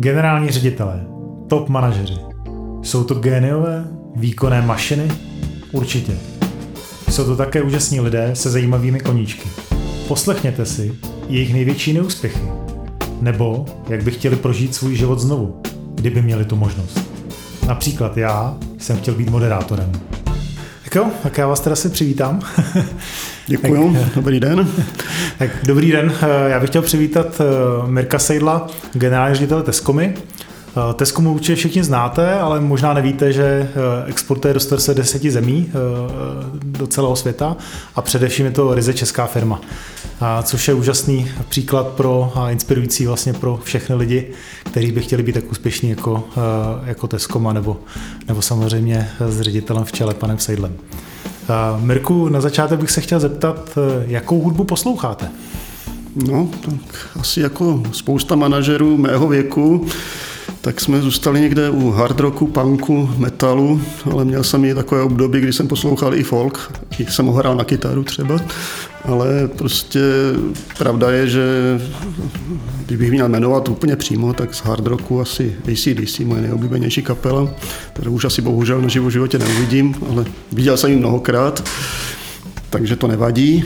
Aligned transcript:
Generální 0.00 0.50
ředitelé, 0.50 1.06
top 1.48 1.68
manažeři. 1.68 2.16
Jsou 2.82 3.04
to 3.04 3.14
géniové, 3.14 3.84
výkonné 4.16 4.62
mašiny? 4.62 5.10
Určitě. 5.72 6.12
Jsou 7.10 7.24
to 7.24 7.36
také 7.36 7.62
úžasní 7.62 8.00
lidé 8.00 8.30
se 8.34 8.50
zajímavými 8.50 9.00
koníčky. 9.00 9.48
Poslechněte 10.08 10.66
si 10.66 10.94
jejich 11.28 11.52
největší 11.52 11.92
neúspěchy. 11.92 12.40
Nebo 13.20 13.66
jak 13.88 14.02
by 14.02 14.10
chtěli 14.10 14.36
prožít 14.36 14.74
svůj 14.74 14.96
život 14.96 15.18
znovu, 15.18 15.62
kdyby 15.94 16.22
měli 16.22 16.44
tu 16.44 16.56
možnost. 16.56 17.00
Například 17.68 18.16
já 18.16 18.58
jsem 18.78 18.96
chtěl 18.96 19.14
být 19.14 19.30
moderátorem. 19.30 19.92
Tak 20.84 20.94
jo, 20.94 21.10
tak 21.22 21.38
já 21.38 21.46
vás 21.46 21.60
teda 21.60 21.76
si 21.76 21.88
přivítám. 21.88 22.40
Děkuji, 23.50 23.96
dobrý 24.14 24.40
den. 24.40 24.68
Tak 25.38 25.50
dobrý 25.62 25.92
den, 25.92 26.12
já 26.46 26.60
bych 26.60 26.70
chtěl 26.70 26.82
přivítat 26.82 27.40
eh, 27.40 27.44
Mirka 27.90 28.18
Sejdla, 28.18 28.66
generální 28.92 29.34
ředitel 29.34 29.62
Teskomy. 29.62 30.14
Eh, 30.14 30.94
Tesco 30.94 31.22
určitě 31.22 31.54
všichni 31.54 31.84
znáte, 31.84 32.34
ale 32.34 32.60
možná 32.60 32.94
nevíte, 32.94 33.32
že 33.32 33.42
eh, 33.42 33.70
exportuje 34.06 34.54
do 34.54 34.60
110 34.60 35.22
zemí 35.22 35.72
do 36.62 36.86
celého 36.86 37.16
světa 37.16 37.56
a 37.94 38.02
především 38.02 38.46
je 38.46 38.52
to 38.52 38.74
ryze 38.74 38.94
česká 38.94 39.26
firma. 39.26 39.60
Což 40.42 40.68
je 40.68 40.74
úžasný 40.74 41.30
příklad 41.48 41.86
pro 41.86 42.32
a 42.34 42.50
inspirující 42.50 43.06
vlastně 43.06 43.32
pro 43.32 43.60
všechny 43.64 43.94
lidi, 43.94 44.26
kteří 44.64 44.92
by 44.92 45.00
chtěli 45.00 45.22
být 45.22 45.32
tak 45.32 45.50
úspěšní 45.50 45.90
jako, 45.90 46.24
jako 46.84 47.06
Tescoma 47.06 47.52
nebo, 47.52 47.76
nebo 48.28 48.42
samozřejmě 48.42 49.08
s 49.28 49.40
ředitelem 49.40 49.84
v 49.84 49.92
čele, 49.92 50.14
panem 50.14 50.38
Sejdlem. 50.38 50.76
Mirku, 51.80 52.28
na 52.28 52.40
začátek 52.40 52.80
bych 52.80 52.90
se 52.90 53.00
chtěl 53.00 53.20
zeptat, 53.20 53.78
jakou 54.06 54.40
hudbu 54.40 54.64
posloucháte? 54.64 55.30
No, 56.28 56.48
tak 56.64 57.08
asi 57.20 57.40
jako 57.40 57.82
spousta 57.92 58.36
manažerů 58.36 58.96
mého 58.96 59.28
věku, 59.28 59.86
tak 60.60 60.80
jsme 60.80 61.02
zůstali 61.02 61.40
někde 61.40 61.70
u 61.70 61.90
hard 61.90 62.20
rocku, 62.20 62.46
punku, 62.46 63.10
metalu, 63.16 63.82
ale 64.12 64.24
měl 64.24 64.44
jsem 64.44 64.64
i 64.64 64.74
takové 64.74 65.02
období, 65.02 65.40
kdy 65.40 65.52
jsem 65.52 65.68
poslouchal 65.68 66.14
i 66.14 66.22
folk, 66.22 66.72
i 66.98 67.06
jsem 67.06 67.26
ho 67.26 67.32
hrál 67.32 67.56
na 67.56 67.64
kytaru 67.64 68.04
třeba, 68.04 68.38
ale 69.04 69.48
prostě 69.48 70.00
pravda 70.78 71.10
je, 71.10 71.28
že 71.28 71.44
kdybych 72.86 73.10
měl 73.10 73.28
jmenovat 73.28 73.68
úplně 73.68 73.96
přímo, 73.96 74.32
tak 74.32 74.54
z 74.54 74.62
hard 74.62 74.86
rocku 74.86 75.20
asi 75.20 75.56
ACDC, 75.72 76.18
moje 76.18 76.42
nejoblíbenější 76.42 77.02
kapela, 77.02 77.50
kterou 77.92 78.12
už 78.12 78.24
asi 78.24 78.42
bohužel 78.42 78.80
na 78.82 78.88
živo 78.88 79.10
životě 79.10 79.38
neuvidím, 79.38 79.94
ale 80.10 80.24
viděl 80.52 80.76
jsem 80.76 80.90
ji 80.90 80.96
mnohokrát, 80.96 81.64
takže 82.70 82.96
to 82.96 83.06
nevadí. 83.06 83.64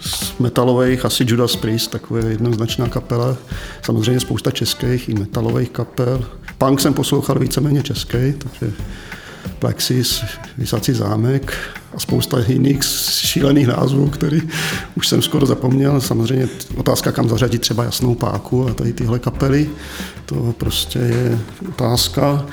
Z 0.00 0.38
metalových 0.38 1.04
asi 1.04 1.24
Judas 1.26 1.56
Priest, 1.56 1.90
takové 1.90 2.20
jednoznačná 2.20 2.88
kapela. 2.88 3.36
Samozřejmě 3.82 4.20
spousta 4.20 4.50
českých 4.50 5.08
i 5.08 5.14
metalových 5.14 5.70
kapel. 5.70 6.24
Punk 6.58 6.80
jsem 6.80 6.94
poslouchal 6.94 7.38
víceméně 7.38 7.82
český, 7.82 8.34
takže 8.38 8.72
Plexis, 9.58 10.24
Vysací 10.58 10.92
zámek 10.92 11.52
a 11.94 12.00
spousta 12.00 12.38
jiných 12.48 12.84
šílených 13.08 13.66
názvů, 13.66 14.08
který 14.08 14.42
už 14.94 15.08
jsem 15.08 15.22
skoro 15.22 15.46
zapomněl. 15.46 16.00
Samozřejmě 16.00 16.48
otázka, 16.76 17.12
kam 17.12 17.28
zařadit 17.28 17.58
třeba 17.58 17.84
jasnou 17.84 18.14
páku 18.14 18.68
a 18.68 18.74
tady 18.74 18.92
tyhle 18.92 19.18
kapely, 19.18 19.70
to 20.26 20.54
prostě 20.58 20.98
je 20.98 21.38
otázka. 21.68 22.46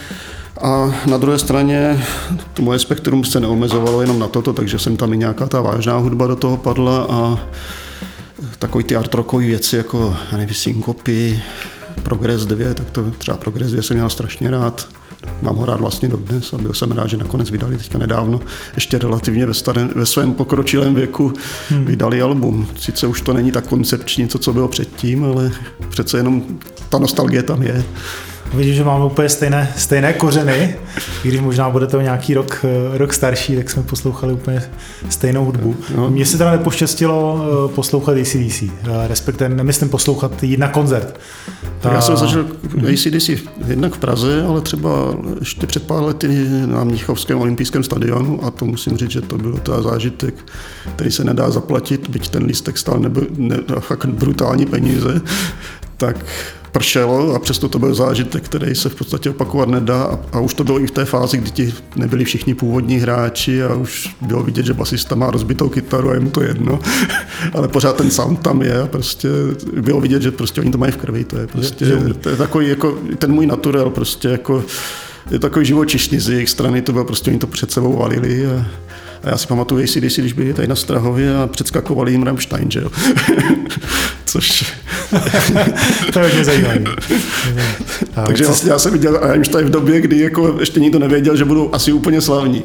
A 0.61 0.95
na 1.05 1.17
druhé 1.17 1.39
straně 1.39 2.05
to 2.53 2.61
moje 2.61 2.79
spektrum 2.79 3.23
se 3.23 3.39
neomezovalo 3.39 4.01
jenom 4.01 4.19
na 4.19 4.27
toto, 4.27 4.53
takže 4.53 4.79
jsem 4.79 4.97
tam 4.97 5.13
i 5.13 5.17
nějaká 5.17 5.47
ta 5.47 5.61
vážná 5.61 5.97
hudba 5.97 6.27
do 6.27 6.35
toho 6.35 6.57
padla 6.57 7.07
a 7.09 7.39
takový 8.59 8.83
ty 8.83 8.95
art 8.95 9.13
rockové 9.13 9.45
věci, 9.45 9.77
jako, 9.77 10.17
já 10.31 10.37
nevím, 10.37 10.55
Syncopy, 10.55 11.41
Progress 12.03 12.45
2, 12.45 12.73
tak 12.73 12.89
to 12.89 13.11
třeba 13.11 13.37
Progress 13.37 13.71
2 13.71 13.81
jsem 13.81 13.97
měl 13.97 14.09
strašně 14.09 14.51
rád. 14.51 14.87
Mám 15.41 15.55
ho 15.55 15.65
rád 15.65 15.79
vlastně 15.79 16.09
dodnes 16.09 16.53
a 16.53 16.57
byl 16.57 16.73
jsem 16.73 16.91
rád, 16.91 17.07
že 17.07 17.17
nakonec 17.17 17.49
vydali 17.49 17.77
teďka 17.77 17.97
nedávno, 17.97 18.41
ještě 18.75 18.97
relativně 18.97 19.45
ve, 19.45 19.53
starém, 19.53 19.89
ve 19.95 20.05
svém 20.05 20.33
pokročilém 20.33 20.95
věku 20.95 21.33
hmm. 21.69 21.85
vydali 21.85 22.21
album. 22.21 22.67
Sice 22.79 23.07
už 23.07 23.21
to 23.21 23.33
není 23.33 23.51
tak 23.51 23.67
koncepční, 23.67 24.27
co, 24.27 24.39
co 24.39 24.53
bylo 24.53 24.67
předtím, 24.67 25.25
ale 25.25 25.51
přece 25.89 26.17
jenom 26.17 26.43
ta 26.89 26.97
nostalgie 26.97 27.43
tam 27.43 27.63
je. 27.63 27.83
Vidím, 28.55 28.73
že 28.73 28.83
máme 28.83 29.05
úplně 29.05 29.29
stejné, 29.29 29.73
stejné 29.77 30.13
kořeny, 30.13 30.75
i 31.23 31.27
když 31.27 31.41
možná 31.41 31.69
budete 31.69 31.97
o 31.97 32.01
nějaký 32.01 32.33
rok, 32.33 32.65
eh, 32.93 32.97
rok 32.97 33.13
starší, 33.13 33.55
tak 33.55 33.69
jsme 33.69 33.83
poslouchali 33.83 34.33
úplně 34.33 34.63
stejnou 35.09 35.45
hudbu. 35.45 35.75
No. 35.95 36.09
Mně 36.09 36.25
se 36.25 36.37
teda 36.37 36.51
nepoštěstilo 36.51 37.45
eh, 37.45 37.73
poslouchat 37.75 38.17
ACDC, 38.17 38.63
eh, 38.63 39.07
respektive 39.07 39.49
nemyslím 39.49 39.89
poslouchat 39.89 40.43
jít 40.43 40.59
na 40.59 40.67
koncert. 40.67 41.19
Tak 41.79 41.93
já 41.93 42.01
jsem 42.01 42.17
zažil 42.17 42.47
ACDC 42.93 43.29
jednak 43.67 43.93
v 43.93 43.97
Praze, 43.97 44.43
ale 44.43 44.61
třeba 44.61 44.89
ještě 45.39 45.67
před 45.67 45.83
pár 45.83 46.03
lety 46.03 46.47
na 46.65 46.83
Mnichovském 46.83 47.39
olympijském 47.39 47.83
stadionu 47.83 48.45
a 48.45 48.51
to 48.51 48.65
musím 48.65 48.97
říct, 48.97 49.11
že 49.11 49.21
to 49.21 49.37
byl 49.37 49.57
teda 49.57 49.81
zážitek, 49.81 50.35
který 50.95 51.11
se 51.11 51.23
nedá 51.23 51.51
zaplatit, 51.51 52.09
byť 52.09 52.29
ten 52.29 52.43
lístek 52.43 52.77
stál 52.77 52.99
nebo, 52.99 53.21
ne, 53.37 53.57
fakt 53.79 54.05
brutální 54.05 54.65
peníze, 54.65 55.21
tak 55.97 56.25
pršelo 56.75 57.35
a 57.35 57.39
přesto 57.39 57.69
to 57.69 57.79
byl 57.79 57.95
zážitek, 57.95 58.43
který 58.43 58.75
se 58.75 58.89
v 58.89 58.95
podstatě 58.95 59.29
opakovat 59.29 59.69
nedá. 59.69 60.03
A, 60.03 60.19
a 60.31 60.39
už 60.39 60.53
to 60.53 60.63
bylo 60.63 60.79
i 60.79 60.87
v 60.87 60.91
té 60.91 61.05
fázi, 61.05 61.37
kdy 61.37 61.51
ti 61.51 61.73
nebyli 61.95 62.25
všichni 62.25 62.55
původní 62.55 62.97
hráči 62.97 63.63
a 63.63 63.75
už 63.75 64.15
bylo 64.21 64.43
vidět, 64.43 64.65
že 64.65 64.73
basista 64.73 65.15
má 65.15 65.31
rozbitou 65.31 65.69
kytaru 65.69 66.09
a 66.09 66.13
je 66.13 66.19
mu 66.19 66.29
to 66.29 66.43
jedno, 66.43 66.79
ale 67.53 67.67
pořád 67.67 67.95
ten 67.95 68.11
sound 68.11 68.39
tam 68.39 68.61
je 68.61 68.81
a 68.81 68.87
prostě 68.87 69.29
bylo 69.81 70.01
vidět, 70.01 70.21
že 70.21 70.31
prostě 70.31 70.61
oni 70.61 70.71
to 70.71 70.77
mají 70.77 70.91
v 70.91 70.97
krvi, 70.97 71.23
to 71.23 71.37
je 71.37 71.47
prostě, 71.47 71.85
to 72.21 72.29
je 72.29 72.35
takový 72.35 72.69
jako 72.69 72.97
ten 73.17 73.31
můj 73.31 73.45
naturel 73.45 73.89
prostě 73.89 74.27
jako 74.27 74.63
je 75.31 75.39
takový 75.39 75.65
živočišný 75.65 76.19
z 76.19 76.29
jejich 76.29 76.49
strany, 76.49 76.81
to 76.81 76.91
bylo 76.91 77.05
prostě, 77.05 77.31
oni 77.31 77.39
to 77.39 77.47
před 77.47 77.71
sebou 77.71 77.97
valili 77.97 78.47
a, 78.47 78.65
a 79.23 79.29
já 79.29 79.37
si 79.37 79.47
pamatuju 79.47 79.83
ACDC, 79.83 80.17
když 80.19 80.33
byli 80.33 80.53
tady 80.53 80.67
na 80.67 80.75
Strahově 80.75 81.37
a 81.37 81.47
předskakovali 81.47 82.11
jim 82.11 82.23
Rammstein, 82.23 82.71
že 82.71 82.79
jo. 82.79 82.91
Což... 84.25 84.65
to 86.13 86.19
je 86.19 86.25
hodně 86.25 86.45
zajímavé. 86.45 86.83
Takže 88.25 88.45
vlastně 88.45 88.71
já 88.71 88.79
jsem 88.79 88.91
viděl 88.91 89.19
Rammstein 89.21 89.67
v 89.67 89.69
době, 89.69 90.01
kdy 90.01 90.19
jako 90.19 90.55
ještě 90.59 90.79
nikdo 90.79 90.99
nevěděl, 90.99 91.35
že 91.35 91.45
budou 91.45 91.69
asi 91.73 91.91
úplně 91.93 92.21
slavní. 92.21 92.63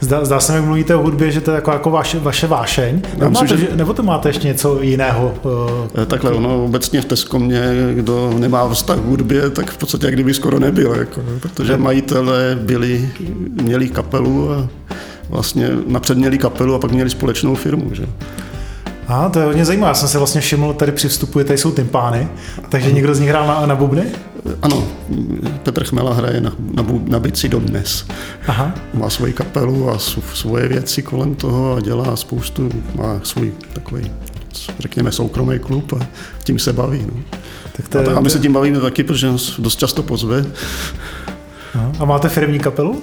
Zdá, 0.00 0.24
zdá 0.24 0.40
se 0.40 0.52
mi, 0.52 0.56
jak 0.56 0.64
mluvíte 0.64 0.94
o 0.94 1.02
hudbě, 1.02 1.30
že 1.30 1.40
to 1.40 1.50
je 1.50 1.54
jako, 1.54 1.70
jako 1.70 1.90
vaše, 1.90 2.18
vaše 2.18 2.46
vášeň. 2.46 3.02
Nebo, 3.18 3.30
myslím, 3.30 3.48
máte, 3.48 3.60
že... 3.60 3.76
nebo 3.76 3.92
to 3.92 4.02
máte 4.02 4.28
ještě 4.28 4.48
něco 4.48 4.82
jiného? 4.82 5.34
Uh, 5.96 6.04
Takhle, 6.04 6.30
ono 6.30 6.64
obecně 6.64 7.00
v 7.00 7.04
Teskomě, 7.04 7.62
kdo 7.94 8.34
nemá 8.38 8.68
vztah 8.68 8.98
k 8.98 9.04
hudbě, 9.04 9.50
tak 9.50 9.70
v 9.70 9.76
podstatě 9.76 10.06
jak 10.06 10.14
kdyby 10.14 10.34
skoro 10.34 10.58
nebyl, 10.58 10.94
jako, 10.94 11.20
protože 11.40 11.76
majitelé 11.76 12.58
byli, 12.62 13.10
měli 13.62 13.88
kapelu 13.88 14.52
a 14.52 14.68
vlastně 15.28 15.70
napřed 15.86 16.18
měli 16.18 16.38
kapelu 16.38 16.74
a 16.74 16.78
pak 16.78 16.90
měli 16.92 17.10
společnou 17.10 17.54
firmu. 17.54 17.90
Že? 17.92 18.06
A 19.08 19.28
to 19.28 19.38
je 19.38 19.44
hodně 19.44 19.64
zajímavé. 19.64 19.90
Já 19.90 19.94
jsem 19.94 20.08
se 20.08 20.18
vlastně 20.18 20.40
všiml, 20.40 20.72
tady 20.74 20.92
při 20.92 21.08
vstupu 21.08 21.44
tady 21.44 21.58
jsou 21.58 21.72
tympány, 21.72 22.28
takže 22.68 22.86
ano. 22.86 22.94
někdo 22.94 23.14
z 23.14 23.20
nich 23.20 23.28
hrál 23.28 23.46
na, 23.46 23.66
na 23.66 23.74
bubny? 23.74 24.04
Ano, 24.62 24.84
Petr 25.62 25.84
Chmela 25.84 26.14
hraje 26.14 26.40
na, 26.40 26.52
na, 26.74 26.86
na 27.06 27.20
bici 27.20 27.48
dodnes. 27.48 28.06
Aha. 28.46 28.74
Má 28.94 29.10
svoji 29.10 29.32
kapelu 29.32 29.90
a 29.90 29.98
svoje 30.34 30.68
věci 30.68 31.02
kolem 31.02 31.34
toho 31.34 31.76
a 31.76 31.80
dělá 31.80 32.16
spoustu, 32.16 32.70
má 32.94 33.20
svůj 33.22 33.52
takový, 33.72 34.10
řekněme, 34.78 35.12
soukromý 35.12 35.58
klub 35.58 35.92
a 35.92 36.06
tím 36.44 36.58
se 36.58 36.72
baví. 36.72 37.06
No. 37.14 37.22
Tak 37.76 37.88
to 37.88 37.98
je, 37.98 38.06
a, 38.06 38.16
a 38.16 38.20
my 38.20 38.30
se 38.30 38.38
tím 38.38 38.52
bavíme 38.52 38.80
taky, 38.80 39.04
protože 39.04 39.26
nás 39.26 39.60
dost 39.60 39.78
často 39.78 40.02
pozve. 40.02 40.44
Aha. 41.74 41.92
A 41.98 42.04
máte 42.04 42.28
firmní 42.28 42.58
kapelu? 42.58 43.02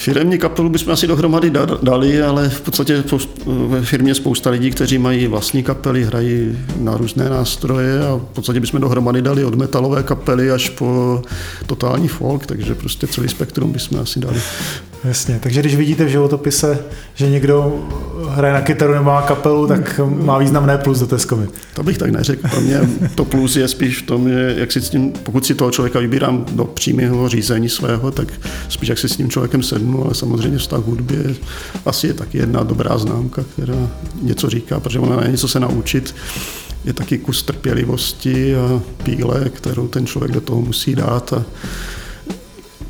Firemní 0.00 0.38
kapelu 0.38 0.68
bychom 0.68 0.92
asi 0.92 1.06
dohromady 1.06 1.52
dali, 1.82 2.22
ale 2.22 2.48
v 2.48 2.60
podstatě 2.60 3.04
ve 3.46 3.82
firmě 3.82 4.14
spousta 4.14 4.50
lidí, 4.50 4.70
kteří 4.70 4.98
mají 4.98 5.26
vlastní 5.26 5.62
kapely, 5.62 6.04
hrají 6.04 6.58
na 6.76 6.96
různé 6.96 7.30
nástroje 7.30 8.06
a 8.06 8.14
v 8.16 8.34
podstatě 8.34 8.60
bychom 8.60 8.80
dohromady 8.80 9.22
dali 9.22 9.44
od 9.44 9.54
metalové 9.54 10.02
kapely 10.02 10.50
až 10.50 10.68
po 10.68 11.22
totální 11.66 12.08
folk, 12.08 12.46
takže 12.46 12.74
prostě 12.74 13.06
celý 13.06 13.28
spektrum 13.28 13.72
bychom 13.72 14.00
asi 14.00 14.20
dali. 14.20 14.40
Jasně, 15.04 15.38
takže 15.42 15.60
když 15.60 15.76
vidíte 15.76 16.04
v 16.04 16.08
životopise, 16.08 16.78
že 17.14 17.30
někdo 17.30 17.88
hraje 18.28 18.54
na 18.54 18.60
kytaru 18.60 18.92
nebo 18.92 19.04
má 19.04 19.22
kapelu, 19.22 19.66
tak 19.66 20.00
má 20.04 20.38
významné 20.38 20.78
plus 20.78 20.98
do 20.98 21.06
Tescomy. 21.06 21.46
To 21.74 21.82
bych 21.82 21.98
tak 21.98 22.10
neřekl. 22.10 22.48
Pro 22.48 22.60
mě 22.60 22.80
to 23.14 23.24
plus 23.24 23.56
je 23.56 23.68
spíš 23.68 23.98
v 23.98 24.06
tom, 24.06 24.28
že 24.28 24.54
jak 24.58 24.72
si 24.72 24.80
s 24.80 24.90
tím, 24.90 25.12
pokud 25.12 25.46
si 25.46 25.54
toho 25.54 25.70
člověka 25.70 25.98
vybírám 25.98 26.46
do 26.52 26.64
přímého 26.64 27.28
řízení 27.28 27.68
svého, 27.68 28.10
tak 28.10 28.28
spíš 28.68 28.88
jak 28.88 28.98
si 28.98 29.08
s 29.08 29.16
tím 29.16 29.30
člověkem 29.30 29.62
sednu, 29.62 30.04
ale 30.04 30.14
samozřejmě 30.14 30.58
vztah 30.58 30.80
hudbě 30.80 31.18
asi 31.86 32.06
je 32.06 32.14
taky 32.14 32.38
jedna 32.38 32.62
dobrá 32.62 32.98
známka, 32.98 33.44
která 33.52 33.88
něco 34.22 34.50
říká, 34.50 34.80
protože 34.80 34.98
ona 34.98 35.16
na 35.16 35.26
něco 35.26 35.48
se 35.48 35.60
naučit 35.60 36.14
je 36.84 36.92
taky 36.92 37.18
kus 37.18 37.42
trpělivosti 37.42 38.56
a 38.56 38.82
píle, 39.02 39.50
kterou 39.50 39.88
ten 39.88 40.06
člověk 40.06 40.32
do 40.32 40.40
toho 40.40 40.60
musí 40.60 40.94
dát. 40.94 41.32
A... 41.32 41.44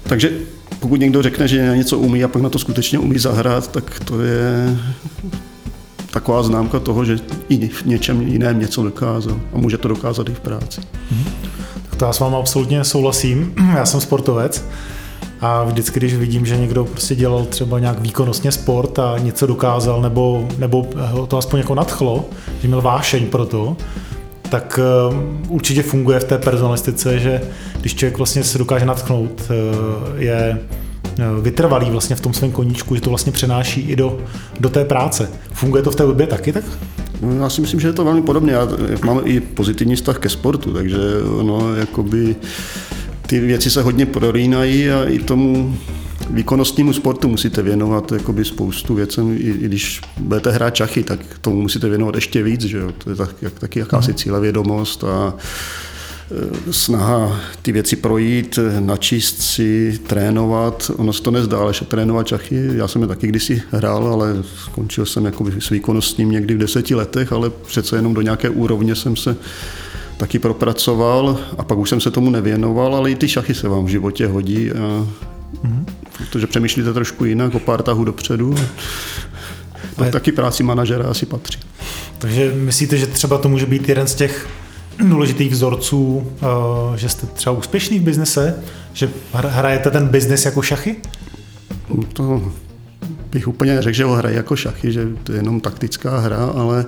Takže 0.03 0.31
pokud 0.81 1.01
někdo 1.01 1.23
řekne, 1.23 1.49
že 1.49 1.77
něco 1.77 1.99
umí 1.99 2.25
a 2.25 2.29
pak 2.29 2.43
na 2.43 2.49
to 2.49 2.59
skutečně 2.59 2.99
umí 2.99 3.19
zahrát, 3.19 3.73
tak 3.73 4.01
to 4.05 4.21
je 4.23 4.77
taková 6.11 6.43
známka 6.43 6.81
toho, 6.81 7.05
že 7.05 7.19
i 7.49 7.69
v 7.69 7.85
něčem 7.85 8.23
jiném 8.23 8.61
něco 8.61 8.83
dokázal 8.83 9.41
a 9.55 9.59
může 9.59 9.79
to 9.79 9.89
dokázat 9.89 10.29
i 10.29 10.35
v 10.35 10.41
práci. 10.41 10.81
Mm-hmm 10.81 11.61
to 12.01 12.07
já 12.07 12.13
s 12.13 12.21
vámi 12.21 12.37
absolutně 12.37 12.85
souhlasím. 12.85 13.55
Já 13.77 13.87
jsem 13.87 14.01
sportovec 14.01 14.65
a 15.41 15.65
vždycky, 15.65 16.01
když 16.01 16.15
vidím, 16.15 16.47
že 16.47 16.57
někdo 16.57 16.85
prostě 16.85 17.15
dělal 17.15 17.45
třeba 17.45 17.79
nějak 17.79 18.01
výkonnostně 18.01 18.53
sport 18.53 18.99
a 18.99 19.19
něco 19.19 19.47
dokázal, 19.47 20.03
nebo, 20.03 20.49
nebo 20.59 20.89
to 21.29 21.39
aspoň 21.39 21.59
jako 21.59 21.75
nadchlo, 21.75 22.25
že 22.63 22.69
měl 22.69 22.83
vášeň 22.83 23.27
pro 23.27 23.47
to, 23.47 23.77
tak 24.51 24.81
eh, 24.83 25.17
určitě 25.49 25.83
funguje 25.83 26.21
v 26.21 26.25
té 26.25 26.39
personalistice, 26.39 27.19
že 27.19 27.41
když 27.81 27.95
člověk 27.95 28.19
vlastně 28.19 28.45
se 28.45 28.59
dokáže 28.59 28.87
natchnout, 28.87 29.43
eh, 29.51 29.55
je 30.23 30.59
eh, 31.19 31.25
vytrvalý 31.43 31.91
vlastně 31.91 32.17
v 32.17 32.21
tom 32.21 32.35
svém 32.35 32.53
koníčku, 32.53 32.95
že 32.95 33.01
to 33.01 33.11
vlastně 33.11 33.33
přenáší 33.33 33.81
i 33.81 33.97
do, 33.97 34.19
do 34.61 34.69
té 34.69 34.85
práce. 34.85 35.31
Funguje 35.53 35.83
to 35.83 35.91
v 35.91 35.97
té 35.97 36.03
době 36.03 36.27
taky 36.27 36.53
tak? 36.53 36.65
No, 37.21 37.43
já 37.43 37.51
si 37.51 37.61
myslím, 37.61 37.81
že 37.81 37.89
je 37.89 37.93
to 37.93 38.05
velmi 38.05 38.23
podobné. 38.23 38.53
Já 38.53 38.69
mám 39.05 39.21
i 39.25 39.41
pozitivní 39.41 39.97
vztah 39.97 40.19
ke 40.19 40.29
sportu, 40.29 40.73
takže 40.73 40.99
ono 41.39 41.75
jakoby 41.75 42.37
ty 43.27 43.41
věci 43.41 43.71
se 43.71 43.83
hodně 43.83 44.07
prolínají 44.07 44.91
a 44.91 45.05
i 45.05 45.19
tomu 45.19 45.77
výkonnostnímu 46.31 46.93
sportu 46.93 47.29
musíte 47.29 47.63
věnovat 47.63 48.13
jakoby 48.13 48.45
spoustu 48.45 48.95
věcem, 48.95 49.33
i, 49.33 49.37
i 49.37 49.67
když 49.67 50.01
budete 50.19 50.51
hrát 50.51 50.75
čachy, 50.75 51.03
tak 51.03 51.21
tomu 51.41 51.63
musíte 51.63 51.89
věnovat 51.89 52.15
ještě 52.15 52.43
víc, 52.43 52.61
že 52.61 52.79
jo? 52.79 52.93
to 52.99 53.11
je 53.11 53.17
tak, 53.17 53.31
jak, 53.43 53.59
taky 53.59 53.79
jakási 53.79 54.11
mhm. 54.11 54.19
cílevědomost 54.19 55.05
a 55.05 55.35
e, 56.69 56.73
snaha 56.73 57.41
ty 57.63 57.73
věci 57.73 57.97
projít, 57.97 58.59
načíst 58.81 59.43
si, 59.43 60.01
trénovat. 60.07 60.91
Ono 60.97 61.13
se 61.13 61.23
to 61.23 61.31
nezdá, 61.31 61.59
ale 61.59 61.75
že 61.75 61.85
trénovat 61.85 62.27
čachy, 62.27 62.69
já 62.75 62.89
jsem 62.89 63.03
je 63.03 63.09
taky 63.09 63.27
kdysi 63.27 63.63
hrál, 63.71 64.09
ale 64.09 64.37
skončil 64.65 65.07
jsem 65.07 65.25
jakoby 65.25 65.53
s 65.59 65.71
výkonnostním 65.71 66.31
někdy 66.31 66.55
v 66.55 66.59
deseti 66.59 66.95
letech, 66.95 67.33
ale 67.33 67.51
přece 67.51 67.97
jenom 67.97 68.15
do 68.15 68.23
nějaké 68.23 68.51
úrovně 68.51 68.95
jsem 68.95 69.17
se 69.17 69.37
taky 70.17 70.39
propracoval 70.39 71.41
a 71.59 71.65
pak 71.65 71.79
už 71.79 71.89
jsem 71.89 72.01
se 72.01 72.11
tomu 72.11 72.31
nevěnoval, 72.31 72.97
ale 72.97 73.11
i 73.11 73.15
ty 73.15 73.29
šachy 73.29 73.55
se 73.55 73.69
vám 73.69 73.85
v 73.85 73.89
životě 73.89 74.27
hodí. 74.27 74.73
A, 74.73 75.07
mm-hmm. 75.55 75.85
Protože 76.19 76.47
přemýšlíte 76.47 76.93
trošku 76.93 77.25
jinak, 77.25 77.55
o 77.55 77.59
pár 77.59 77.83
tahů 77.83 78.05
dopředu. 78.05 78.55
A 79.99 80.05
je... 80.05 80.13
taky 80.13 80.33
práci 80.33 80.63
manažera 80.63 81.05
asi 81.05 81.27
patří. 81.27 81.59
Takže 82.19 82.53
myslíte, 82.55 82.97
že 82.97 83.07
třeba 83.07 83.39
to 83.39 83.49
může 83.49 83.67
být 83.67 83.89
jeden 83.89 84.07
z 84.07 84.15
těch 84.15 84.49
důležitých 84.99 85.53
vzorců, 85.53 86.33
eh, 86.37 86.99
že 86.99 87.09
jste 87.09 87.27
třeba 87.27 87.57
úspěšný 87.57 87.99
v 87.99 88.03
biznise, 88.03 88.55
že 88.93 89.11
hrajete 89.33 89.91
ten 89.91 90.09
biznis 90.09 90.45
jako 90.45 90.63
šachy? 90.63 90.97
To 92.13 92.53
bych 93.31 93.49
úplně 93.49 93.83
řekl, 93.83 93.97
že 93.97 94.05
ho 94.05 94.15
hraje 94.15 94.37
jako 94.37 94.57
šachy, 94.57 94.93
že 94.93 95.09
to 95.25 95.33
je 95.33 95.39
jenom 95.39 95.61
taktická 95.61 96.19
hra, 96.19 96.47
ale 96.47 96.87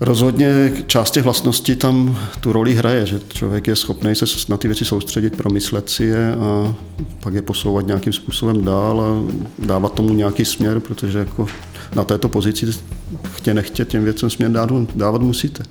Rozhodně 0.00 0.72
část 0.86 1.10
těch 1.10 1.24
vlastností 1.24 1.76
tam 1.76 2.18
tu 2.40 2.52
roli 2.52 2.74
hraje, 2.74 3.06
že 3.06 3.20
člověk 3.28 3.66
je 3.66 3.76
schopný 3.76 4.14
se 4.14 4.24
na 4.48 4.56
ty 4.56 4.68
věci 4.68 4.84
soustředit, 4.84 5.36
promyslet 5.36 5.90
si 5.90 6.04
je 6.04 6.34
a 6.34 6.74
pak 7.20 7.34
je 7.34 7.42
posouvat 7.42 7.86
nějakým 7.86 8.12
způsobem 8.12 8.64
dál 8.64 9.00
a 9.00 9.32
dávat 9.66 9.94
tomu 9.94 10.14
nějaký 10.14 10.44
směr, 10.44 10.80
protože 10.80 11.18
jako 11.18 11.46
na 11.94 12.04
této 12.04 12.28
pozici 12.28 12.66
chtě 13.34 13.54
nechtě 13.54 13.84
těm 13.84 14.04
věcem 14.04 14.30
směr 14.30 14.50
dávat, 14.50 14.72
dávat 14.94 15.22
musíte. 15.22 15.62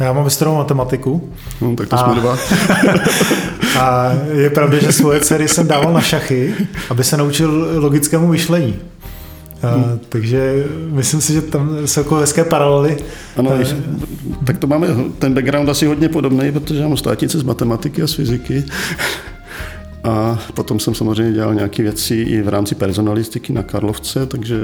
Já 0.00 0.12
mám 0.12 0.24
vystudovanou 0.24 0.62
matematiku. 0.62 1.32
No, 1.60 1.76
tak 1.76 1.88
to 1.88 1.96
a... 1.96 2.04
jsme 2.04 2.20
dva. 2.20 2.38
a 3.80 4.12
je 4.32 4.50
pravda, 4.50 4.78
že 4.78 4.92
svoje 4.92 5.20
dcery 5.20 5.48
jsem 5.48 5.68
dával 5.68 5.92
na 5.92 6.00
šachy, 6.00 6.54
aby 6.90 7.04
se 7.04 7.16
naučil 7.16 7.68
logickému 7.76 8.26
myšlení. 8.26 8.76
Hmm. 9.70 10.00
takže 10.08 10.66
myslím 10.90 11.20
si, 11.20 11.32
že 11.32 11.42
tam 11.42 11.86
jsou 11.86 12.00
jako 12.00 12.16
hezké 12.16 12.44
paralely. 12.44 12.96
Ano, 13.36 13.50
uh, 13.50 13.62
tak 14.44 14.58
to 14.58 14.66
máme 14.66 14.88
ten 15.18 15.34
background 15.34 15.68
asi 15.68 15.86
hodně 15.86 16.08
podobný, 16.08 16.52
protože 16.52 16.82
mám 16.82 16.96
státnice 16.96 17.38
z 17.38 17.42
matematiky 17.42 18.02
a 18.02 18.06
z 18.06 18.12
fyziky. 18.12 18.64
A 20.04 20.38
potom 20.54 20.80
jsem 20.80 20.94
samozřejmě 20.94 21.32
dělal 21.32 21.54
nějaké 21.54 21.82
věci 21.82 22.14
i 22.14 22.42
v 22.42 22.48
rámci 22.48 22.74
personalistiky 22.74 23.52
na 23.52 23.62
Karlovce, 23.62 24.26
takže 24.26 24.56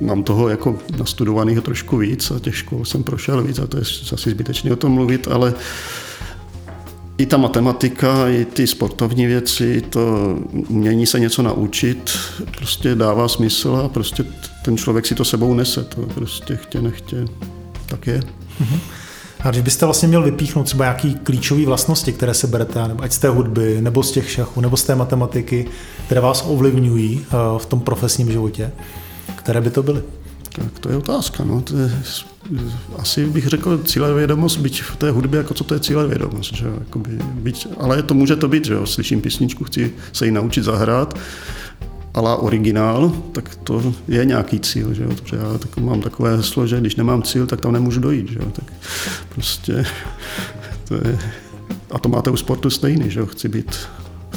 mám 0.00 0.22
toho 0.22 0.48
jako 0.48 0.78
nastudovaného 0.98 1.62
trošku 1.62 1.96
víc 1.96 2.30
a 2.30 2.38
těch 2.38 2.56
škol 2.56 2.84
jsem 2.84 3.02
prošel 3.02 3.42
víc 3.42 3.58
a 3.58 3.66
to 3.66 3.76
je 3.76 3.82
asi 4.12 4.30
zbytečné 4.30 4.72
o 4.72 4.76
tom 4.76 4.92
mluvit, 4.92 5.28
ale 5.30 5.54
i 7.18 7.26
ta 7.26 7.36
matematika, 7.36 8.28
i 8.28 8.44
ty 8.44 8.66
sportovní 8.66 9.26
věci, 9.26 9.82
to 9.90 10.34
umění 10.68 11.06
se 11.06 11.20
něco 11.20 11.42
naučit, 11.42 12.18
prostě 12.56 12.94
dává 12.94 13.28
smysl 13.28 13.82
a 13.84 13.88
prostě 13.88 14.24
ten 14.64 14.76
člověk 14.76 15.06
si 15.06 15.14
to 15.14 15.24
sebou 15.24 15.54
nese, 15.54 15.84
to 15.84 16.02
prostě 16.02 16.56
chtě 16.56 16.82
nechtě, 16.82 17.24
tak 17.86 18.06
je. 18.06 18.20
Mm-hmm. 18.20 18.78
A 19.40 19.50
když 19.50 19.62
byste 19.62 19.86
vlastně 19.86 20.08
měl 20.08 20.22
vypíchnout 20.22 20.66
třeba 20.66 20.84
nějaký 20.84 21.14
klíčové 21.14 21.66
vlastnosti, 21.66 22.12
které 22.12 22.34
se 22.34 22.46
berete, 22.46 22.80
ať 22.98 23.12
z 23.12 23.18
té 23.18 23.28
hudby, 23.28 23.78
nebo 23.80 24.02
z 24.02 24.10
těch 24.10 24.30
šachů, 24.30 24.60
nebo 24.60 24.76
z 24.76 24.84
té 24.84 24.94
matematiky, 24.94 25.66
které 26.06 26.20
vás 26.20 26.44
ovlivňují 26.46 27.20
eh, 27.24 27.34
v 27.58 27.66
tom 27.66 27.80
profesním 27.80 28.32
životě, 28.32 28.72
které 29.36 29.60
by 29.60 29.70
to 29.70 29.82
byly? 29.82 30.02
Tak 30.52 30.78
to 30.78 30.90
je 30.90 30.96
otázka. 30.96 31.44
No. 31.44 31.60
To 31.60 31.76
je, 31.76 31.90
asi 32.98 33.26
bych 33.26 33.46
řekl 33.46 33.78
cílevědomost, 33.78 34.58
byť 34.60 34.82
v 34.82 34.96
té 34.96 35.10
hudbě, 35.10 35.38
jako 35.38 35.54
co 35.54 35.64
to 35.64 35.74
je 35.74 35.80
cílevědomost. 35.80 36.54
Že? 36.54 36.66
Jakoby, 36.78 37.10
byť, 37.34 37.66
ale 37.80 38.02
to 38.02 38.14
může 38.14 38.36
to 38.36 38.48
být, 38.48 38.64
že 38.64 38.74
jo? 38.74 38.86
slyším 38.86 39.20
písničku, 39.20 39.64
chci 39.64 39.92
se 40.12 40.26
ji 40.26 40.32
naučit 40.32 40.64
zahrát, 40.64 41.18
ale 42.14 42.36
originál, 42.36 43.12
tak 43.32 43.54
to 43.54 43.94
je 44.08 44.24
nějaký 44.24 44.60
cíl, 44.60 44.94
že 44.94 45.02
jo? 45.02 45.08
Protože 45.08 45.36
já 45.36 45.58
tak 45.58 45.76
mám 45.76 46.00
takové 46.00 46.36
heslo, 46.36 46.66
že 46.66 46.80
když 46.80 46.96
nemám 46.96 47.22
cíl, 47.22 47.46
tak 47.46 47.60
tam 47.60 47.72
nemůžu 47.72 48.00
dojít, 48.00 48.28
že 48.28 48.38
jo? 48.38 48.50
Tak 48.52 48.72
prostě 49.28 49.84
to 50.88 50.94
je, 50.94 51.18
a 51.90 51.98
to 51.98 52.08
máte 52.08 52.30
u 52.30 52.36
sportu 52.36 52.70
stejný, 52.70 53.10
že 53.10 53.20
jo? 53.20 53.26
Chci 53.26 53.48
být 53.48 53.76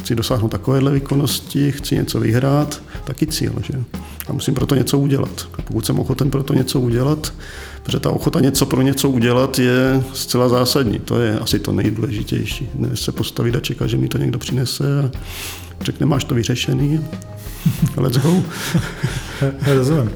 chci 0.02 0.14
dosáhnout 0.14 0.48
takovéhle 0.48 0.92
výkonnosti, 0.92 1.72
chci 1.72 1.94
něco 1.94 2.20
vyhrát, 2.20 2.82
taky 3.04 3.26
cíl. 3.26 3.52
Že? 3.62 3.84
A 4.28 4.32
musím 4.32 4.54
pro 4.54 4.66
to 4.66 4.74
něco 4.74 4.98
udělat. 4.98 5.48
A 5.58 5.62
pokud 5.62 5.86
jsem 5.86 5.98
ochoten 5.98 6.30
pro 6.30 6.42
to 6.42 6.54
něco 6.54 6.80
udělat, 6.80 7.32
protože 7.82 8.00
ta 8.00 8.10
ochota 8.10 8.40
něco 8.40 8.66
pro 8.66 8.82
něco 8.82 9.10
udělat 9.10 9.58
je 9.58 10.02
zcela 10.12 10.48
zásadní. 10.48 10.98
To 10.98 11.20
je 11.20 11.38
asi 11.38 11.58
to 11.58 11.72
nejdůležitější. 11.72 12.68
Ne 12.74 12.96
se 12.96 13.12
postavit 13.12 13.56
a 13.56 13.60
čekat, 13.60 13.86
že 13.86 13.96
mi 13.96 14.08
to 14.08 14.18
někdo 14.18 14.38
přinese 14.38 14.84
a 15.00 15.10
řekne, 15.84 16.06
máš 16.06 16.24
to 16.24 16.34
vyřešený. 16.34 17.04
Let's 17.96 18.18
go. 18.18 18.42
Rozumím. 19.74 20.10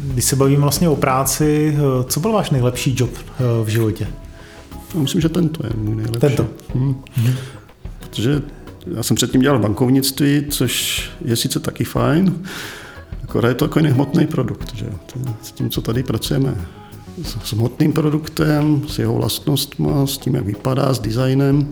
Když 0.00 0.24
se 0.24 0.36
bavíme 0.36 0.62
vlastně 0.62 0.88
o 0.88 0.96
práci, 0.96 1.76
co 2.06 2.20
byl 2.20 2.32
váš 2.32 2.50
nejlepší 2.50 2.94
job 2.98 3.10
v 3.64 3.68
životě? 3.68 4.06
Myslím, 4.94 5.20
že 5.20 5.28
tento 5.28 5.66
je 5.66 5.72
můj 5.76 5.96
nejlepší. 5.96 6.20
Tento. 6.20 6.46
Hmm. 6.74 7.02
hmm 7.14 7.34
protože 8.18 8.42
já 8.94 9.02
jsem 9.02 9.14
předtím 9.16 9.40
dělal 9.40 9.58
bankovnictví, 9.58 10.46
což 10.50 11.02
je 11.24 11.36
sice 11.36 11.60
taky 11.60 11.84
fajn, 11.84 12.34
akorát 13.28 13.48
je 13.48 13.54
to 13.54 13.64
jako 13.64 13.80
nehmotný 13.80 14.26
produkt. 14.26 14.74
Že? 14.74 14.86
S 15.42 15.52
tím, 15.52 15.70
co 15.70 15.80
tady 15.80 16.02
pracujeme 16.02 16.54
s 17.24 17.52
hmotným 17.52 17.92
produktem, 17.92 18.82
s 18.88 18.98
jeho 18.98 19.14
vlastnostmi, 19.14 19.88
s 20.04 20.18
tím, 20.18 20.34
jak 20.34 20.44
vypadá, 20.44 20.94
s 20.94 20.98
designem, 20.98 21.68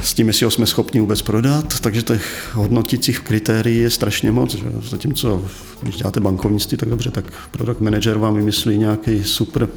s 0.00 0.14
tím, 0.14 0.26
jestli 0.28 0.44
ho 0.44 0.50
jsme 0.50 0.66
schopni 0.66 1.00
vůbec 1.00 1.22
prodat, 1.22 1.80
takže 1.80 2.02
těch 2.02 2.50
hodnotících 2.54 3.20
kritérií 3.20 3.78
je 3.78 3.90
strašně 3.90 4.32
moc. 4.32 4.54
Že? 4.54 4.66
Zatímco, 4.90 5.44
když 5.82 5.96
děláte 5.96 6.20
bankovnictví, 6.20 6.76
tak 6.76 6.88
dobře, 6.88 7.10
tak 7.10 7.24
product 7.50 7.80
manager 7.80 8.18
vám 8.18 8.34
vymyslí 8.34 8.78
nějaký 8.78 9.24
super 9.24 9.68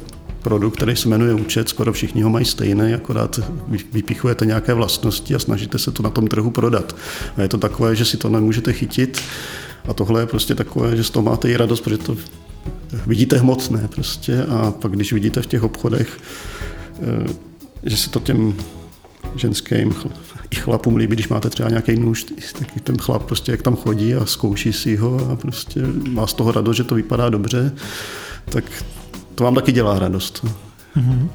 produkt, 0.42 0.76
který 0.76 0.96
se 0.96 1.08
jmenuje 1.08 1.34
účet, 1.34 1.68
skoro 1.68 1.92
všichni 1.92 2.22
ho 2.22 2.30
mají 2.30 2.44
stejný, 2.44 2.94
akorát 2.94 3.40
vypichujete 3.92 4.46
nějaké 4.46 4.74
vlastnosti 4.74 5.34
a 5.34 5.38
snažíte 5.38 5.78
se 5.78 5.92
to 5.92 6.02
na 6.02 6.10
tom 6.10 6.28
trhu 6.28 6.50
prodat. 6.50 6.96
A 7.36 7.42
je 7.42 7.48
to 7.48 7.58
takové, 7.58 7.96
že 7.96 8.04
si 8.04 8.16
to 8.16 8.28
nemůžete 8.28 8.72
chytit 8.72 9.22
a 9.90 9.94
tohle 9.94 10.22
je 10.22 10.26
prostě 10.26 10.54
takové, 10.54 10.96
že 10.96 11.04
z 11.04 11.10
toho 11.10 11.22
máte 11.22 11.50
i 11.50 11.56
radost, 11.56 11.80
protože 11.80 11.98
to 11.98 12.16
vidíte 13.06 13.38
hmotné 13.38 13.88
prostě 13.88 14.42
a 14.44 14.70
pak 14.70 14.92
když 14.92 15.12
vidíte 15.12 15.42
v 15.42 15.46
těch 15.46 15.62
obchodech, 15.62 16.18
eh, 17.02 17.32
že 17.82 17.96
se 17.96 18.10
to 18.10 18.20
těm 18.20 18.54
ženským 19.36 19.94
i 20.50 20.56
chlapům 20.56 20.96
líbí, 20.96 21.14
když 21.14 21.28
máte 21.28 21.50
třeba 21.50 21.68
nějaký 21.68 21.96
nůž, 21.96 22.26
tak 22.58 22.68
ten 22.82 22.98
chlap 22.98 23.22
prostě 23.22 23.52
jak 23.52 23.62
tam 23.62 23.76
chodí 23.76 24.14
a 24.14 24.26
zkouší 24.26 24.72
si 24.72 24.96
ho 24.96 25.30
a 25.32 25.36
prostě 25.36 25.80
má 26.08 26.26
z 26.26 26.34
toho 26.34 26.52
radost, 26.52 26.76
že 26.76 26.84
to 26.84 26.94
vypadá 26.94 27.28
dobře, 27.28 27.72
tak 28.44 28.64
to 29.34 29.44
vám 29.44 29.54
taky 29.54 29.72
dělá 29.72 29.98
radost. 29.98 30.44
Mm-hmm. 30.96 31.28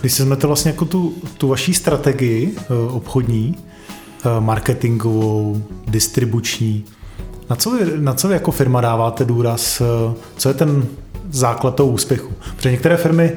Když 0.00 0.12
si 0.12 0.22
vezmete 0.22 0.46
vlastně 0.46 0.70
jako 0.70 0.84
tu, 0.84 1.14
tu 1.38 1.48
vaší 1.48 1.74
strategii 1.74 2.56
eh, 2.58 2.64
obchodní, 2.90 3.56
eh, 3.56 4.40
marketingovou, 4.40 5.62
distribuční, 5.88 6.84
na 7.50 7.56
co, 7.56 7.70
vy, 7.70 7.92
na 7.96 8.14
co 8.14 8.28
vy 8.28 8.34
jako 8.34 8.50
firma 8.50 8.80
dáváte 8.80 9.24
důraz? 9.24 9.80
Eh, 9.80 10.14
co 10.36 10.48
je 10.48 10.54
ten 10.54 10.84
základ 11.30 11.74
toho 11.74 11.88
úspěchu? 11.88 12.32
Protože 12.56 12.70
některé 12.70 12.96
firmy, 12.96 13.32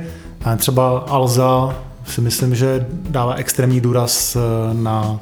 třeba 0.57 0.99
Alza, 0.99 1.75
si 2.05 2.21
myslím, 2.21 2.55
že 2.55 2.87
dává 3.09 3.33
extrémní 3.33 3.81
důraz 3.81 4.37
na 4.73 5.19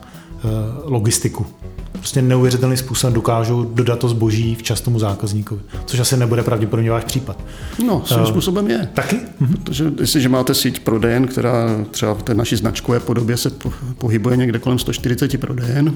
logistiku. 0.84 1.46
prostě 1.91 2.22
neuvěřitelným 2.22 2.77
způsobem 2.77 3.13
dokážou 3.13 3.63
dodat 3.63 4.00
to 4.00 4.10
zboží 4.10 4.56
včas 4.56 4.82
tomu 4.82 5.00
zákazníkovi, 5.00 5.62
což 5.86 6.00
asi 6.00 6.17
nebude 6.17 6.44
pravděpodobně 6.44 6.91
váš 6.91 7.03
případ. 7.03 7.44
No, 7.88 8.01
svým 8.06 8.20
uh, 8.20 8.25
způsobem 8.25 8.67
je. 8.67 8.89
Taky? 8.94 9.20
Protože 9.63 9.91
jestliže 10.00 10.29
máte 10.29 10.53
síť 10.53 10.79
prodejen, 10.79 11.27
která 11.27 11.86
třeba 11.91 12.13
v 12.13 12.24
té 12.24 12.34
naší 12.34 12.56
značkové 12.56 13.00
podobě 13.00 13.38
se 13.38 13.51
pohybuje 13.98 14.38
někde 14.38 14.60
kolem 14.60 14.79
140 14.79 15.38
prodejen, 15.38 15.94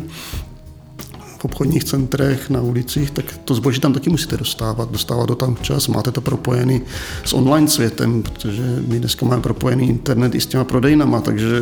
v 1.41 1.45
obchodních 1.45 1.83
centrech, 1.83 2.49
na 2.49 2.61
ulicích, 2.61 3.11
tak 3.11 3.25
to 3.45 3.55
zboží 3.55 3.79
tam 3.79 3.93
taky 3.93 4.09
musíte 4.09 4.37
dostávat. 4.37 4.91
Dostávat 4.91 5.25
to 5.25 5.35
tam 5.35 5.55
včas, 5.55 5.87
máte 5.87 6.11
to 6.11 6.21
propojený 6.21 6.81
s 7.25 7.33
online 7.33 7.67
světem, 7.67 8.23
protože 8.23 8.63
my 8.87 8.99
dneska 8.99 9.25
máme 9.25 9.41
propojený 9.41 9.89
internet 9.89 10.35
i 10.35 10.41
s 10.41 10.45
těma 10.45 10.63
prodejnama, 10.63 11.21
takže 11.21 11.61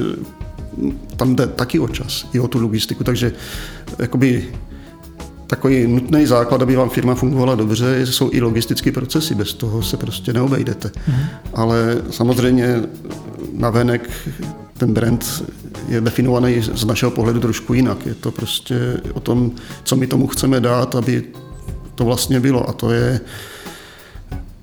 tam 1.15 1.35
jde 1.35 1.47
taky 1.47 1.79
o 1.79 1.87
čas, 1.87 2.25
i 2.33 2.39
o 2.39 2.47
tu 2.47 2.61
logistiku, 2.61 3.03
takže 3.03 3.31
jakoby 3.99 4.47
takový 5.47 5.87
nutný 5.87 6.25
základ, 6.25 6.61
aby 6.61 6.75
vám 6.75 6.89
firma 6.89 7.15
fungovala 7.15 7.55
dobře, 7.55 8.05
jsou 8.05 8.29
i 8.33 8.41
logistické 8.41 8.91
procesy, 8.91 9.35
bez 9.35 9.53
toho 9.53 9.83
se 9.83 9.97
prostě 9.97 10.33
neobejdete. 10.33 10.87
Mm-hmm. 10.87 11.25
Ale 11.53 12.01
samozřejmě 12.09 12.83
navenek 13.53 14.09
ten 14.79 14.93
brand 14.93 15.43
je 15.87 16.01
definovaný 16.01 16.61
z 16.61 16.85
našeho 16.85 17.11
pohledu 17.11 17.39
trošku 17.39 17.73
jinak. 17.73 18.05
Je 18.05 18.15
to 18.15 18.31
prostě 18.31 19.01
o 19.13 19.19
tom, 19.19 19.51
co 19.83 19.95
my 19.95 20.07
tomu 20.07 20.27
chceme 20.27 20.59
dát, 20.59 20.95
aby 20.95 21.23
to 21.95 22.05
vlastně 22.05 22.39
bylo. 22.39 22.69
A 22.69 22.73
to 22.73 22.91
je, 22.91 23.19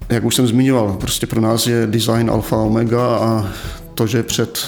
jak 0.09 0.25
už 0.25 0.35
jsem 0.35 0.47
zmiňoval, 0.47 0.97
prostě 1.01 1.27
pro 1.27 1.41
nás 1.41 1.67
je 1.67 1.87
design 1.87 2.31
alfa 2.31 2.57
omega 2.57 3.17
a 3.17 3.49
to, 3.95 4.07
že 4.07 4.23
před 4.23 4.67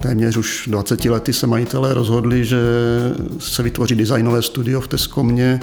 téměř 0.00 0.36
už 0.36 0.68
20 0.70 1.04
lety 1.04 1.32
se 1.32 1.46
majitelé 1.46 1.94
rozhodli, 1.94 2.44
že 2.44 2.60
se 3.38 3.62
vytvoří 3.62 3.94
designové 3.94 4.42
studio 4.42 4.80
v 4.80 4.88
Teskomě 4.88 5.60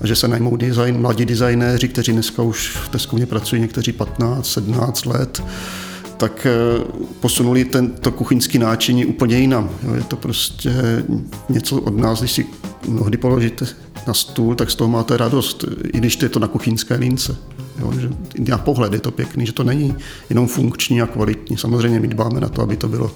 a 0.00 0.06
že 0.06 0.16
se 0.16 0.28
najmou 0.28 0.56
design, 0.56 1.00
mladí 1.00 1.24
designéři, 1.24 1.88
kteří 1.88 2.12
dneska 2.12 2.42
už 2.42 2.68
v 2.68 2.88
Teskomě 2.88 3.26
pracují 3.26 3.62
někteří 3.62 3.92
15, 3.92 4.46
17 4.46 5.06
let, 5.06 5.42
tak 6.22 6.46
eh, 6.46 6.84
posunuli 7.20 7.64
tento 7.64 8.12
kuchyňský 8.12 8.58
náčiní 8.58 9.06
úplně 9.06 9.38
jinam. 9.38 9.70
Je 9.94 10.02
to 10.02 10.16
prostě 10.16 10.70
něco 11.48 11.80
od 11.80 11.98
nás, 11.98 12.20
když 12.20 12.32
si 12.32 12.46
mnohdy 12.88 13.16
položíte 13.16 13.66
na 14.06 14.14
stůl, 14.14 14.54
tak 14.54 14.70
z 14.70 14.74
toho 14.74 14.90
máte 14.90 15.16
radost, 15.16 15.64
i 15.92 15.98
když 15.98 16.22
je 16.22 16.28
to 16.28 16.38
na 16.38 16.48
kuchyňské 16.48 16.94
lince. 16.94 17.36
Jo, 17.80 17.92
že 18.00 18.10
na 18.50 18.58
pohled 18.58 18.92
je 18.92 19.00
to 19.00 19.10
pěkný, 19.10 19.46
že 19.46 19.52
to 19.52 19.64
není 19.64 19.94
jenom 20.30 20.46
funkční 20.46 21.02
a 21.02 21.06
kvalitní. 21.06 21.56
Samozřejmě 21.56 22.00
my 22.00 22.08
dbáme 22.08 22.40
na 22.40 22.48
to, 22.48 22.62
aby 22.62 22.76
to 22.76 22.88
bylo 22.88 23.10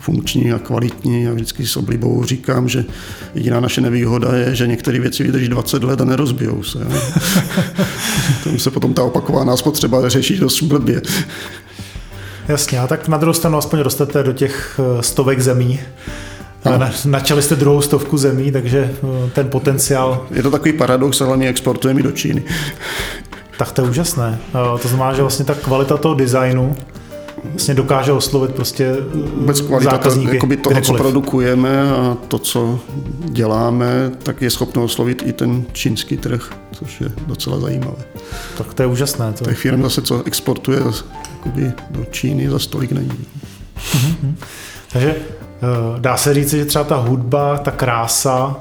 funkční 0.00 0.52
a 0.52 0.58
kvalitní. 0.58 1.22
Já 1.22 1.32
vždycky 1.32 1.66
s 1.66 1.76
oblibou 1.76 2.24
říkám, 2.24 2.68
že 2.68 2.84
jediná 3.34 3.60
naše 3.60 3.80
nevýhoda 3.80 4.36
je, 4.36 4.54
že 4.54 4.66
některé 4.66 5.00
věci 5.00 5.22
vydrží 5.22 5.48
20 5.48 5.84
let 5.84 6.00
a 6.00 6.04
nerozbijou 6.04 6.62
se. 6.62 6.78
Tam 8.44 8.58
se 8.58 8.70
potom 8.70 8.94
ta 8.94 9.02
opakovaná 9.02 9.56
spotřeba 9.56 10.08
řeší 10.08 10.38
dost 10.38 10.62
blbě. 10.62 11.02
Jasně, 12.48 12.78
a 12.78 12.86
tak 12.86 13.08
na 13.08 13.18
druhou 13.18 13.34
stranu 13.34 13.58
aspoň 13.58 13.80
rostete 13.80 14.22
do 14.22 14.32
těch 14.32 14.80
eh, 14.98 15.02
stovek 15.02 15.40
zemí. 15.40 15.80
Na, 16.64 16.90
načali 17.04 17.42
jste 17.42 17.56
druhou 17.56 17.82
stovku 17.82 18.18
zemí, 18.18 18.52
takže 18.52 18.90
eh, 18.94 19.30
ten 19.30 19.48
potenciál... 19.48 20.26
Je 20.30 20.42
to 20.42 20.50
takový 20.50 20.72
paradox, 20.72 21.20
ale 21.20 21.36
my 21.36 21.48
exportujeme 21.48 22.02
do 22.02 22.12
Číny. 22.12 22.42
Tak 23.58 23.72
to 23.72 23.82
je 23.82 23.88
úžasné. 23.88 24.38
Eh, 24.48 24.78
to 24.78 24.88
znamená, 24.88 25.12
že 25.12 25.22
vlastně 25.22 25.44
ta 25.44 25.54
kvalita 25.54 25.96
toho 25.96 26.14
designu 26.14 26.76
vlastně 27.44 27.74
dokáže 27.74 28.12
oslovit 28.12 28.54
prostě 28.54 28.96
Vůbec 29.34 29.60
kvalita, 29.60 29.90
zákazníky. 29.90 30.38
To, 30.38 30.70
toho, 30.70 30.80
co 30.80 30.94
produkujeme 30.94 31.90
a 31.90 32.16
to, 32.28 32.38
co 32.38 32.80
děláme, 33.24 34.10
tak 34.22 34.42
je 34.42 34.50
schopno 34.50 34.84
oslovit 34.84 35.22
i 35.26 35.32
ten 35.32 35.64
čínský 35.72 36.16
trh, 36.16 36.52
což 36.72 37.00
je 37.00 37.12
docela 37.26 37.60
zajímavé. 37.60 38.04
Tak 38.58 38.74
to 38.74 38.82
je 38.82 38.86
úžasné. 38.86 39.32
To... 39.32 39.44
Těch 39.44 39.58
firm 39.58 39.82
zase, 39.82 40.02
co 40.02 40.22
exportuje 40.24 40.80
do 41.90 42.04
Číny, 42.10 42.50
za 42.50 42.58
stolik 42.58 42.92
není. 42.92 43.26
Mm-hmm. 43.96 44.34
Takže 44.92 45.16
eh, 45.16 46.00
dá 46.00 46.16
se 46.16 46.34
říct, 46.34 46.50
že 46.50 46.64
třeba 46.64 46.84
ta 46.84 46.96
hudba, 46.96 47.58
ta 47.58 47.70
krása 47.70 48.56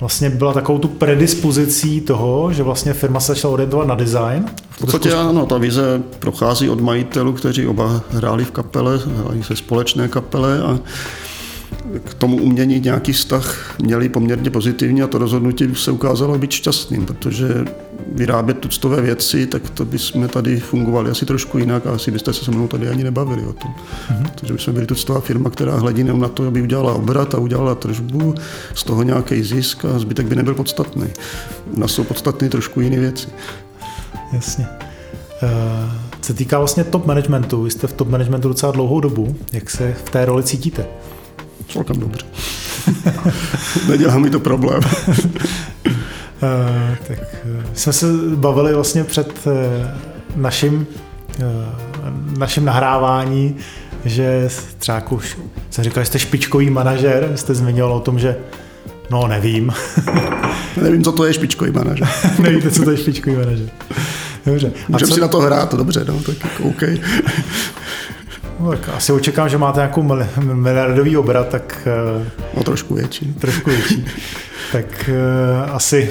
vlastně 0.00 0.30
byla 0.30 0.52
takovou 0.52 0.78
tu 0.78 0.88
predispozicí 0.88 2.00
toho, 2.00 2.52
že 2.52 2.62
vlastně 2.62 2.92
firma 2.92 3.20
se 3.20 3.34
začala 3.34 3.54
orientovat 3.54 3.86
na 3.86 3.94
design. 3.94 4.44
V 4.70 4.78
podstatě 4.78 5.14
ano, 5.14 5.46
ta 5.46 5.58
vize 5.58 6.02
prochází 6.18 6.68
od 6.68 6.80
majitelů, 6.80 7.32
kteří 7.32 7.66
oba 7.66 8.02
hráli 8.10 8.44
v 8.44 8.50
kapele, 8.50 9.00
hráli 9.06 9.42
se 9.42 9.56
společné 9.56 10.08
kapele 10.08 10.62
a 10.62 10.78
k 12.04 12.14
tomu 12.14 12.36
umění 12.36 12.80
nějaký 12.80 13.12
vztah 13.12 13.74
měli 13.82 14.08
poměrně 14.08 14.50
pozitivní 14.50 15.02
a 15.02 15.06
to 15.06 15.18
rozhodnutí 15.18 15.74
se 15.74 15.90
ukázalo 15.90 16.38
být 16.38 16.50
šťastným, 16.50 17.06
protože 17.06 17.64
vyrábět 18.12 18.58
tuctové 18.58 19.00
věci, 19.00 19.46
tak 19.46 19.70
to 19.70 19.84
bychom 19.84 20.28
tady 20.28 20.60
fungovali 20.60 21.10
asi 21.10 21.26
trošku 21.26 21.58
jinak 21.58 21.86
a 21.86 21.94
asi 21.94 22.10
byste 22.10 22.32
se 22.32 22.44
se 22.44 22.50
mnou 22.50 22.68
tady 22.68 22.88
ani 22.88 23.04
nebavili 23.04 23.46
o 23.46 23.52
tom. 23.52 23.74
Mm-hmm. 23.74 24.30
Protože 24.30 24.52
bychom 24.52 24.74
byli 24.74 24.86
tuctová 24.86 25.20
firma, 25.20 25.50
která 25.50 25.76
hledí 25.76 26.00
jenom 26.00 26.20
na 26.20 26.28
to, 26.28 26.46
aby 26.46 26.62
udělala 26.62 26.94
obrat 26.94 27.34
a 27.34 27.38
udělala 27.38 27.74
tržbu, 27.74 28.34
z 28.74 28.84
toho 28.84 29.02
nějaký 29.02 29.42
zisk 29.42 29.84
a 29.84 29.98
zbytek 29.98 30.26
by 30.26 30.36
nebyl 30.36 30.54
podstatný. 30.54 31.06
U 31.76 31.80
nás 31.80 31.92
jsou 31.92 32.04
podstatné 32.04 32.48
trošku 32.48 32.80
jiné 32.80 33.00
věci. 33.00 33.28
Jasně. 34.32 34.66
Uh, 35.42 35.92
co 36.20 36.26
se 36.26 36.34
týká 36.34 36.58
vlastně 36.58 36.84
top 36.84 37.06
managementu, 37.06 37.62
vy 37.62 37.70
jste 37.70 37.86
v 37.86 37.92
top 37.92 38.08
managementu 38.08 38.48
docela 38.48 38.72
dlouhou 38.72 39.00
dobu. 39.00 39.36
Jak 39.52 39.70
se 39.70 39.94
v 40.04 40.10
té 40.10 40.24
roli 40.24 40.42
cítíte? 40.42 40.86
Celkem 41.68 42.00
dobře. 42.00 42.26
Nedělá 43.88 44.18
mi 44.18 44.30
to 44.30 44.40
problém. 44.40 44.80
Uh, 46.42 46.96
tak 47.08 47.18
uh, 47.18 47.62
jsme 47.74 47.92
se 47.92 48.06
bavili 48.34 48.74
vlastně 48.74 49.04
před 49.04 49.46
uh, 49.46 49.52
naším, 50.36 50.86
naším 52.38 52.64
nahrávání, 52.64 53.56
že 54.04 54.48
třeba 54.78 54.94
jako 54.94 55.14
už 55.14 55.38
jsem 55.70 55.84
říkal, 55.84 56.02
že 56.02 56.06
jste 56.06 56.18
špičkový 56.18 56.70
manažer, 56.70 57.32
jste 57.34 57.54
zmiňoval 57.54 57.96
o 57.96 58.00
tom, 58.00 58.18
že 58.18 58.36
no 59.10 59.28
nevím. 59.28 59.72
nevím, 60.82 61.04
co 61.04 61.12
to 61.12 61.24
je 61.24 61.32
špičkový 61.32 61.70
manažer. 61.70 62.08
Nevíte, 62.38 62.70
co 62.70 62.82
to 62.82 62.90
je 62.90 62.96
špičkový 62.96 63.36
manažer. 63.36 63.68
Dobře. 64.46 64.72
Můžeme 64.88 65.08
co... 65.08 65.14
si 65.14 65.20
na 65.20 65.28
to 65.28 65.40
hrát, 65.40 65.74
dobře, 65.74 66.04
no, 66.08 66.22
tak 66.22 66.36
jako 66.44 66.62
OK. 66.62 66.82
No, 68.64 68.70
tak 68.70 68.88
asi 68.88 69.12
očekám, 69.12 69.48
že 69.48 69.58
máte 69.58 69.80
nějakou 69.80 70.02
miliardový 70.40 71.16
obrat, 71.16 71.48
tak... 71.48 71.88
No 72.56 72.62
trošku 72.62 72.94
větší. 72.94 73.34
Trošku 73.34 73.70
větší. 73.70 74.06
tak 74.72 75.10
asi 75.72 76.10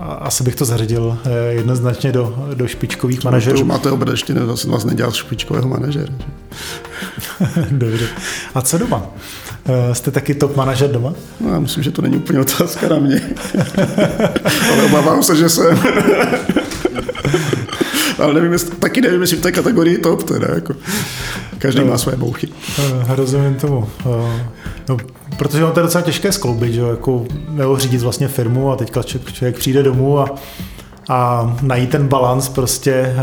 asi 0.00 0.44
bych 0.44 0.56
to 0.56 0.64
zařadil 0.64 1.18
eh, 1.24 1.52
jednoznačně 1.52 2.12
do, 2.12 2.48
do 2.54 2.66
špičkových 2.66 3.24
manažerů. 3.24 3.56
Protože 3.56 3.64
máte 3.64 3.90
obrat, 3.90 4.12
ještě 4.12 4.34
zase 4.34 4.68
vás 4.68 4.84
nedělal 4.84 5.12
špičkového 5.12 5.68
manažera. 5.68 6.14
Dobře. 7.70 8.06
A 8.54 8.62
co 8.62 8.78
doma? 8.78 9.02
Eh, 9.64 9.94
jste 9.94 10.10
taky 10.10 10.34
top 10.34 10.56
manažer 10.56 10.90
doma? 10.90 11.12
No, 11.40 11.52
já 11.52 11.58
myslím, 11.58 11.84
že 11.84 11.90
to 11.90 12.02
není 12.02 12.16
úplně 12.16 12.40
otázka 12.40 12.88
na 12.88 12.98
mě. 12.98 13.20
Ale 14.72 14.82
obávám 14.82 15.22
se, 15.22 15.36
že 15.36 15.48
jsem. 15.48 15.78
Ale 18.20 18.34
nevím, 18.34 18.52
jestli, 18.52 18.76
taky 18.76 19.00
nevím, 19.00 19.20
jestli 19.20 19.36
v 19.36 19.40
té 19.40 19.52
kategorii 19.52 19.98
top 19.98 20.22
teda, 20.22 20.48
jako. 20.54 20.74
Každý 21.58 21.84
má 21.84 21.98
své 21.98 22.16
mouchy. 22.16 22.48
Eh, 22.78 23.16
rozumím 23.16 23.54
tomu. 23.54 23.88
No, 24.88 24.96
protože 25.36 25.64
on 25.64 25.72
to 25.72 25.80
je 25.80 25.84
docela 25.84 26.02
těžké 26.02 26.32
skloubit, 26.32 26.72
že 26.72 26.80
jako 26.80 27.26
nebo 27.48 27.78
řídit 27.78 28.00
vlastně 28.00 28.28
firmu 28.28 28.72
a 28.72 28.76
teďka 28.76 29.02
člověk 29.02 29.58
přijde 29.58 29.82
domů 29.82 30.18
a, 30.18 30.34
a 31.08 31.56
najít 31.62 31.90
ten 31.90 32.08
balans 32.08 32.48
prostě 32.48 32.92
eh, 32.92 33.14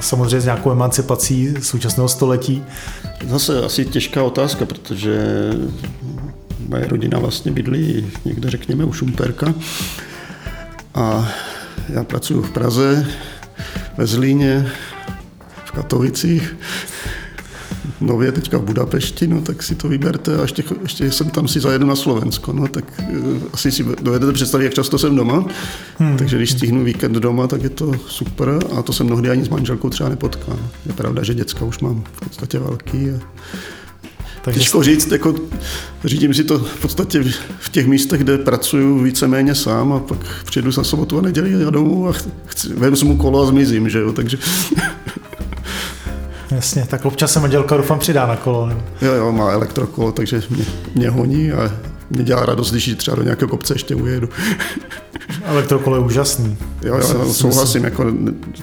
samozřejmě 0.00 0.40
s 0.40 0.44
nějakou 0.44 0.72
emancipací 0.72 1.54
současného 1.62 2.08
století. 2.08 2.64
Zase 3.28 3.64
asi 3.64 3.84
těžká 3.84 4.22
otázka, 4.22 4.64
protože 4.66 5.50
moje 6.68 6.88
rodina 6.88 7.18
vlastně 7.18 7.52
bydlí 7.52 8.10
někde, 8.24 8.50
řekněme, 8.50 8.84
u 8.84 8.92
Šumperka 8.92 9.54
a 10.94 11.28
já 11.88 12.04
pracuji 12.04 12.42
v 12.42 12.50
Praze, 12.50 13.06
ve 13.96 14.06
Zlíně, 14.06 14.72
v 15.64 15.72
Katovicích 15.72 16.56
nově 18.00 18.32
teďka 18.32 18.58
v 18.58 18.62
Budapešti, 18.62 19.26
no 19.26 19.40
tak 19.40 19.62
si 19.62 19.74
to 19.74 19.88
vyberte 19.88 20.38
a 20.38 20.42
ještě, 20.42 20.64
ještě 20.82 21.12
jsem 21.12 21.30
tam 21.30 21.48
si 21.48 21.60
zajedu 21.60 21.86
na 21.86 21.96
Slovensko, 21.96 22.52
no 22.52 22.68
tak 22.68 22.84
uh, 23.10 23.42
asi 23.52 23.72
si 23.72 23.84
dovedete 24.02 24.32
představit, 24.32 24.64
jak 24.64 24.74
často 24.74 24.98
jsem 24.98 25.16
doma, 25.16 25.44
hmm. 25.98 26.16
takže 26.16 26.36
když 26.36 26.50
stihnu 26.50 26.84
víkend 26.84 27.12
doma, 27.12 27.46
tak 27.46 27.62
je 27.62 27.70
to 27.70 27.92
super 28.06 28.58
a 28.78 28.82
to 28.82 28.92
se 28.92 29.04
mnohdy 29.04 29.30
ani 29.30 29.44
s 29.44 29.48
manželkou 29.48 29.90
třeba 29.90 30.08
nepotká. 30.08 30.52
Je 30.86 30.92
pravda, 30.92 31.22
že 31.22 31.34
děcka 31.34 31.64
už 31.64 31.78
mám 31.78 32.04
v 32.12 32.20
podstatě 32.20 32.58
velký 32.58 33.10
a 33.10 33.20
takže 34.44 34.60
Těžko 34.60 34.82
říct, 34.82 35.12
jako 35.12 35.34
řídím 36.04 36.34
si 36.34 36.44
to 36.44 36.58
v 36.58 36.80
podstatě 36.80 37.24
v 37.60 37.68
těch 37.68 37.86
místech, 37.86 38.20
kde 38.20 38.38
pracuju 38.38 38.98
víceméně 38.98 39.54
sám 39.54 39.92
a 39.92 39.98
pak 39.98 40.18
přijedu 40.44 40.70
na 40.76 40.84
sobotu 40.84 41.18
a 41.18 41.22
neděli 41.22 41.64
a 41.64 41.70
domů 41.70 42.08
a 42.08 42.12
chci, 42.46 42.68
vem 42.68 42.94
mu 43.04 43.16
kolo 43.16 43.42
a 43.42 43.46
zmizím, 43.46 43.88
že 43.88 43.98
jo, 43.98 44.12
takže 44.12 44.38
Jasně, 46.50 46.86
tak 46.90 47.04
občas 47.04 47.32
se 47.32 47.40
manželka 47.40 47.76
doufám 47.76 47.98
přidá 47.98 48.26
na 48.26 48.36
kolo. 48.36 48.66
Ne? 48.66 48.76
Jo, 49.02 49.12
jo, 49.12 49.32
má 49.32 49.50
elektrokolo, 49.50 50.12
takže 50.12 50.42
mě, 50.50 50.64
mě 50.94 51.10
honí 51.10 51.52
a 51.52 51.70
mě 52.12 52.24
dělá 52.24 52.46
radost, 52.46 52.70
když 52.70 52.94
třeba 52.96 53.16
do 53.16 53.22
nějakého 53.22 53.48
kopce 53.48 53.74
ještě 53.74 53.94
ujedu. 53.94 54.28
Elektrokolo 55.44 55.96
je 55.96 56.02
úžasný. 56.02 56.56
Jo, 56.82 56.96
jo, 56.96 57.32
souhlasím, 57.32 57.84
jako 57.84 58.12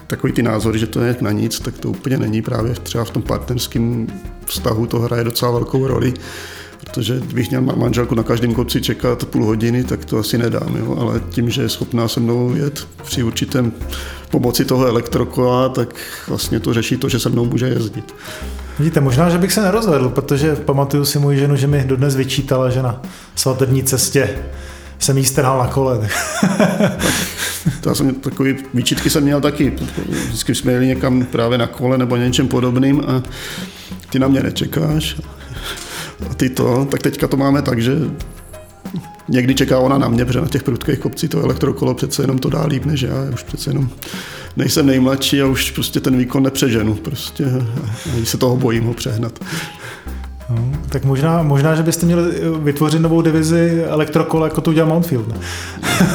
takový 0.07 0.33
ty 0.33 0.43
názory, 0.43 0.79
že 0.79 0.87
to 0.87 1.01
je 1.01 1.15
na 1.21 1.31
nic, 1.31 1.59
tak 1.59 1.77
to 1.77 1.89
úplně 1.89 2.17
není 2.17 2.41
právě 2.41 2.73
třeba 2.73 3.03
v 3.03 3.09
tom 3.09 3.21
partnerském 3.21 4.07
vztahu 4.45 4.87
to 4.87 4.99
hraje 4.99 5.23
docela 5.23 5.51
velkou 5.51 5.87
roli 5.87 6.13
protože 6.91 7.19
kdybych 7.25 7.49
měl 7.49 7.61
manželku 7.61 8.15
na 8.15 8.23
každém 8.23 8.53
kopci 8.53 8.81
čekat 8.81 9.25
půl 9.25 9.45
hodiny, 9.45 9.83
tak 9.83 10.05
to 10.05 10.17
asi 10.17 10.37
nedám, 10.37 10.75
jo? 10.75 10.95
ale 10.99 11.21
tím, 11.29 11.49
že 11.49 11.61
je 11.61 11.69
schopná 11.69 12.07
se 12.07 12.19
mnou 12.19 12.55
jet 12.55 12.87
při 13.03 13.23
určitém 13.23 13.71
pomoci 14.31 14.65
toho 14.65 14.85
elektrokola, 14.85 15.69
tak 15.69 15.95
vlastně 16.27 16.59
to 16.59 16.73
řeší 16.73 16.97
to, 16.97 17.09
že 17.09 17.19
se 17.19 17.29
mnou 17.29 17.45
může 17.45 17.67
jezdit. 17.67 18.13
Vidíte, 18.79 19.01
možná, 19.01 19.29
že 19.29 19.37
bych 19.37 19.51
se 19.51 19.61
nerozvedl, 19.61 20.09
protože 20.09 20.55
pamatuju 20.55 21.05
si 21.05 21.19
moji 21.19 21.39
ženu, 21.39 21.55
že 21.55 21.67
mi 21.67 21.83
dodnes 21.87 22.15
vyčítala, 22.15 22.69
že 22.69 22.81
na 22.81 23.01
svatební 23.35 23.83
cestě 23.83 24.29
jsem 24.99 25.17
jí 25.17 25.25
strhal 25.25 25.59
na 25.59 25.67
kole. 25.67 26.09
to 27.81 27.95
jsem, 27.95 28.15
takový 28.15 28.55
výčitky 28.73 29.09
jsem 29.09 29.23
měl 29.23 29.41
taky. 29.41 29.73
Vždycky 30.27 30.55
jsme 30.55 30.71
jeli 30.71 30.87
někam 30.87 31.25
právě 31.25 31.57
na 31.57 31.67
kole 31.67 31.97
nebo 31.97 32.15
něčem 32.15 32.47
podobným 32.47 33.03
a 33.07 33.23
ty 34.09 34.19
na 34.19 34.27
mě 34.27 34.43
nečekáš 34.43 35.15
a 36.29 36.33
ty 36.33 36.49
to, 36.49 36.87
tak 36.91 37.01
teďka 37.01 37.27
to 37.27 37.37
máme 37.37 37.61
tak, 37.61 37.81
že 37.81 37.93
někdy 39.27 39.55
čeká 39.55 39.79
ona 39.79 39.97
na 39.97 40.07
mě, 40.07 40.25
protože 40.25 40.41
na 40.41 40.47
těch 40.47 40.63
prudkých 40.63 40.99
kopcích 40.99 41.29
to 41.29 41.41
elektrokolo 41.41 41.93
přece 41.93 42.23
jenom 42.23 42.37
to 42.37 42.49
dá 42.49 42.65
líp 42.65 42.85
než 42.85 43.01
já. 43.01 43.23
já 43.23 43.31
už 43.33 43.43
přece 43.43 43.69
jenom 43.69 43.89
nejsem 44.57 44.85
nejmladší 44.85 45.41
a 45.41 45.45
už 45.45 45.71
prostě 45.71 45.99
ten 45.99 46.17
výkon 46.17 46.43
nepřeženu. 46.43 46.93
Prostě 46.93 47.45
a 47.45 48.25
se 48.25 48.37
toho 48.37 48.57
bojím 48.57 48.83
ho 48.83 48.93
přehnat. 48.93 49.39
No, 50.49 50.71
tak 50.89 51.05
možná, 51.05 51.43
možná, 51.43 51.75
že 51.75 51.83
byste 51.83 52.05
měli 52.05 52.21
vytvořit 52.59 53.01
novou 53.01 53.21
divizi 53.21 53.83
elektrokol, 53.87 54.43
jako 54.43 54.61
to 54.61 54.71
udělal 54.71 54.89
Mountfield, 54.89 55.27
ne? 55.27 55.37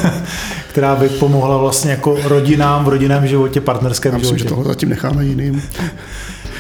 která 0.69 0.97
by 0.97 1.09
pomohla 1.09 1.57
vlastně 1.57 1.91
jako 1.91 2.19
rodinám 2.25 2.85
v 2.85 2.89
rodinném 2.89 3.27
životě, 3.27 3.61
partnerském 3.61 4.13
Já 4.13 4.19
myslím, 4.19 4.39
životě. 4.39 4.49
že 4.49 4.55
toho 4.55 4.65
zatím 4.65 4.89
necháme 4.89 5.25
jiným. 5.25 5.63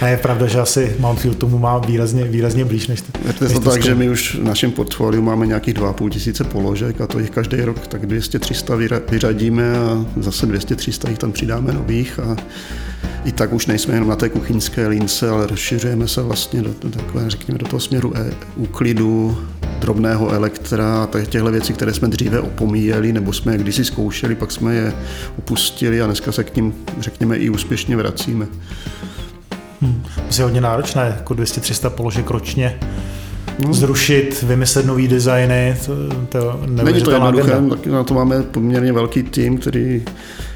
A 0.00 0.08
je 0.08 0.16
pravda, 0.16 0.46
že 0.46 0.60
asi 0.60 0.96
Mountfield 0.98 1.38
tomu 1.38 1.58
má 1.58 1.78
výrazně, 1.78 2.24
výrazně 2.24 2.64
blíž 2.64 2.86
než, 2.86 3.02
než 3.40 3.52
to 3.52 3.60
tak, 3.60 3.82
že 3.82 3.94
my 3.94 4.10
už 4.10 4.34
v 4.34 4.44
našem 4.44 4.70
portfoliu 4.70 5.22
máme 5.22 5.46
nějakých 5.46 5.74
2,5 5.74 6.10
tisíce 6.10 6.44
položek 6.44 7.00
a 7.00 7.06
to 7.06 7.18
jich 7.18 7.30
každý 7.30 7.56
rok 7.56 7.86
tak 7.86 8.04
200-300 8.04 9.00
vyřadíme 9.10 9.78
a 9.78 10.06
zase 10.16 10.46
200-300 10.46 11.08
jich 11.08 11.18
tam 11.18 11.32
přidáme 11.32 11.72
nových 11.72 12.18
a 12.18 12.36
i 13.24 13.32
tak 13.32 13.52
už 13.52 13.66
nejsme 13.66 13.94
jenom 13.94 14.08
na 14.08 14.16
té 14.16 14.28
kuchyňské 14.28 14.86
lince, 14.86 15.30
ale 15.30 15.46
rozšiřujeme 15.46 16.08
se 16.08 16.22
vlastně 16.22 16.62
do, 16.62 16.74
do 16.82 16.90
takové, 16.90 17.30
řekněme, 17.30 17.58
do 17.58 17.66
toho 17.66 17.80
směru 17.80 18.12
e, 18.16 18.30
úklidu, 18.56 19.38
drobného 19.78 20.30
elektra 20.30 21.02
a 21.02 21.20
těchto 21.26 21.50
věcí, 21.50 21.72
které 21.72 21.94
jsme 21.94 22.08
dříve 22.08 22.40
opomíjeli 22.40 23.12
nebo 23.12 23.32
jsme 23.32 23.52
je 23.52 23.58
kdysi 23.58 23.84
zkoušeli, 23.84 24.34
pak 24.34 24.52
jsme 24.52 24.74
je 24.74 24.92
opustili 25.38 26.02
a 26.02 26.06
dneska 26.06 26.32
se 26.32 26.44
k 26.44 26.56
ním, 26.56 26.74
řekněme, 27.00 27.36
i 27.36 27.50
úspěšně 27.50 27.96
vracíme. 27.96 28.46
Hmm. 29.84 30.02
To 30.28 30.34
je 30.36 30.44
hodně 30.44 30.60
náročné, 30.60 31.14
jako 31.16 31.34
200-300 31.34 31.90
položek 31.90 32.30
ročně. 32.30 32.78
Hmm. 33.58 33.74
Zrušit, 33.74 34.42
vymyslet 34.42 34.86
nový 34.86 35.08
designy, 35.08 35.76
to, 35.86 35.92
to 36.28 36.60
Není 36.84 37.02
to 37.02 37.10
jednoduché, 37.10 37.60
na 37.90 38.04
to 38.04 38.14
máme 38.14 38.42
poměrně 38.42 38.92
velký 38.92 39.22
tým, 39.22 39.58
který 39.58 40.02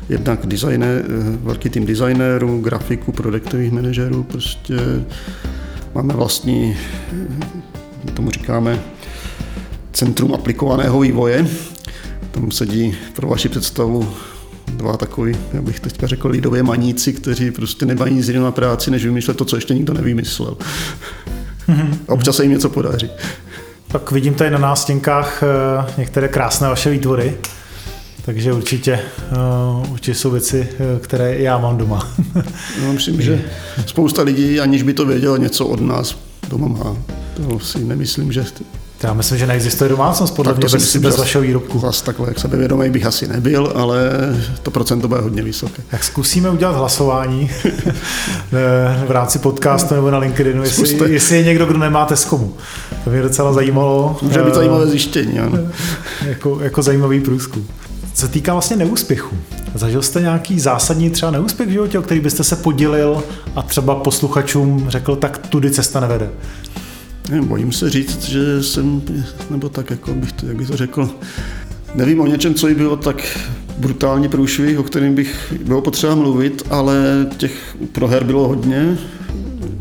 jednak 0.08 0.46
designer, 0.46 1.04
velký 1.42 1.70
tým 1.70 1.86
designérů, 1.86 2.60
grafiků, 2.60 3.12
produktových 3.12 3.72
manažerů, 3.72 4.22
prostě 4.22 4.74
máme 5.94 6.14
vlastní, 6.14 6.76
tomu 8.14 8.30
říkáme, 8.30 8.78
centrum 9.92 10.34
aplikovaného 10.34 11.00
vývoje. 11.00 11.46
Tam 12.30 12.50
sedí 12.50 12.94
pro 13.14 13.28
vaši 13.28 13.48
představu 13.48 14.08
dva 14.76 14.96
takový, 14.96 15.36
já 15.52 15.62
bych 15.62 15.80
teďka 15.80 16.06
řekl, 16.06 16.28
lidové 16.28 16.62
maníci, 16.62 17.12
kteří 17.12 17.50
prostě 17.50 17.86
nemají 17.86 18.14
nic 18.14 18.28
jiného 18.28 18.44
na 18.44 18.52
práci, 18.52 18.90
než 18.90 19.04
vymýšlet 19.04 19.36
to, 19.36 19.44
co 19.44 19.56
ještě 19.56 19.74
nikdo 19.74 19.94
nevymyslel. 19.94 20.56
Mm-hmm. 21.68 21.96
Občas 22.06 22.36
se 22.36 22.42
jim 22.42 22.52
něco 22.52 22.68
podaří. 22.68 23.10
Tak 23.88 24.10
vidím 24.10 24.34
tady 24.34 24.50
na 24.50 24.58
nástěnkách 24.58 25.42
eh, 25.42 25.92
některé 25.98 26.28
krásné 26.28 26.68
vaše 26.68 26.90
výtvory. 26.90 27.36
Takže 28.24 28.52
určitě, 28.52 29.00
uh, 29.82 29.92
určitě 29.92 30.14
jsou 30.14 30.30
věci, 30.30 30.68
eh, 30.72 31.00
které 31.00 31.38
já 31.38 31.58
mám 31.58 31.76
doma. 31.76 32.08
no, 32.82 32.92
myslím, 32.92 33.22
že 33.22 33.44
spousta 33.86 34.22
lidí, 34.22 34.60
aniž 34.60 34.82
by 34.82 34.94
to 34.94 35.06
vědělo, 35.06 35.36
něco 35.36 35.66
od 35.66 35.80
nás 35.80 36.16
doma 36.48 36.68
má. 36.68 36.96
To 37.36 37.58
si 37.58 37.84
nemyslím, 37.84 38.32
že 38.32 38.44
já 39.02 39.12
myslím, 39.14 39.38
že 39.38 39.46
neexistuje 39.46 39.90
domácnost 39.90 40.36
podle 40.36 40.52
tak 40.52 40.58
mě 40.58 40.64
bez, 40.64 40.72
myslím, 40.72 41.02
bez 41.02 41.18
vašeho 41.18 41.42
výrobku. 41.42 41.78
Zas 41.78 42.02
takhle, 42.02 42.28
jak 42.28 42.38
sebevědomý 42.38 42.90
bych 42.90 43.06
asi 43.06 43.28
nebyl, 43.28 43.72
ale 43.74 44.10
to 44.62 44.70
procento 44.70 45.08
bude 45.08 45.20
hodně 45.20 45.42
vysoké. 45.42 45.82
Tak 45.90 46.04
zkusíme 46.04 46.50
udělat 46.50 46.76
hlasování 46.76 47.50
v 49.06 49.10
rámci 49.10 49.38
podcastu 49.38 49.94
nebo 49.94 50.10
na 50.10 50.18
LinkedInu, 50.18 50.62
jestli, 50.62 51.12
jestli 51.12 51.36
je 51.36 51.44
někdo, 51.44 51.66
kdo 51.66 51.78
nemá 51.78 52.06
Teskomu. 52.06 52.54
To 53.04 53.10
mě 53.10 53.22
docela 53.22 53.52
zajímalo. 53.52 54.18
Může 54.22 54.42
být 54.42 54.54
zajímavé 54.54 54.86
zjištění, 54.86 55.38
ano. 55.38 55.58
jako, 56.26 56.60
jako 56.60 56.82
zajímavý 56.82 57.20
průzkum. 57.20 57.66
Co 58.14 58.26
se 58.26 58.32
týká 58.32 58.52
vlastně 58.52 58.76
neúspěchu, 58.76 59.36
zažil 59.74 60.02
jste 60.02 60.20
nějaký 60.20 60.60
zásadní 60.60 61.10
třeba 61.10 61.32
neúspěch 61.32 61.68
v 61.68 61.72
životě, 61.72 61.98
o 61.98 62.02
který 62.02 62.20
byste 62.20 62.44
se 62.44 62.56
podělil 62.56 63.22
a 63.56 63.62
třeba 63.62 63.94
posluchačům 63.94 64.86
řekl, 64.88 65.16
tak 65.16 65.38
tudy 65.38 65.70
cesta 65.70 66.00
nevede? 66.00 66.30
Nevím, 67.28 67.48
bojím 67.48 67.72
se 67.72 67.90
říct, 67.90 68.24
že 68.24 68.62
jsem, 68.62 69.02
nebo 69.50 69.68
tak, 69.68 69.90
jako 69.90 70.14
bych 70.14 70.32
to, 70.32 70.46
jak 70.46 70.56
bych 70.56 70.66
to 70.66 70.76
řekl, 70.76 71.10
nevím 71.94 72.20
o 72.20 72.26
něčem, 72.26 72.54
co 72.54 72.66
by 72.66 72.74
bylo 72.74 72.96
tak 72.96 73.38
brutální 73.78 74.28
průšvih, 74.28 74.78
o 74.78 74.82
kterém 74.82 75.14
bych 75.14 75.52
bylo 75.64 75.82
potřeba 75.82 76.14
mluvit, 76.14 76.62
ale 76.70 77.26
těch 77.36 77.76
proher 77.92 78.24
bylo 78.24 78.48
hodně. 78.48 78.98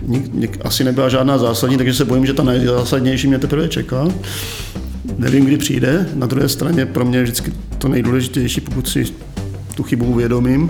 Nik, 0.01 0.33
nik, 0.33 0.57
asi 0.63 0.83
nebyla 0.83 1.09
žádná 1.09 1.37
zásadní, 1.37 1.77
takže 1.77 1.93
se 1.93 2.05
bojím, 2.05 2.25
že 2.25 2.33
ta 2.33 2.43
nejzásadnější 2.43 3.27
mě 3.27 3.39
teprve 3.39 3.67
čeká. 3.67 4.07
Nevím, 5.17 5.45
kdy 5.45 5.57
přijde. 5.57 6.09
Na 6.13 6.27
druhé 6.27 6.49
straně 6.49 6.85
pro 6.85 7.05
mě 7.05 7.17
je 7.17 7.23
vždycky 7.23 7.53
to 7.77 7.87
nejdůležitější, 7.87 8.61
pokud 8.61 8.87
si 8.87 9.05
tu 9.75 9.83
chybu 9.83 10.05
uvědomím, 10.05 10.69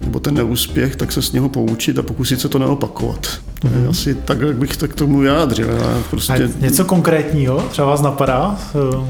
nebo 0.00 0.20
ten 0.20 0.34
neúspěch, 0.34 0.96
tak 0.96 1.12
se 1.12 1.22
z 1.22 1.32
něho 1.32 1.48
poučit 1.48 1.98
a 1.98 2.02
pokusit 2.02 2.40
se 2.40 2.48
to 2.48 2.58
neopakovat. 2.58 3.40
To 3.62 3.68
je 3.68 3.74
mm-hmm. 3.74 3.90
asi 3.90 4.14
tak, 4.14 4.40
jak 4.40 4.56
bych 4.56 4.76
to 4.76 4.88
k 4.88 4.94
tomu 4.94 5.18
vyjádřil. 5.18 5.68
Prostě... 6.10 6.32
A 6.32 6.48
něco 6.60 6.84
konkrétního 6.84 7.60
třeba 7.70 7.88
vás 7.88 8.02
napadá? 8.02 8.58
Eh, 8.74 9.04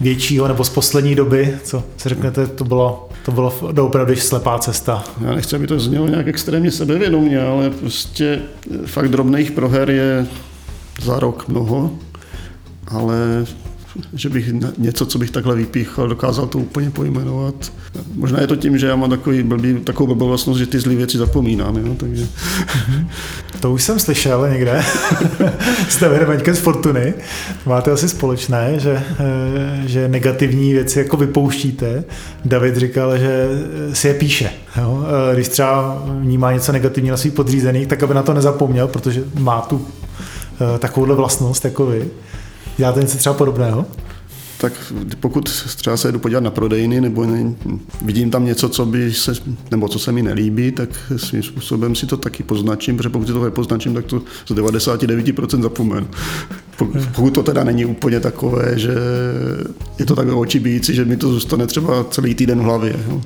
většího 0.00 0.48
nebo 0.48 0.64
z 0.64 0.68
poslední 0.68 1.14
doby, 1.14 1.58
co 1.64 1.84
si 1.96 2.08
řeknete, 2.08 2.46
to 2.46 2.64
bylo, 2.64 3.08
to 3.24 3.32
bylo 3.32 3.52
opravdu 3.80 4.16
slepá 4.16 4.58
cesta. 4.58 5.04
Já 5.20 5.34
nechci, 5.34 5.56
aby 5.56 5.66
to 5.66 5.80
znělo 5.80 6.08
nějak 6.08 6.28
extrémně 6.28 6.70
sebevědomě, 6.70 7.42
ale 7.42 7.70
prostě 7.70 8.42
fakt 8.86 9.08
drobných 9.08 9.52
proher 9.52 9.90
je 9.90 10.26
za 11.02 11.18
rok 11.18 11.48
mnoho, 11.48 11.90
ale 12.88 13.46
že 14.12 14.28
bych 14.28 14.52
něco, 14.78 15.06
co 15.06 15.18
bych 15.18 15.30
takhle 15.30 15.56
vypíchal, 15.56 16.08
dokázal 16.08 16.46
to 16.46 16.58
úplně 16.58 16.90
pojmenovat. 16.90 17.72
Možná 18.14 18.40
je 18.40 18.46
to 18.46 18.56
tím, 18.56 18.78
že 18.78 18.86
já 18.86 18.96
mám 18.96 19.10
takový 19.10 19.42
blbý, 19.42 19.74
takovou 19.74 20.06
blbou 20.06 20.28
vlastnost, 20.28 20.58
že 20.58 20.66
ty 20.66 20.80
zlý 20.80 20.96
věci 20.96 21.18
zapomínám. 21.18 21.76
Jo? 21.76 21.94
Takže... 21.96 22.26
To 23.60 23.72
už 23.72 23.82
jsem 23.82 23.98
slyšel 23.98 24.48
někde. 24.50 24.84
Jste 25.88 26.08
vyhrmeňkem 26.08 26.54
z 26.54 26.58
Fortuny. 26.58 27.14
Máte 27.66 27.90
asi 27.90 28.08
společné, 28.08 28.74
že, 28.78 29.02
eh, 29.20 29.88
že 29.88 30.08
negativní 30.08 30.72
věci 30.72 30.98
jako 30.98 31.16
vypouštíte. 31.16 32.04
David 32.44 32.76
říkal, 32.76 33.18
že 33.18 33.48
si 33.92 34.08
je 34.08 34.14
píše. 34.14 34.50
Jo? 34.76 35.04
Eh, 35.06 35.34
když 35.34 35.48
třeba 35.48 36.02
vnímá 36.20 36.52
něco 36.52 36.72
negativního 36.72 37.12
na 37.12 37.16
svých 37.16 37.32
podřízených, 37.32 37.86
tak 37.86 38.02
aby 38.02 38.14
na 38.14 38.22
to 38.22 38.34
nezapomněl, 38.34 38.88
protože 38.88 39.24
má 39.38 39.60
tu 39.60 39.86
eh, 40.74 40.78
takovouhle 40.78 41.14
vlastnost 41.14 41.64
jako 41.64 41.86
vy. 41.86 42.10
Děláte 42.78 43.00
něco 43.00 43.18
třeba 43.18 43.34
podobného? 43.34 43.86
tak 44.64 44.92
pokud 45.20 45.64
třeba 45.76 45.96
se 45.96 46.12
jdu 46.12 46.18
podívat 46.18 46.40
na 46.40 46.50
prodejny 46.50 47.00
nebo 47.00 47.24
ne, 47.24 47.54
vidím 48.02 48.30
tam 48.30 48.44
něco, 48.44 48.68
co 48.68 48.86
by 48.86 49.12
se, 49.12 49.32
nebo 49.70 49.88
co 49.88 49.98
se 49.98 50.12
mi 50.12 50.22
nelíbí, 50.22 50.72
tak 50.72 50.88
svým 51.16 51.42
způsobem 51.42 51.94
si 51.94 52.06
to 52.06 52.16
taky 52.16 52.42
poznačím, 52.42 52.96
protože 52.96 53.08
pokud 53.08 53.26
si 53.26 53.32
to 53.32 53.50
poznačím, 53.50 53.94
tak 53.94 54.04
to 54.04 54.22
z 54.46 54.50
99% 54.50 55.62
zapomenu. 55.62 56.06
Pokud 57.14 57.30
to 57.30 57.42
teda 57.42 57.64
není 57.64 57.84
úplně 57.84 58.20
takové, 58.20 58.78
že 58.78 58.94
je 59.98 60.06
to 60.06 60.16
takové 60.16 60.34
očibící, 60.34 60.94
že 60.94 61.04
mi 61.04 61.16
to 61.16 61.28
zůstane 61.28 61.66
třeba 61.66 62.04
celý 62.04 62.34
týden 62.34 62.58
v 62.58 62.62
hlavě. 62.62 62.96
Jo. 63.08 63.22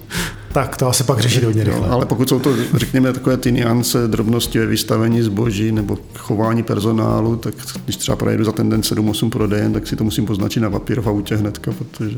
Tak 0.53 0.77
to 0.77 0.89
asi 0.89 1.05
pak 1.05 1.21
řešit 1.21 1.45
hodně 1.45 1.65
rychle. 1.65 1.89
ale 1.89 2.07
pokud 2.07 2.29
jsou 2.29 2.39
to, 2.39 2.57
řekněme, 2.75 3.13
takové 3.13 3.37
ty 3.37 3.53
niance, 3.53 4.09
drobnosti 4.09 4.59
ve 4.59 4.67
vystavení 4.67 5.23
zboží 5.23 5.73
nebo 5.73 5.99
chování 6.17 6.63
personálu, 6.63 7.37
tak 7.37 7.55
když 7.85 7.97
třeba 7.97 8.17
projedu 8.17 8.45
za 8.45 8.53
ten 8.53 8.69
den 8.69 8.81
7-8 8.81 9.31
prodejen, 9.31 9.73
tak 9.73 9.87
si 9.87 9.97
to 9.97 10.05
musím 10.05 10.27
poznačit 10.27 10.61
na 10.61 10.71
papír 10.71 11.01
v 11.01 11.09
autě 11.09 11.37
hnedka, 11.37 11.73
protože 11.79 12.17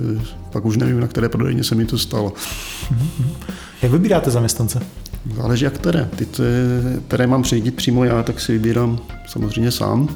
pak 0.53 0.64
už 0.64 0.77
nevím, 0.77 1.01
na 1.01 1.07
které 1.07 1.29
prodejně 1.29 1.64
se 1.64 1.75
mi 1.75 1.85
to 1.85 1.99
stalo. 1.99 2.33
Jak 3.83 3.93
vybíráte 3.93 4.31
zaměstnance? 4.31 4.83
Záleží 5.37 5.64
jak 5.64 5.75
které. 5.75 6.09
Ty, 6.16 6.27
které 7.09 7.27
mám 7.27 7.43
přijíždět 7.43 7.75
přímo 7.75 8.05
já, 8.05 8.23
tak 8.23 8.40
si 8.40 8.53
vybírám 8.53 8.99
samozřejmě 9.29 9.71
sám 9.71 10.09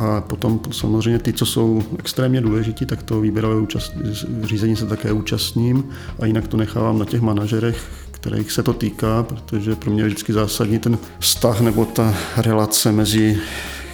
A 0.00 0.20
potom 0.20 0.60
samozřejmě 0.72 1.18
ty, 1.18 1.32
co 1.32 1.46
jsou 1.46 1.82
extrémně 1.98 2.40
důležití, 2.40 2.86
tak 2.86 3.02
to 3.02 3.20
výběrové 3.20 3.60
účast, 3.60 3.94
řízení 4.42 4.76
se 4.76 4.86
také 4.86 5.12
účastním 5.12 5.84
a 6.20 6.26
jinak 6.26 6.48
to 6.48 6.56
nechávám 6.56 6.98
na 6.98 7.04
těch 7.04 7.20
manažerech, 7.20 7.84
kterých 8.10 8.52
se 8.52 8.62
to 8.62 8.72
týká, 8.72 9.22
protože 9.22 9.76
pro 9.76 9.90
mě 9.90 10.02
je 10.02 10.06
vždycky 10.06 10.32
zásadní 10.32 10.78
ten 10.78 10.98
vztah 11.18 11.60
nebo 11.60 11.84
ta 11.84 12.14
relace 12.36 12.92
mezi 12.92 13.38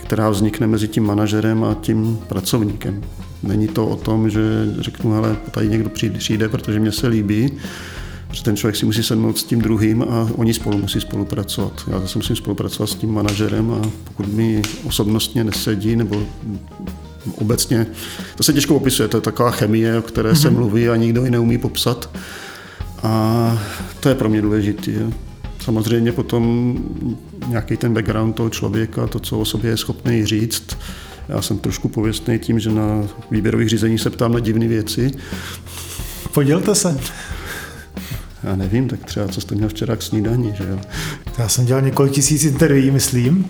která 0.05 0.31
vznikne 0.31 0.67
mezi 0.67 0.89
tím 0.89 1.05
manažerem 1.05 1.65
a 1.65 1.75
tím 1.75 2.19
pracovníkem. 2.29 3.03
Není 3.43 3.69
to 3.69 3.87
o 3.87 3.97
tom, 3.97 4.31
že 4.31 4.41
řeknu, 4.79 5.13
hele, 5.13 5.37
tady 5.51 5.69
někdo 5.69 5.91
přijde, 6.19 6.49
protože 6.49 6.81
mě 6.81 6.93
se 6.93 7.09
líbí, 7.09 7.53
že 8.35 8.43
ten 8.43 8.57
člověk 8.57 8.77
si 8.77 8.87
musí 8.87 9.03
sednout 9.03 9.39
s 9.39 9.45
tím 9.45 9.61
druhým 9.61 10.03
a 10.03 10.29
oni 10.37 10.55
spolu 10.55 10.79
musí 10.79 11.01
spolupracovat. 11.01 11.83
Já 11.87 12.01
zase 12.01 12.19
musím 12.19 12.37
spolupracovat 12.37 12.87
s 12.87 12.95
tím 12.95 13.15
manažerem 13.15 13.71
a 13.71 13.91
pokud 14.05 14.33
mi 14.33 14.63
osobnostně 14.85 15.45
nesedí 15.45 15.97
nebo 15.97 16.27
obecně, 17.39 17.87
to 18.35 18.43
se 18.43 18.53
těžko 18.53 18.77
opisuje, 18.77 19.09
to 19.09 19.17
je 19.17 19.21
taková 19.21 19.51
chemie, 19.51 19.99
o 19.99 20.03
které 20.03 20.33
mm-hmm. 20.33 20.43
se 20.43 20.51
mhm. 20.51 20.59
mluví 20.59 20.89
a 20.89 20.97
nikdo 20.97 21.25
ji 21.25 21.31
neumí 21.31 21.59
popsat. 21.59 22.11
A 23.03 23.63
to 24.01 24.09
je 24.09 24.15
pro 24.15 24.29
mě 24.29 24.43
důležité. 24.43 24.93
Samozřejmě 25.61 26.13
potom 26.13 26.75
nějaký 27.49 27.77
ten 27.77 27.95
background 27.95 28.37
toho 28.37 28.51
člověka, 28.51 29.07
to, 29.07 29.19
co 29.21 29.39
o 29.39 29.45
sobě 29.45 29.71
je 29.71 29.77
schopný 29.77 30.27
říct. 30.27 30.77
Já 31.29 31.43
jsem 31.43 31.59
trošku 31.59 31.89
pověstný 31.89 32.39
tím, 32.39 32.59
že 32.61 32.71
na 32.71 33.09
výběrových 33.31 33.69
řízení 33.69 33.99
se 33.99 34.11
ptám 34.11 34.33
na 34.33 34.41
divné 34.41 34.69
věci. 34.69 35.11
Podělte 36.33 36.75
se. 36.75 37.01
Já 38.45 38.57
nevím, 38.57 38.89
tak 38.89 39.05
třeba 39.05 39.29
co 39.29 39.41
jste 39.41 39.55
měl 39.55 39.69
včera 39.69 39.97
k 39.97 40.03
snídaní, 40.03 40.55
že 40.57 40.65
jo? 40.69 40.79
Já 41.39 41.49
jsem 41.49 41.67
dělal 41.67 41.83
několik 41.83 42.13
tisíc 42.13 42.45
interví, 42.45 42.91
myslím. 42.91 43.47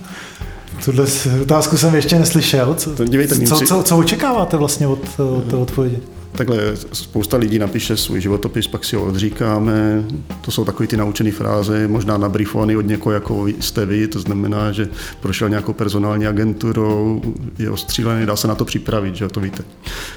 Tuhle 0.85 1.05
otázku 1.41 1.77
jsem 1.77 1.95
ještě 1.95 2.19
neslyšel. 2.19 2.75
Co, 2.75 2.95
to 2.95 3.05
co, 3.45 3.59
co, 3.65 3.83
co 3.83 3.97
očekáváte 3.97 4.57
vlastně 4.57 4.87
od, 4.87 5.19
od 5.19 5.43
té 5.49 5.55
odpovědi? 5.55 5.99
Takhle 6.37 6.57
spousta 6.93 7.37
lidí 7.37 7.59
napíše 7.59 7.97
svůj 7.97 8.21
životopis, 8.21 8.67
pak 8.67 8.85
si 8.85 8.95
ho 8.95 9.05
odříkáme. 9.05 10.03
To 10.41 10.51
jsou 10.51 10.65
takové 10.65 10.87
ty 10.87 10.97
naučené 10.97 11.31
fráze, 11.31 11.87
možná 11.87 12.17
nabrifované 12.17 12.77
od 12.77 12.85
někoho, 12.85 13.13
jako 13.13 13.47
jste 13.47 13.85
vy. 13.85 14.07
To 14.07 14.19
znamená, 14.19 14.71
že 14.71 14.87
prošel 15.19 15.49
nějakou 15.49 15.73
personální 15.73 16.27
agenturou, 16.27 17.21
je 17.59 17.71
ostřílený, 17.71 18.25
dá 18.25 18.35
se 18.35 18.47
na 18.47 18.55
to 18.55 18.65
připravit, 18.65 19.15
že 19.15 19.27
to 19.27 19.39
víte. 19.39 19.63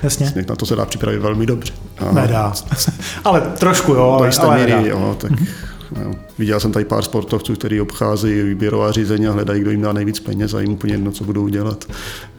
Jasně. 0.02 0.34
Na 0.48 0.56
to 0.56 0.66
se 0.66 0.76
dá 0.76 0.86
připravit 0.86 1.18
velmi 1.18 1.46
dobře. 1.46 1.72
A 1.98 2.12
nedá. 2.12 2.52
ale 3.24 3.40
trošku 3.40 3.92
jo, 3.92 4.10
ale, 4.10 4.30
ale 4.40 4.58
míry, 4.58 4.88
jo, 4.88 5.16
tak 5.20 5.32
mm-hmm 5.32 5.68
Jo. 5.96 6.14
Viděl 6.38 6.60
jsem 6.60 6.72
tady 6.72 6.84
pár 6.84 7.02
sportovců, 7.02 7.54
kteří 7.54 7.80
obcházejí 7.80 8.42
výběrová 8.42 8.92
řízení 8.92 9.26
a 9.26 9.32
hledají, 9.32 9.60
kdo 9.60 9.70
jim 9.70 9.82
dá 9.82 9.92
nejvíc 9.92 10.20
peněz 10.20 10.54
a 10.54 10.60
jim 10.60 10.72
úplně 10.72 10.94
jedno, 10.94 11.12
co 11.12 11.24
budou 11.24 11.48
dělat. 11.48 11.84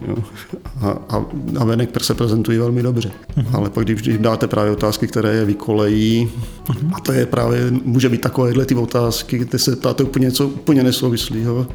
Jo. 0.07 0.15
A, 0.81 0.89
a, 1.09 1.25
a 1.59 1.63
venek 1.63 2.03
se 2.03 2.13
prezentují 2.13 2.57
velmi 2.57 2.83
dobře. 2.83 3.11
Uh-huh. 3.37 3.55
Ale 3.55 3.69
pak, 3.69 3.85
když 3.85 4.07
jim 4.07 4.21
dáte 4.21 4.47
právě 4.47 4.71
otázky, 4.71 5.07
které 5.07 5.35
je 5.35 5.45
vykolejí, 5.45 6.31
uh-huh. 6.65 6.91
a 6.93 6.99
to 6.99 7.11
je 7.11 7.25
právě, 7.25 7.71
může 7.83 8.09
být 8.09 8.21
takovéhle 8.21 8.65
ty 8.65 8.75
otázky, 8.75 9.37
kde 9.37 9.59
se 9.59 9.75
ptáte 9.75 10.03
úplně 10.03 10.25
něco 10.25 10.47
úplně 10.47 10.83
nesouvislého. 10.83 11.67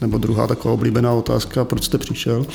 Nebo 0.00 0.18
druhá 0.18 0.46
taková 0.46 0.74
oblíbená 0.74 1.12
otázka, 1.12 1.64
proč 1.64 1.84
jste 1.84 1.98
přišel? 1.98 2.46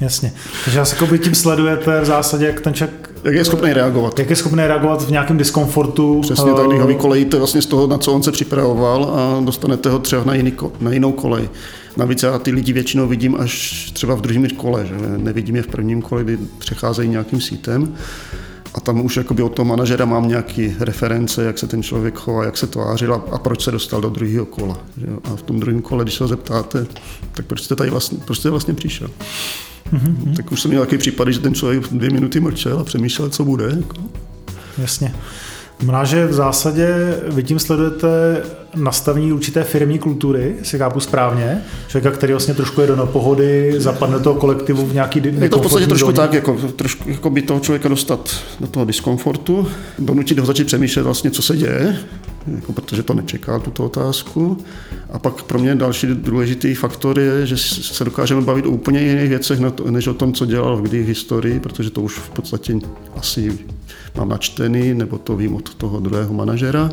Jasně. 0.00 0.32
Takže 0.64 0.80
asi 0.80 1.18
tím 1.18 1.34
sledujete 1.34 2.00
v 2.00 2.04
zásadě, 2.04 2.46
jak 2.46 2.60
ten 2.60 2.74
člověk 2.74 3.07
jak 3.24 3.34
je 3.34 3.44
schopný 3.44 3.72
reagovat. 3.72 4.18
Jak 4.18 4.30
je 4.30 4.36
schopný 4.36 4.66
reagovat 4.66 5.02
v 5.02 5.10
nějakém 5.10 5.38
diskomfortu. 5.38 6.20
Přesně 6.20 6.52
tak, 6.52 6.66
když 6.66 6.80
ho 6.80 6.86
vykolejíte 6.86 7.38
vlastně 7.38 7.62
z 7.62 7.66
toho, 7.66 7.86
na 7.86 7.98
co 7.98 8.12
on 8.12 8.22
se 8.22 8.32
připravoval 8.32 9.04
a 9.04 9.40
dostanete 9.44 9.90
ho 9.90 9.98
třeba 9.98 10.24
na, 10.24 10.34
jiný, 10.34 10.52
na 10.80 10.92
jinou 10.92 11.12
kolej. 11.12 11.48
Navíc 11.96 12.22
já 12.22 12.38
ty 12.38 12.50
lidi 12.50 12.72
většinou 12.72 13.06
vidím 13.06 13.36
až 13.40 13.90
třeba 13.90 14.14
v 14.14 14.20
druhém 14.20 14.50
kole, 14.50 14.86
že 14.86 14.94
nevidím 15.16 15.56
je 15.56 15.62
v 15.62 15.66
prvním 15.66 16.02
kole, 16.02 16.24
kdy 16.24 16.38
přecházejí 16.58 17.08
nějakým 17.08 17.40
sítem. 17.40 17.94
A 18.74 18.80
tam 18.80 19.00
už 19.00 19.16
jakoby 19.16 19.42
od 19.42 19.48
toho 19.48 19.66
manažera 19.66 20.04
mám 20.04 20.28
nějaké 20.28 20.74
reference, 20.80 21.44
jak 21.44 21.58
se 21.58 21.66
ten 21.66 21.82
člověk 21.82 22.18
chová, 22.18 22.44
jak 22.44 22.56
se 22.56 22.66
tvářil 22.66 23.14
a, 23.14 23.22
a 23.30 23.38
proč 23.38 23.64
se 23.64 23.70
dostal 23.70 24.00
do 24.00 24.08
druhého 24.08 24.46
kola. 24.46 24.78
Že? 24.96 25.06
A 25.24 25.36
v 25.36 25.42
tom 25.42 25.60
druhém 25.60 25.82
kole, 25.82 26.04
když 26.04 26.14
se 26.14 26.24
ho 26.24 26.28
zeptáte, 26.28 26.86
tak 27.32 27.46
proč 27.46 27.62
jste 27.62 27.76
tady 27.76 27.90
vlastně, 27.90 28.18
proč 28.24 28.38
jste 28.38 28.50
vlastně 28.50 28.74
přišel? 28.74 29.08
Mm-hmm. 29.92 30.36
Tak 30.36 30.52
už 30.52 30.62
jsem 30.62 30.70
měl 30.70 30.82
takový 30.82 30.98
případy, 30.98 31.32
že 31.32 31.38
ten 31.38 31.54
člověk 31.54 31.82
dvě 31.92 32.10
minuty 32.10 32.40
mlčel 32.40 32.78
a 32.78 32.84
přemýšlel, 32.84 33.28
co 33.28 33.44
bude. 33.44 33.64
Jako. 33.64 33.96
Jasně. 34.78 35.14
Znamená, 35.78 36.04
že 36.04 36.26
v 36.26 36.32
zásadě 36.32 37.14
vy 37.28 37.42
tím 37.42 37.58
sledujete 37.58 38.42
nastavení 38.74 39.32
určité 39.32 39.64
firmní 39.64 39.98
kultury, 39.98 40.54
si 40.62 40.78
chápu 40.78 41.00
správně, 41.00 41.62
člověka, 41.88 42.16
který 42.16 42.32
vlastně 42.32 42.54
trošku 42.54 42.80
je 42.80 42.86
do 42.86 43.06
pohody, 43.06 43.74
zapadne 43.76 44.18
toho 44.18 44.34
kolektivu 44.34 44.86
v 44.86 44.94
nějaký 44.94 45.22
Je 45.38 45.48
to 45.48 45.58
v 45.58 45.62
podstatě 45.62 45.86
trošku 45.86 46.06
zóně. 46.06 46.16
tak, 46.16 46.32
jako, 46.32 46.54
trošku, 46.76 47.10
jako 47.10 47.30
by 47.30 47.42
toho 47.42 47.60
člověka 47.60 47.88
dostat 47.88 48.36
do 48.60 48.66
toho 48.66 48.84
diskomfortu, 48.84 49.68
donutit 49.98 50.38
ho 50.38 50.46
začít 50.46 50.64
přemýšlet 50.64 51.02
vlastně, 51.02 51.30
co 51.30 51.42
se 51.42 51.56
děje, 51.56 51.98
jako 52.54 52.72
protože 52.72 53.02
to 53.02 53.14
nečeká, 53.14 53.58
tuto 53.58 53.84
otázku. 53.84 54.58
A 55.10 55.18
pak 55.18 55.42
pro 55.42 55.58
mě 55.58 55.74
další 55.74 56.06
důležitý 56.06 56.74
faktor 56.74 57.18
je, 57.18 57.46
že 57.46 57.56
se 57.56 58.04
dokážeme 58.04 58.40
bavit 58.40 58.66
o 58.66 58.70
úplně 58.70 59.00
jiných 59.00 59.28
věcech, 59.28 59.60
než 59.90 60.06
o 60.06 60.14
tom, 60.14 60.32
co 60.32 60.46
dělal 60.46 60.76
kdy 60.76 61.02
v 61.02 61.06
historii, 61.06 61.60
protože 61.60 61.90
to 61.90 62.02
už 62.02 62.14
v 62.14 62.30
podstatě 62.30 62.78
asi 63.16 63.58
mám 64.16 64.28
načtený, 64.28 64.94
nebo 64.94 65.18
to 65.18 65.36
vím 65.36 65.54
od 65.54 65.74
toho 65.74 66.00
druhého 66.00 66.34
manažera. 66.34 66.90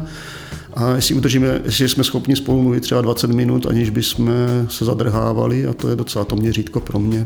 A 0.76 0.96
jestli 0.96 1.16
udržíme, 1.16 1.62
jestli 1.66 1.90
jsme 1.90 2.04
schopni 2.04 2.36
spolu 2.36 2.62
mluvit 2.62 2.82
třeba 2.82 3.02
20 3.02 3.30
minut, 3.30 3.66
aniž 3.66 3.90
bychom 3.90 4.30
se 4.70 4.86
zadrhávali, 4.86 5.68
a 5.68 5.74
to 5.74 5.90
je 5.90 5.96
docela 5.96 6.26
to 6.26 6.36
měřítko 6.36 6.80
pro 6.80 7.00
mě, 7.00 7.26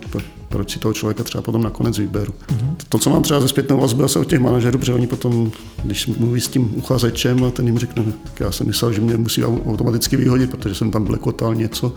proč 0.49 0.71
si 0.71 0.79
toho 0.79 0.93
člověka 0.93 1.23
třeba 1.23 1.41
potom 1.41 1.63
nakonec 1.63 1.97
vyberu. 1.97 2.33
Mm-hmm. 2.47 2.75
To, 2.89 2.97
co 2.97 3.09
mám 3.09 3.23
třeba 3.23 3.41
ze 3.41 3.47
zpětnou 3.47 3.79
vazbu 3.79 4.07
se 4.07 4.19
od 4.19 4.27
těch 4.27 4.39
manažerů, 4.39 4.79
protože 4.79 4.93
oni 4.93 5.07
potom, 5.07 5.51
když 5.83 6.07
mluví 6.07 6.41
s 6.41 6.47
tím 6.47 6.71
uchazečem 6.75 7.43
a 7.43 7.51
ten 7.51 7.65
jim 7.65 7.77
řekne, 7.77 8.03
tak 8.23 8.39
já 8.39 8.51
jsem 8.51 8.67
myslel, 8.67 8.93
že 8.93 9.01
mě 9.01 9.17
musí 9.17 9.45
automaticky 9.45 10.17
vyhodit, 10.17 10.51
protože 10.51 10.75
jsem 10.75 10.91
tam 10.91 11.03
blekotal 11.03 11.55
něco, 11.55 11.93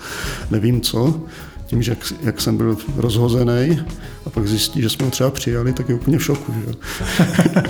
nevím 0.51 0.81
co, 0.81 1.21
tím, 1.67 1.83
že 1.83 1.93
jak, 1.93 2.13
jak 2.23 2.41
jsem 2.41 2.57
byl 2.57 2.77
rozhozený 2.97 3.81
a 4.27 4.31
pak 4.31 4.49
zjistí, 4.49 4.83
že 4.83 4.91
jsme 4.91 5.05
ho 5.05 5.11
třeba 5.11 5.31
přijali, 5.31 5.73
tak 5.73 5.89
je 5.89 5.95
úplně 5.95 6.19
v 6.19 6.25
šoku. 6.25 6.55
Že? 6.67 6.75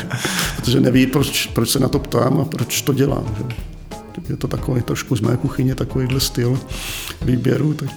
Protože 0.56 0.80
neví, 0.80 1.06
proč, 1.06 1.46
proč 1.46 1.70
se 1.70 1.78
na 1.78 1.88
to 1.88 1.98
ptám 1.98 2.40
a 2.40 2.44
proč 2.44 2.82
to 2.82 2.92
dělám. 2.92 3.34
Že? 3.38 3.71
Je 4.28 4.36
to 4.36 4.48
takový 4.48 4.82
trošku 4.82 5.16
z 5.16 5.20
mé 5.20 5.36
kuchyně, 5.36 5.74
takovýhle 5.74 6.20
styl 6.20 6.58
výběru, 7.22 7.74
tak 7.74 7.88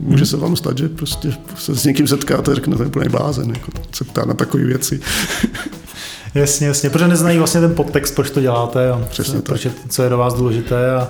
může 0.00 0.26
se 0.26 0.36
vám 0.36 0.56
stát, 0.56 0.78
že 0.78 0.88
prostě 0.88 1.32
se 1.56 1.74
s 1.74 1.84
někým 1.84 2.06
setkáte 2.06 2.52
a 2.52 2.54
řeknete 2.54 2.86
úplný 2.86 3.08
blázen, 3.08 3.50
jako 3.50 3.70
se 3.92 4.04
ptá 4.04 4.24
na 4.24 4.34
takové 4.34 4.64
věci. 4.64 5.00
Jasně, 6.34 6.66
jasně, 6.66 6.90
protože 6.90 7.08
neznají 7.08 7.38
vlastně 7.38 7.60
ten 7.60 7.74
podtext, 7.74 8.14
proč 8.14 8.30
to 8.30 8.40
děláte 8.40 8.90
a 8.90 9.06
Přesně 9.10 9.40
proč 9.40 9.64
je, 9.64 9.70
co 9.88 10.02
je 10.02 10.08
do 10.08 10.18
vás 10.18 10.34
důležité 10.34 10.94
a 10.94 11.08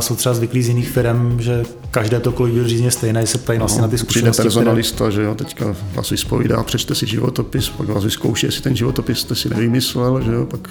jsou 0.00 0.16
třeba 0.16 0.34
zvyklí 0.34 0.62
z 0.62 0.68
jiných 0.68 0.88
firm, 0.88 1.40
že 1.40 1.64
každé 1.90 2.20
to 2.20 2.32
kolik 2.32 2.66
řízně 2.66 2.90
stejné, 2.90 3.26
se 3.26 3.38
ptají 3.38 3.58
vlastně 3.58 3.82
na 3.82 3.88
ty 3.88 3.98
zkušenosti. 3.98 4.30
Přijde 4.30 4.44
personalista, 4.44 4.96
které... 4.96 5.12
že 5.12 5.22
jo, 5.22 5.34
teďka 5.34 5.76
vás 5.94 6.10
vyspovídá, 6.10 6.62
přečte 6.62 6.94
si 6.94 7.06
životopis, 7.06 7.68
pak 7.68 7.88
vás 7.88 8.04
vyzkouší, 8.04 8.46
jestli 8.46 8.62
ten 8.62 8.76
životopis 8.76 9.18
jste 9.18 9.34
si 9.34 9.48
nevymyslel, 9.48 10.22
že 10.22 10.32
jo, 10.32 10.46
pak 10.46 10.70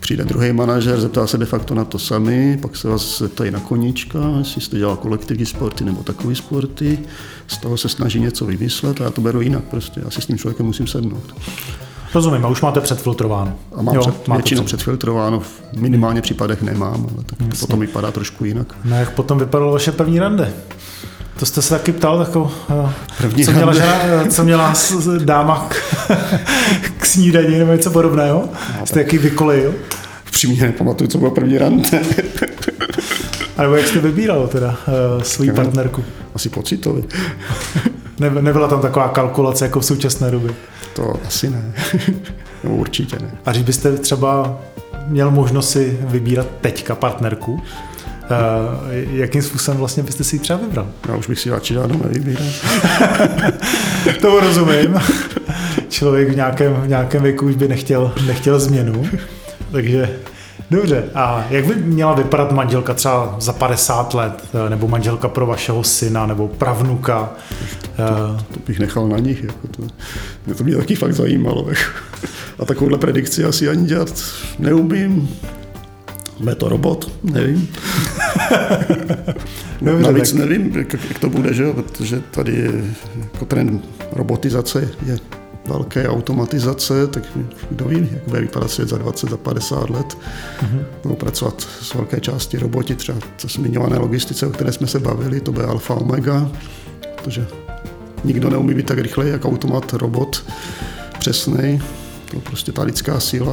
přijde 0.00 0.24
druhý 0.24 0.52
manažer, 0.52 1.00
zeptá 1.00 1.26
se 1.26 1.38
de 1.38 1.46
facto 1.46 1.74
na 1.74 1.84
to 1.84 1.98
sami, 1.98 2.58
pak 2.62 2.76
se 2.76 2.88
vás 2.88 3.18
zeptají 3.18 3.50
na 3.50 3.60
koníčka, 3.60 4.18
jestli 4.38 4.60
jste 4.60 4.78
dělal 4.78 4.96
kolektivní 4.96 5.46
sporty 5.46 5.84
nebo 5.84 6.02
takový 6.02 6.34
sporty, 6.34 6.98
z 7.46 7.56
toho 7.56 7.76
se 7.76 7.88
snaží 7.88 8.20
něco 8.20 8.46
vymyslet 8.46 9.00
a 9.00 9.04
já 9.04 9.10
to 9.10 9.20
beru 9.20 9.40
jinak 9.40 9.64
prostě, 9.64 10.00
já 10.04 10.10
si 10.10 10.20
s 10.20 10.26
tím 10.26 10.38
člověkem 10.38 10.66
musím 10.66 10.86
sednout. 10.86 11.34
Rozumím, 12.14 12.44
a 12.44 12.48
už 12.48 12.60
máte 12.60 12.80
předfiltrováno. 12.80 13.54
A 13.76 13.82
mám 13.82 13.94
jo, 13.94 14.00
před, 14.00 14.28
většinou 14.28 14.62
před... 14.62 14.76
předfiltrováno, 14.76 15.40
v 15.40 15.62
minimálně 15.76 16.22
případech 16.22 16.62
nemám, 16.62 17.06
ale 17.14 17.24
tak 17.26 17.38
to 17.38 17.56
potom 17.60 17.80
vypadá 17.80 18.10
trošku 18.10 18.44
jinak. 18.44 18.74
No 18.84 18.96
jak 18.96 19.10
potom 19.10 19.38
vypadalo 19.38 19.72
vaše 19.72 19.92
první 19.92 20.18
rande? 20.18 20.52
To 21.38 21.46
jste 21.46 21.62
se 21.62 21.70
taky 21.70 21.92
ptal, 21.92 22.18
takovou, 22.18 22.50
eh, 22.70 22.92
První 23.18 23.44
co, 23.44 23.52
měla 23.52 23.74
žena, 23.74 23.94
eh, 24.02 24.30
co 24.30 24.44
měla 24.44 24.74
dáma 25.24 25.68
k, 25.68 25.76
k 26.98 27.06
snídaní 27.06 27.58
nebo 27.58 27.72
něco 27.72 27.90
podobného? 27.90 28.48
No, 28.80 28.86
jste 28.86 29.00
jaký 29.00 29.18
vykolejil? 29.18 29.74
Přímě 30.30 30.62
nepamatuju, 30.62 31.10
co 31.10 31.18
bylo 31.18 31.30
první 31.30 31.58
rande. 31.58 31.88
A 33.56 33.62
nebo 33.62 33.74
jak 33.74 33.86
jste 33.86 33.98
vybíral 33.98 34.48
teda 34.48 34.68
uh, 34.68 35.22
svou 35.22 35.54
partnerku? 35.54 36.04
Asi 36.34 36.48
pocitově. 36.48 37.04
Ne, 38.18 38.30
nebyla 38.30 38.68
tam 38.68 38.80
taková 38.80 39.08
kalkulace 39.08 39.64
jako 39.64 39.80
v 39.80 39.84
současné 39.84 40.30
době? 40.30 40.54
To 40.92 41.20
asi 41.26 41.50
ne. 41.50 41.74
no, 42.64 42.76
určitě 42.76 43.18
ne. 43.18 43.30
A 43.46 43.50
když 43.50 43.62
byste 43.62 43.92
třeba 43.92 44.60
měl 45.06 45.30
možnost 45.30 45.70
si 45.70 45.98
vybírat 46.00 46.46
teďka 46.60 46.94
partnerku, 46.94 47.52
uh, 47.52 47.60
jakým 49.12 49.42
způsobem 49.42 49.78
vlastně 49.78 50.02
byste 50.02 50.24
si 50.24 50.36
ji 50.36 50.40
třeba 50.40 50.58
vybral? 50.58 50.88
Já 51.08 51.16
už 51.16 51.26
bych 51.26 51.40
si 51.40 51.50
radši 51.50 51.74
žádnou 51.74 52.02
nevybíral. 52.02 52.46
to 54.20 54.40
rozumím. 54.40 55.00
Člověk 55.88 56.28
v 56.28 56.36
nějakém, 56.36 56.74
v 56.74 56.88
nějakém 56.88 57.22
věku 57.22 57.46
už 57.46 57.56
by 57.56 57.68
nechtěl, 57.68 58.12
nechtěl 58.26 58.60
změnu. 58.60 59.04
Takže 59.72 60.18
Dobře, 60.70 61.04
a 61.14 61.44
jak 61.50 61.66
by 61.66 61.74
měla 61.74 62.14
vypadat 62.14 62.52
manželka 62.52 62.94
třeba 62.94 63.36
za 63.38 63.52
50 63.52 64.14
let, 64.14 64.44
eh, 64.66 64.70
nebo 64.70 64.88
manželka 64.88 65.28
pro 65.28 65.46
vašeho 65.46 65.84
syna, 65.84 66.26
nebo 66.26 66.48
pravnuka? 66.48 67.30
To, 67.96 68.54
to 68.54 68.60
bych 68.66 68.78
nechal 68.78 69.08
na 69.08 69.18
nich. 69.18 69.42
Jako 69.42 69.68
to, 69.68 69.82
mě 70.46 70.54
to 70.54 70.64
mě 70.64 70.76
taky 70.76 70.94
fakt 70.94 71.12
zajímalo. 71.12 71.66
Jako. 71.68 71.82
A 72.58 72.64
takovouhle 72.64 72.98
predikci 72.98 73.44
asi 73.44 73.68
ani 73.68 73.86
dělat 73.86 74.24
neumím. 74.58 75.28
Bude 76.40 76.54
to 76.54 76.68
robot? 76.68 77.12
Nevím. 77.22 77.68
Dobře, 79.82 80.02
Navíc 80.02 80.32
tak... 80.32 80.40
nevím, 80.40 80.76
jak, 80.76 81.18
to 81.20 81.30
bude, 81.30 81.54
že? 81.54 81.72
protože 81.72 82.22
tady 82.30 82.70
jako 83.32 83.44
trend 83.44 83.84
robotizace 84.12 84.88
je 85.06 85.18
velké 85.66 86.08
automatizace, 86.08 87.06
tak 87.06 87.22
kdo 87.70 87.84
ví, 87.84 88.08
jak 88.12 88.28
bude 88.28 88.40
vypadat 88.40 88.70
svět 88.70 88.88
za 88.88 88.98
20, 88.98 89.30
za 89.30 89.36
50 89.36 89.90
let. 89.90 90.06
Mm-hmm. 90.60 90.84
Budou 91.02 91.14
pracovat 91.14 91.60
s 91.80 91.94
velké 91.94 92.20
části 92.20 92.58
roboti, 92.58 92.94
třeba 92.94 93.18
co 93.36 93.48
zmiňované 93.48 93.98
logistice, 93.98 94.46
o 94.46 94.50
které 94.50 94.72
jsme 94.72 94.86
se 94.86 95.00
bavili, 95.00 95.40
to 95.40 95.52
bude 95.52 95.64
alfa 95.64 95.94
omega, 95.94 96.50
protože 97.16 97.46
nikdo 98.24 98.50
neumí 98.50 98.74
být 98.74 98.86
tak 98.86 98.98
rychle, 98.98 99.28
jak 99.28 99.44
automat, 99.44 99.92
robot, 99.92 100.44
přesný. 101.18 101.82
To 102.30 102.40
prostě 102.40 102.72
ta 102.72 102.82
lidská 102.82 103.20
síla 103.20 103.52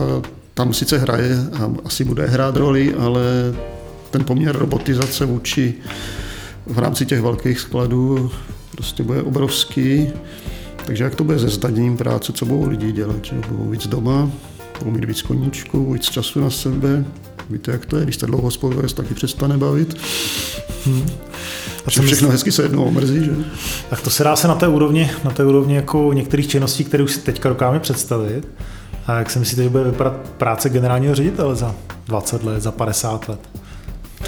tam 0.53 0.73
sice 0.73 0.97
hraje 0.97 1.37
a 1.53 1.71
asi 1.85 2.03
bude 2.03 2.27
hrát 2.27 2.55
roli, 2.55 2.93
ale 2.93 3.21
ten 4.11 4.25
poměr 4.25 4.57
robotizace 4.57 5.25
vůči 5.25 5.73
v 6.65 6.79
rámci 6.79 7.05
těch 7.05 7.21
velkých 7.21 7.59
skladů 7.59 8.31
prostě 8.71 9.03
bude 9.03 9.21
obrovský. 9.21 10.09
Takže 10.89 11.03
jak 11.03 11.15
to 11.15 11.23
bude 11.23 11.39
se 11.39 11.49
zdaněním 11.49 11.97
práce, 11.97 12.33
co 12.33 12.45
budou 12.45 12.69
lidi 12.69 12.91
dělat? 12.91 13.25
Že? 13.25 13.35
Budou 13.49 13.69
víc 13.69 13.87
doma, 13.87 14.31
budou 14.79 14.91
mít 14.91 15.05
víc 15.05 15.21
koníčku, 15.21 15.93
víc 15.93 16.09
času 16.09 16.41
na 16.41 16.49
sebe. 16.49 17.05
Víte, 17.49 17.71
jak 17.71 17.85
to 17.85 17.97
je, 17.97 18.03
když 18.03 18.15
jste 18.15 18.25
dlouho 18.25 18.51
spolu, 18.51 18.81
taky 18.81 19.13
přestane 19.13 19.57
bavit. 19.57 19.97
Hmm. 20.85 21.05
A 21.85 21.91
co 21.91 22.01
všechno 22.01 22.29
hezky 22.29 22.51
se 22.51 22.63
jednou 22.63 22.83
omrzí, 22.83 23.25
že? 23.25 23.31
Tak 23.89 24.01
to 24.01 24.09
se 24.09 24.23
dá 24.23 24.35
se 24.35 24.47
na 24.47 24.55
té 24.55 24.67
úrovni, 24.67 25.11
na 25.23 25.31
té 25.31 25.45
úrovni 25.45 25.75
jako 25.75 26.13
některých 26.13 26.47
činností, 26.47 26.83
které 26.83 27.03
už 27.03 27.11
si 27.11 27.19
teďka 27.19 27.49
dokáme 27.49 27.79
představit. 27.79 28.47
A 29.07 29.19
jak 29.19 29.29
si 29.29 29.39
myslíte, 29.39 29.63
že 29.63 29.69
bude 29.69 29.83
vypadat 29.83 30.13
práce 30.37 30.69
generálního 30.69 31.15
ředitele 31.15 31.55
za 31.55 31.75
20 32.07 32.43
let, 32.43 32.61
za 32.61 32.71
50 32.71 33.29
let? 33.29 33.39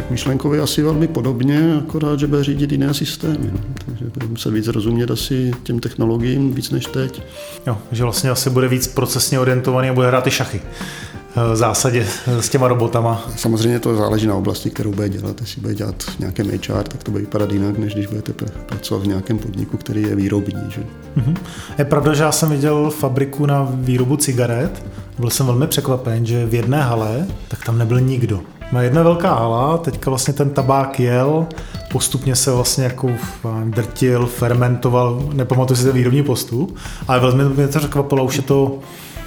Tak 0.01 0.11
myšlenkově 0.11 0.61
asi 0.61 0.83
velmi 0.83 1.07
podobně, 1.07 1.75
akorát, 1.77 2.19
že 2.19 2.27
bude 2.27 2.43
řídit 2.43 2.71
jiné 2.71 2.93
systémy. 2.93 3.51
No. 3.53 3.59
Takže 3.85 4.05
bude 4.13 4.27
muset 4.27 4.51
víc 4.51 4.67
rozumět 4.67 5.11
asi 5.11 5.51
těm 5.63 5.79
technologiím 5.79 6.53
víc 6.53 6.71
než 6.71 6.85
teď. 6.85 7.21
Jo, 7.67 7.77
že 7.91 8.03
vlastně 8.03 8.29
asi 8.29 8.49
bude 8.49 8.67
víc 8.67 8.87
procesně 8.87 9.39
orientovaný 9.39 9.89
a 9.89 9.93
bude 9.93 10.07
hrát 10.07 10.23
ty 10.23 10.31
šachy 10.31 10.61
v 11.35 11.55
zásadě 11.55 12.07
s 12.27 12.49
těma 12.49 12.67
robotama. 12.67 13.29
Samozřejmě 13.35 13.79
to 13.79 13.95
záleží 13.95 14.27
na 14.27 14.35
oblasti, 14.35 14.69
kterou 14.69 14.91
bude 14.91 15.09
dělat. 15.09 15.41
Jestli 15.41 15.61
bude 15.61 15.75
dělat 15.75 16.03
v 16.03 16.19
nějakém 16.19 16.47
HR, 16.47 16.83
tak 16.83 17.03
to 17.03 17.11
bude 17.11 17.23
vypadat 17.23 17.51
jinak, 17.51 17.77
než 17.77 17.93
když 17.93 18.07
budete 18.07 18.33
pracovat 18.65 19.03
v 19.03 19.07
nějakém 19.07 19.37
podniku, 19.37 19.77
který 19.77 20.01
je 20.01 20.15
výrobní. 20.15 20.61
Že? 20.69 20.81
Mm-hmm. 21.17 21.35
Je 21.77 21.85
pravda, 21.85 22.13
že 22.13 22.23
já 22.23 22.31
jsem 22.31 22.49
viděl 22.49 22.89
fabriku 22.89 23.45
na 23.45 23.67
výrobu 23.73 24.17
cigaret. 24.17 24.85
Byl 25.19 25.29
jsem 25.29 25.45
velmi 25.45 25.67
překvapen, 25.67 26.25
že 26.25 26.45
v 26.45 26.53
jedné 26.53 26.81
hale, 26.81 27.27
tak 27.47 27.65
tam 27.65 27.77
nebyl 27.77 27.99
nikdo. 27.99 28.41
Má 28.71 28.81
jedna 28.81 29.03
velká 29.03 29.33
hala, 29.33 29.77
teďka 29.77 30.11
vlastně 30.11 30.33
ten 30.33 30.49
tabák 30.49 30.99
jel, 30.99 31.47
postupně 31.91 32.35
se 32.35 32.51
vlastně 32.51 32.83
jako 32.83 33.09
drtil, 33.63 34.25
fermentoval, 34.25 35.23
nepamatuji 35.33 35.75
si 35.75 35.83
ten 35.83 35.93
výrobní 35.93 36.23
postup, 36.23 36.75
ale 37.07 37.19
velmi 37.19 37.43
mě 37.43 37.67
to 37.67 37.79
překvapilo, 37.79 38.25
už 38.25 38.35
je 38.35 38.41
to 38.41 38.79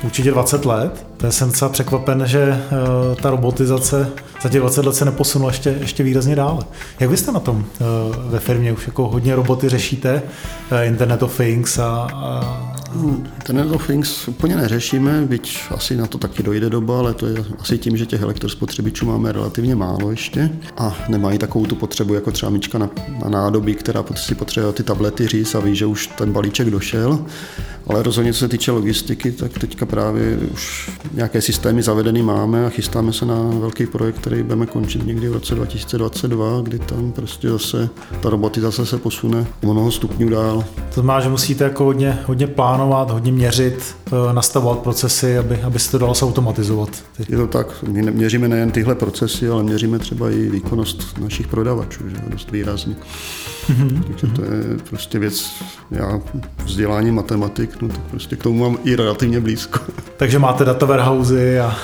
určitě 0.04 0.30
20 0.30 0.64
let. 0.64 1.06
To 1.16 1.32
jsem 1.32 1.48
docela 1.48 1.68
překvapen, 1.68 2.22
že 2.26 2.48
uh, 2.48 3.14
ta 3.14 3.30
robotizace 3.30 4.10
za 4.42 4.48
těch 4.48 4.60
20 4.60 4.86
let 4.86 4.94
se 4.94 5.04
neposunula 5.04 5.50
ještě, 5.50 5.76
ještě 5.80 6.02
výrazně 6.02 6.36
dále. 6.36 6.58
Jak 7.00 7.10
vy 7.10 7.16
jste 7.16 7.32
na 7.32 7.40
tom 7.40 7.56
uh, 7.56 7.86
ve 8.30 8.38
firmě? 8.38 8.72
Už 8.72 8.86
jako 8.86 9.08
hodně 9.08 9.36
roboty 9.36 9.68
řešíte, 9.68 10.22
Internet 10.82 11.22
of 11.22 11.36
Things 11.36 11.78
a, 11.78 12.08
a 12.14 12.74
Internet 13.34 13.72
of 13.72 13.86
Things 13.86 14.28
úplně 14.28 14.56
neřešíme, 14.56 15.22
byť 15.22 15.58
asi 15.70 15.96
na 15.96 16.06
to 16.06 16.18
taky 16.18 16.42
dojde 16.42 16.70
doba, 16.70 16.98
ale 16.98 17.14
to 17.14 17.26
je 17.26 17.44
asi 17.58 17.78
tím, 17.78 17.96
že 17.96 18.06
těch 18.06 18.22
elektrospotřebičů 18.22 19.06
máme 19.06 19.32
relativně 19.32 19.74
málo 19.74 20.10
ještě 20.10 20.50
a 20.76 20.96
nemají 21.08 21.38
takovou 21.38 21.66
tu 21.66 21.74
potřebu 21.74 22.14
jako 22.14 22.30
třeba 22.30 22.50
myčka 22.50 22.78
na, 22.78 22.90
na 23.24 23.28
nádobí, 23.30 23.74
která 23.74 24.04
si 24.14 24.34
potřebuje 24.34 24.72
ty 24.72 24.82
tablety 24.82 25.28
říct 25.28 25.54
a 25.54 25.60
ví, 25.60 25.76
že 25.76 25.86
už 25.86 26.06
ten 26.06 26.32
balíček 26.32 26.70
došel. 26.70 27.26
Ale 27.86 28.02
rozhodně, 28.02 28.32
co 28.32 28.38
se 28.38 28.48
týče 28.48 28.72
logistiky, 28.72 29.32
tak 29.32 29.58
teďka 29.58 29.86
právě 29.86 30.38
už 30.52 30.90
nějaké 31.12 31.40
systémy 31.40 31.82
zavedeny 31.82 32.22
máme 32.22 32.66
a 32.66 32.68
chystáme 32.68 33.12
se 33.12 33.26
na 33.26 33.34
velký 33.60 33.86
projekt, 33.86 34.18
který 34.18 34.42
budeme 34.42 34.66
končit 34.66 35.06
někdy 35.06 35.28
v 35.28 35.32
roce 35.32 35.54
2022, 35.54 36.60
kdy 36.60 36.78
tam 36.78 37.12
prostě 37.12 37.50
zase 37.50 37.88
ta 38.20 38.30
robotizace 38.30 38.86
se 38.86 38.98
posune 38.98 39.46
o 39.62 39.72
mnoho 39.72 39.90
stupňů 39.90 40.28
dál. 40.28 40.64
To 40.94 41.00
znamená, 41.00 41.20
že 41.20 41.28
musíte 41.28 41.64
jako 41.64 41.84
hodně, 41.84 42.18
hodně 42.26 42.46
plánovat, 42.46 43.10
hodně 43.10 43.32
měřit, 43.32 43.96
eh, 44.06 44.32
nastavovat 44.32 44.78
procesy, 44.78 45.38
aby, 45.38 45.62
aby 45.62 45.78
se 45.78 45.90
to 45.90 45.98
dalo 45.98 46.14
automatizovat. 46.22 46.90
Je 47.28 47.36
to 47.36 47.46
tak, 47.46 47.84
my 47.88 48.02
měříme 48.02 48.48
nejen 48.48 48.70
tyhle 48.70 48.94
procesy, 48.94 49.48
ale 49.48 49.62
měříme 49.62 49.98
třeba 49.98 50.30
i 50.30 50.48
výkonnost 50.48 51.18
našich 51.18 51.48
prodavačů, 51.48 52.08
že 52.08 52.16
dost 52.28 52.50
výrazně. 52.50 52.96
Mm-hmm. 53.66 54.02
Takže 54.02 54.26
to 54.26 54.42
je 54.42 54.78
prostě 54.90 55.18
věc, 55.18 55.64
já 55.90 56.20
vzdělání 56.64 57.10
matematik, 57.10 57.73
no 57.82 57.88
tak 57.88 58.00
prostě 58.00 58.36
k 58.36 58.42
tomu 58.42 58.58
mám 58.58 58.78
i 58.84 58.96
relativně 58.96 59.40
blízko. 59.40 59.78
Takže 60.16 60.38
máte 60.38 60.64
data 60.64 60.86
warehousey 60.86 61.60
a... 61.60 61.76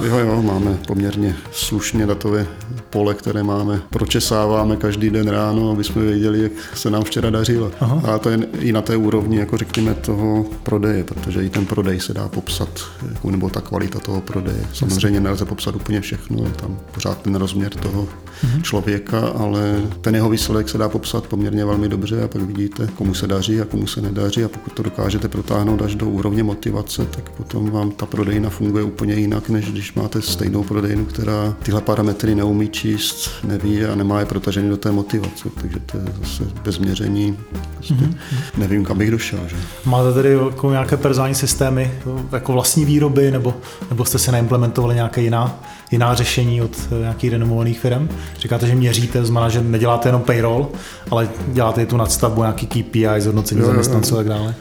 Uh... 0.00 0.06
Jo, 0.06 0.18
jo, 0.18 0.42
máme 0.42 0.78
poměrně 0.86 1.36
slušně 1.52 2.06
datové 2.06 2.46
pole, 2.90 3.14
které 3.14 3.42
máme, 3.42 3.80
pročesáváme 3.90 4.76
každý 4.76 5.10
den 5.10 5.28
ráno, 5.28 5.70
aby 5.70 5.84
jsme 5.84 6.02
věděli, 6.02 6.42
jak 6.42 6.52
se 6.74 6.90
nám 6.90 7.04
včera 7.04 7.30
dařilo. 7.30 7.70
Aha. 7.80 8.02
A 8.14 8.18
to 8.18 8.30
je 8.30 8.38
i 8.58 8.72
na 8.72 8.82
té 8.82 8.96
úrovni, 8.96 9.38
jako 9.38 9.56
řekněme, 9.56 9.94
toho 9.94 10.46
prodeje, 10.62 11.04
protože 11.04 11.44
i 11.44 11.50
ten 11.50 11.66
prodej 11.66 12.00
se 12.00 12.14
dá 12.14 12.28
popsat, 12.28 12.68
jako, 13.08 13.30
nebo 13.30 13.50
ta 13.50 13.60
kvalita 13.60 13.98
toho 13.98 14.20
prodeje. 14.20 14.66
Samozřejmě 14.72 15.20
nelze 15.20 15.44
popsat 15.44 15.76
úplně 15.76 16.00
všechno, 16.00 16.44
je 16.44 16.50
tam 16.50 16.78
pořád 16.94 17.22
ten 17.22 17.34
rozměr 17.34 17.74
toho 17.74 18.08
mhm. 18.44 18.62
člověka, 18.62 19.20
ale 19.20 19.82
ten 20.00 20.14
jeho 20.14 20.30
výsledek 20.30 20.68
se 20.68 20.78
dá 20.78 20.88
popsat 20.88 21.26
poměrně 21.26 21.64
velmi 21.64 21.88
dobře 21.88 22.22
a 22.22 22.28
pak 22.28 22.42
vidíte, 22.42 22.88
komu 22.94 23.14
se 23.14 23.26
daří 23.26 23.60
a 23.60 23.64
komu 23.64 23.86
se 23.86 24.00
nedaří 24.00 24.44
a 24.44 24.48
pokud 24.48 24.72
to 24.72 24.82
dokážete 25.08 25.28
protáhnout 25.28 25.82
až 25.82 25.94
do 25.94 26.06
úrovně 26.06 26.42
motivace, 26.42 27.04
tak 27.04 27.30
potom 27.30 27.70
vám 27.70 27.90
ta 27.90 28.06
prodejna 28.06 28.50
funguje 28.50 28.84
úplně 28.84 29.14
jinak, 29.14 29.48
než 29.48 29.70
když 29.70 29.94
máte 29.94 30.22
stejnou 30.22 30.62
prodejnu, 30.62 31.04
která 31.04 31.54
tyhle 31.62 31.80
parametry 31.80 32.34
neumí 32.34 32.68
číst, 32.68 33.30
neví 33.44 33.84
a 33.84 33.94
nemá 33.94 34.20
je 34.20 34.26
protažený 34.26 34.68
do 34.68 34.76
té 34.76 34.92
motivace, 34.92 35.48
takže 35.60 35.78
to 35.86 35.96
je 35.98 36.04
zase 36.22 36.44
bez 36.64 36.78
měření. 36.78 37.38
Prostě 37.76 37.94
mm-hmm. 37.94 38.14
Nevím, 38.58 38.84
kam 38.84 38.98
bych 38.98 39.10
došel. 39.10 39.38
Že? 39.46 39.56
Máte 39.84 40.12
tedy 40.12 40.32
jako 40.32 40.70
nějaké 40.70 40.96
personální 40.96 41.34
systémy, 41.34 41.92
jako 42.32 42.52
vlastní 42.52 42.84
výroby, 42.84 43.30
nebo, 43.30 43.54
nebo 43.90 44.04
jste 44.04 44.18
si 44.18 44.32
naimplementovali 44.32 44.94
nějaké 44.94 45.20
jiná, 45.20 45.62
jiná 45.90 46.14
řešení 46.14 46.62
od 46.62 46.76
nějakých 47.00 47.30
renomovaných 47.32 47.80
firm? 47.80 48.08
Říkáte, 48.40 48.66
že 48.66 48.74
měříte, 48.74 49.24
znamená, 49.24 49.48
že 49.48 49.62
neděláte 49.62 50.08
jenom 50.08 50.22
payroll, 50.22 50.68
ale 51.10 51.28
děláte 51.46 51.82
i 51.82 51.86
tu 51.86 51.96
nadstavbu, 51.96 52.40
nějaký 52.40 52.66
KPI, 52.66 53.06
zhodnocení 53.18 53.62
zaměstnanců 53.62 54.14
a 54.14 54.16
tak 54.16 54.28
dále. 54.28 54.54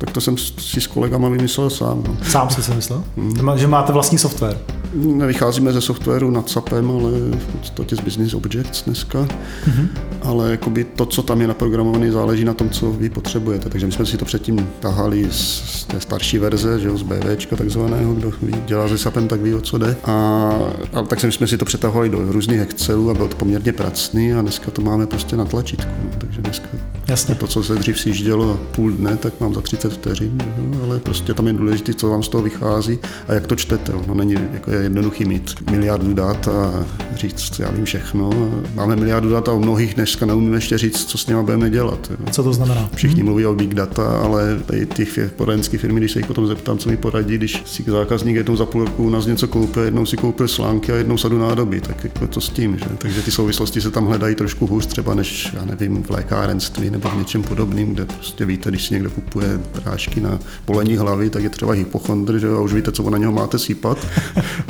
Tak 0.00 0.10
to 0.10 0.20
jsem 0.20 0.36
si 0.38 0.80
s 0.80 0.86
kolegama 0.86 1.28
vymyslel 1.28 1.70
sám. 1.70 2.02
No. 2.08 2.16
Sám 2.30 2.50
jsi 2.50 2.62
si 2.62 2.74
myslel? 2.74 3.04
Hmm. 3.16 3.58
Že 3.58 3.66
máte 3.66 3.92
vlastní 3.92 4.18
software? 4.18 4.58
Nevycházíme 4.94 5.72
ze 5.72 5.80
softwaru 5.80 6.30
nad 6.30 6.48
SAPem, 6.48 6.90
ale 6.90 7.10
v 7.38 7.46
podstatě 7.58 7.96
z 7.96 8.00
Business 8.00 8.34
Objects 8.34 8.82
dneska. 8.82 9.18
Mm-hmm. 9.18 9.88
Ale 10.22 10.50
jakoby 10.50 10.84
to, 10.84 11.06
co 11.06 11.22
tam 11.22 11.40
je 11.40 11.46
naprogramované, 11.46 12.12
záleží 12.12 12.44
na 12.44 12.54
tom, 12.54 12.70
co 12.70 12.90
vy 12.90 13.10
potřebujete. 13.10 13.68
Takže 13.68 13.86
my 13.86 13.92
jsme 13.92 14.06
si 14.06 14.16
to 14.16 14.24
předtím 14.24 14.68
tahali 14.80 15.28
z 15.30 15.84
té 15.84 16.00
starší 16.00 16.38
verze, 16.38 16.80
že 16.80 16.88
jo, 16.88 16.98
z 16.98 17.02
BVčka 17.02 17.56
takzvaného, 17.56 18.14
kdo 18.14 18.32
dělá 18.66 18.88
se 18.88 18.98
SAPem, 18.98 19.28
tak 19.28 19.40
ví, 19.40 19.54
o 19.54 19.60
co 19.60 19.78
jde. 19.78 19.96
A, 20.04 20.52
a 20.92 21.02
tak 21.02 21.20
jsme 21.20 21.46
si 21.46 21.58
to 21.58 21.64
přetahovali 21.64 22.08
do 22.08 22.32
různých 22.32 22.60
Excelů 22.60 23.10
a 23.10 23.14
bylo 23.14 23.28
to 23.28 23.36
poměrně 23.36 23.72
pracný 23.72 24.34
a 24.34 24.42
dneska 24.42 24.70
to 24.70 24.82
máme 24.82 25.06
prostě 25.06 25.36
na 25.36 25.44
tlačítku. 25.44 25.90
No. 26.04 26.10
Takže 26.18 26.42
dneska 26.42 26.68
Jasně. 27.08 27.34
to, 27.34 27.46
co 27.46 27.62
se 27.62 27.74
dřív 27.74 28.00
si 28.00 28.10
dělo 28.10 28.60
půl 28.76 28.90
dne, 28.90 29.16
tak 29.16 29.40
mám 29.40 29.54
za 29.54 29.60
30 29.60 29.92
vteřin, 29.92 30.38
ale 30.84 31.00
prostě 31.00 31.34
tam 31.34 31.46
je 31.46 31.52
důležité, 31.52 31.94
co 31.94 32.08
vám 32.08 32.22
z 32.22 32.28
toho 32.28 32.42
vychází 32.42 32.98
a 33.28 33.34
jak 33.34 33.46
to 33.46 33.56
čtete. 33.56 33.92
No 34.06 34.14
není 34.14 34.34
jako 34.52 34.70
je 34.70 34.79
jednoduchý 34.82 35.24
mít 35.24 35.70
miliardu 35.70 36.14
dat 36.14 36.48
a 36.48 36.84
říct, 37.14 37.58
já 37.58 37.70
vím 37.70 37.84
všechno. 37.84 38.30
Máme 38.74 38.96
miliardu 38.96 39.30
dat 39.30 39.48
a 39.48 39.52
u 39.52 39.60
mnohých 39.60 39.94
dneska 39.94 40.26
neumíme 40.26 40.56
ještě 40.56 40.78
říct, 40.78 41.04
co 41.04 41.18
s 41.18 41.26
nimi 41.26 41.42
budeme 41.42 41.70
dělat. 41.70 42.12
Co 42.30 42.42
to 42.42 42.52
znamená? 42.52 42.90
Všichni 42.94 43.16
hmm. 43.16 43.24
mluví 43.24 43.46
o 43.46 43.54
big 43.54 43.74
data, 43.74 44.20
ale 44.24 44.60
tady 44.66 44.86
těch 44.86 45.30
poradenské 45.36 45.78
firmy, 45.78 46.00
když 46.00 46.12
se 46.12 46.18
jich 46.18 46.26
potom 46.26 46.46
zeptám, 46.46 46.78
co 46.78 46.88
mi 46.88 46.96
poradí, 46.96 47.38
když 47.38 47.62
si 47.66 47.84
zákazník 47.86 48.36
jednou 48.36 48.56
za 48.56 48.66
půl 48.66 48.84
roku 48.84 49.04
u 49.04 49.10
nás 49.10 49.26
něco 49.26 49.48
koupil, 49.48 49.82
jednou 49.82 50.06
si 50.06 50.16
koupil 50.16 50.48
slánky 50.48 50.92
a 50.92 50.96
jednou 50.96 51.18
sadu 51.18 51.38
nádobí, 51.38 51.80
tak 51.80 52.04
jako 52.04 52.26
to 52.26 52.40
s 52.40 52.48
tím. 52.48 52.78
Že? 52.78 52.84
Takže 52.98 53.22
ty 53.22 53.30
souvislosti 53.30 53.80
se 53.80 53.90
tam 53.90 54.06
hledají 54.06 54.34
trošku 54.34 54.66
hůř 54.66 54.86
třeba 54.86 55.14
než, 55.14 55.50
já 55.54 55.64
nevím, 55.64 56.02
v 56.02 56.10
lékárenství 56.10 56.90
nebo 56.90 57.08
v 57.08 57.16
něčem 57.16 57.42
podobným, 57.42 57.94
kde 57.94 58.04
prostě 58.04 58.44
víte, 58.44 58.70
když 58.70 58.86
si 58.86 58.94
někdo 58.94 59.10
kupuje 59.10 59.60
prášky 59.82 60.20
na 60.20 60.38
polení 60.64 60.96
hlavy, 60.96 61.30
tak 61.30 61.42
je 61.42 61.50
třeba 61.50 61.72
hypochondr, 61.72 62.38
že 62.38 62.48
a 62.48 62.60
už 62.60 62.72
víte, 62.72 62.92
co 62.92 63.10
na 63.10 63.18
něho 63.18 63.32
máte 63.32 63.58
sípat. 63.58 64.06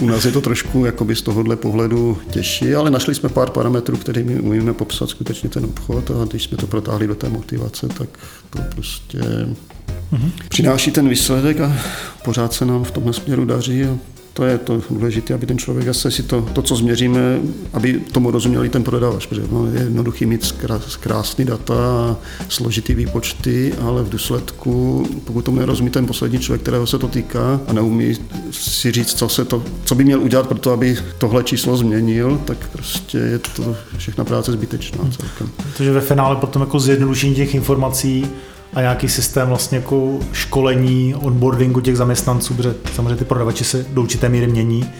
U 0.01 0.07
nás 0.07 0.25
je 0.25 0.33
to 0.33 0.41
trošku 0.41 0.85
jakoby 0.85 1.17
z 1.17 1.23
tohohle 1.23 1.57
pohledu 1.57 2.19
těžší, 2.31 2.75
ale 2.75 2.91
našli 2.91 3.15
jsme 3.15 3.29
pár 3.29 3.51
parametrů, 3.51 3.97
kterými 3.97 4.41
umíme 4.41 4.73
popsat 4.73 5.11
skutečně 5.11 5.49
ten 5.49 5.65
obchod 5.65 6.11
a 6.11 6.25
když 6.25 6.45
jsme 6.45 6.57
to 6.57 6.67
protáhli 6.67 7.07
do 7.07 7.15
té 7.15 7.29
motivace, 7.29 7.89
tak 7.89 8.09
to 8.51 8.59
prostě 8.75 9.19
mm-hmm. 9.19 10.31
přináší 10.49 10.91
ten 10.91 11.09
výsledek 11.09 11.61
a 11.61 11.77
pořád 12.25 12.53
se 12.53 12.65
nám 12.65 12.85
v 12.85 12.91
tomhle 12.91 13.13
směru 13.13 13.45
daří 13.45 13.85
a 13.85 13.99
to 14.33 14.45
je 14.45 14.59
to 14.59 14.83
důležité, 14.91 15.35
aby 15.35 15.47
ten 15.47 15.59
člověk 15.59 15.89
asi 15.89 16.11
si 16.11 16.23
to, 16.23 16.43
to, 16.53 16.63
co 16.63 16.77
změříme, 16.77 17.41
aby 17.73 18.01
tomu 18.13 18.31
rozuměli 18.31 18.69
ten 18.69 18.83
prodavač, 18.83 19.27
protože 19.27 19.43
no, 19.53 19.67
je 19.67 19.81
jednoduchý 19.81 20.27
mít 20.27 20.55
krásný 21.01 21.45
data, 21.45 22.17
složitý 22.49 22.95
výpočty, 22.95 23.75
ale 23.83 24.03
v 24.03 24.09
důsledku, 24.09 25.07
pokud 25.25 25.45
tomu 25.45 25.59
nerozumí 25.59 25.91
ten 25.91 26.07
poslední 26.07 26.39
člověk, 26.39 26.63
kterého 26.63 26.87
se 26.87 26.99
to 26.99 27.09
týká 27.09 27.61
a 27.67 27.73
neumí 27.73 28.15
si 28.51 28.93
říct, 28.93 29.19
co, 29.19 29.29
se 29.29 29.45
to, 29.45 29.63
co 29.85 29.95
by 29.95 30.05
měl 30.05 30.21
udělat 30.21 30.47
pro 30.49 30.59
to, 30.59 30.73
aby 30.73 30.97
tohle 31.19 31.45
číslo 31.45 31.77
změnil, 31.77 32.41
tak 32.45 32.69
prostě 32.73 33.19
je 33.19 33.39
to 33.39 33.77
všechna 33.97 34.25
práce 34.25 34.53
zbytečná 34.53 34.99
celkem. 34.99 35.51
Takže 35.77 35.93
ve 35.93 36.01
finále 36.01 36.37
potom 36.37 36.63
jako 36.63 36.81
zjednodušení 36.81 37.35
těch 37.35 37.55
informací 37.55 38.27
a 38.75 38.81
nějaký 38.81 39.09
systém 39.09 39.49
vlastně 39.49 39.79
jako 39.79 40.19
školení, 40.33 41.15
onboardingu 41.15 41.81
těch 41.81 41.97
zaměstnanců, 41.97 42.55
protože 42.55 42.75
samozřejmě 42.95 43.17
ty 43.17 43.25
prodavači 43.25 43.65
se 43.65 43.87
do 43.93 44.03
určité 44.03 44.29
míry 44.29 44.47
mění, 44.47 44.91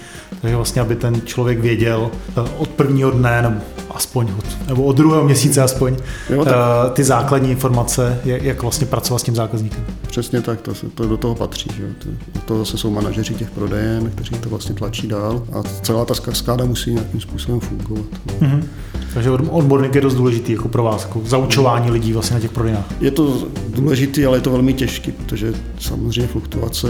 takže 0.41 0.57
vlastně, 0.57 0.83
aby 0.83 0.97
ten 0.97 1.23
člověk 1.25 1.61
věděl 1.61 2.11
eh, 2.29 2.41
od 2.59 2.69
prvního 2.69 3.11
dne, 3.11 3.43
nebo 3.43 3.61
aspoň 3.91 4.29
od, 4.39 4.69
nebo 4.69 4.83
od 4.83 4.97
druhého 4.97 5.25
měsíce 5.25 5.63
aspoň, 5.63 5.97
jo, 6.31 6.45
tak. 6.45 6.55
Eh, 6.55 6.91
ty 6.91 7.05
základní 7.05 7.51
informace, 7.51 8.21
jak 8.25 8.63
vlastně 8.63 8.87
pracovat 8.87 9.19
s 9.19 9.23
tím 9.23 9.35
zákazníkem. 9.35 9.85
Přesně 10.07 10.41
tak, 10.41 10.61
to, 10.61 10.73
to 10.95 11.09
do 11.09 11.17
toho 11.17 11.35
patří. 11.35 11.71
Že? 11.77 11.83
To, 11.99 12.41
to 12.45 12.59
zase 12.59 12.79
jsou 12.79 12.91
manažeři 12.91 13.35
těch 13.35 13.51
prodejen, 13.51 14.11
kteří 14.11 14.35
to 14.35 14.49
vlastně 14.49 14.75
tlačí 14.75 15.09
dál 15.09 15.43
a 15.53 15.63
celá 15.83 16.05
ta 16.05 16.15
skáda 16.33 16.65
musí 16.65 16.95
nějakým 16.95 17.21
způsobem 17.21 17.61
fungovat. 17.61 18.07
No. 18.27 18.49
Mm-hmm. 18.49 18.63
Takže 19.15 19.31
odborník 19.31 19.95
je 19.95 20.01
dost 20.01 20.15
důležitý 20.15 20.53
jako 20.53 20.69
pro 20.69 20.83
vás, 20.83 21.03
jako 21.03 21.21
zaučování 21.25 21.91
lidí 21.91 22.13
vlastně 22.13 22.35
na 22.35 22.41
těch 22.41 22.51
prodejnách. 22.51 22.85
Je 23.01 23.11
to 23.11 23.49
důležitý, 23.69 24.27
ale 24.27 24.37
je 24.37 24.41
to 24.41 24.51
velmi 24.51 24.73
těžký, 24.73 25.13
protože 25.13 25.55
samozřejmě 25.79 26.27
fluktuace 26.27 26.89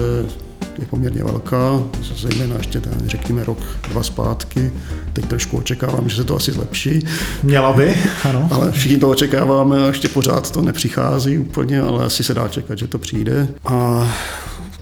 je 0.78 0.86
poměrně 0.86 1.24
velká, 1.24 1.82
zejména 2.16 2.56
ještě 2.56 2.80
ten, 2.80 2.94
řekněme 3.06 3.44
rok, 3.44 3.58
dva 3.88 4.02
zpátky. 4.02 4.72
Teď 5.12 5.26
trošku 5.26 5.56
očekávám, 5.56 6.08
že 6.08 6.16
se 6.16 6.24
to 6.24 6.36
asi 6.36 6.52
zlepší. 6.52 7.06
Měla 7.42 7.72
by, 7.72 7.94
ano. 8.24 8.48
Ale 8.50 8.72
všichni 8.72 8.98
to 8.98 9.10
očekáváme 9.10 9.84
a 9.84 9.86
ještě 9.86 10.08
pořád 10.08 10.50
to 10.50 10.62
nepřichází 10.62 11.38
úplně, 11.38 11.80
ale 11.80 12.04
asi 12.04 12.24
se 12.24 12.34
dá 12.34 12.48
čekat, 12.48 12.78
že 12.78 12.86
to 12.86 12.98
přijde. 12.98 13.48
A 13.64 14.08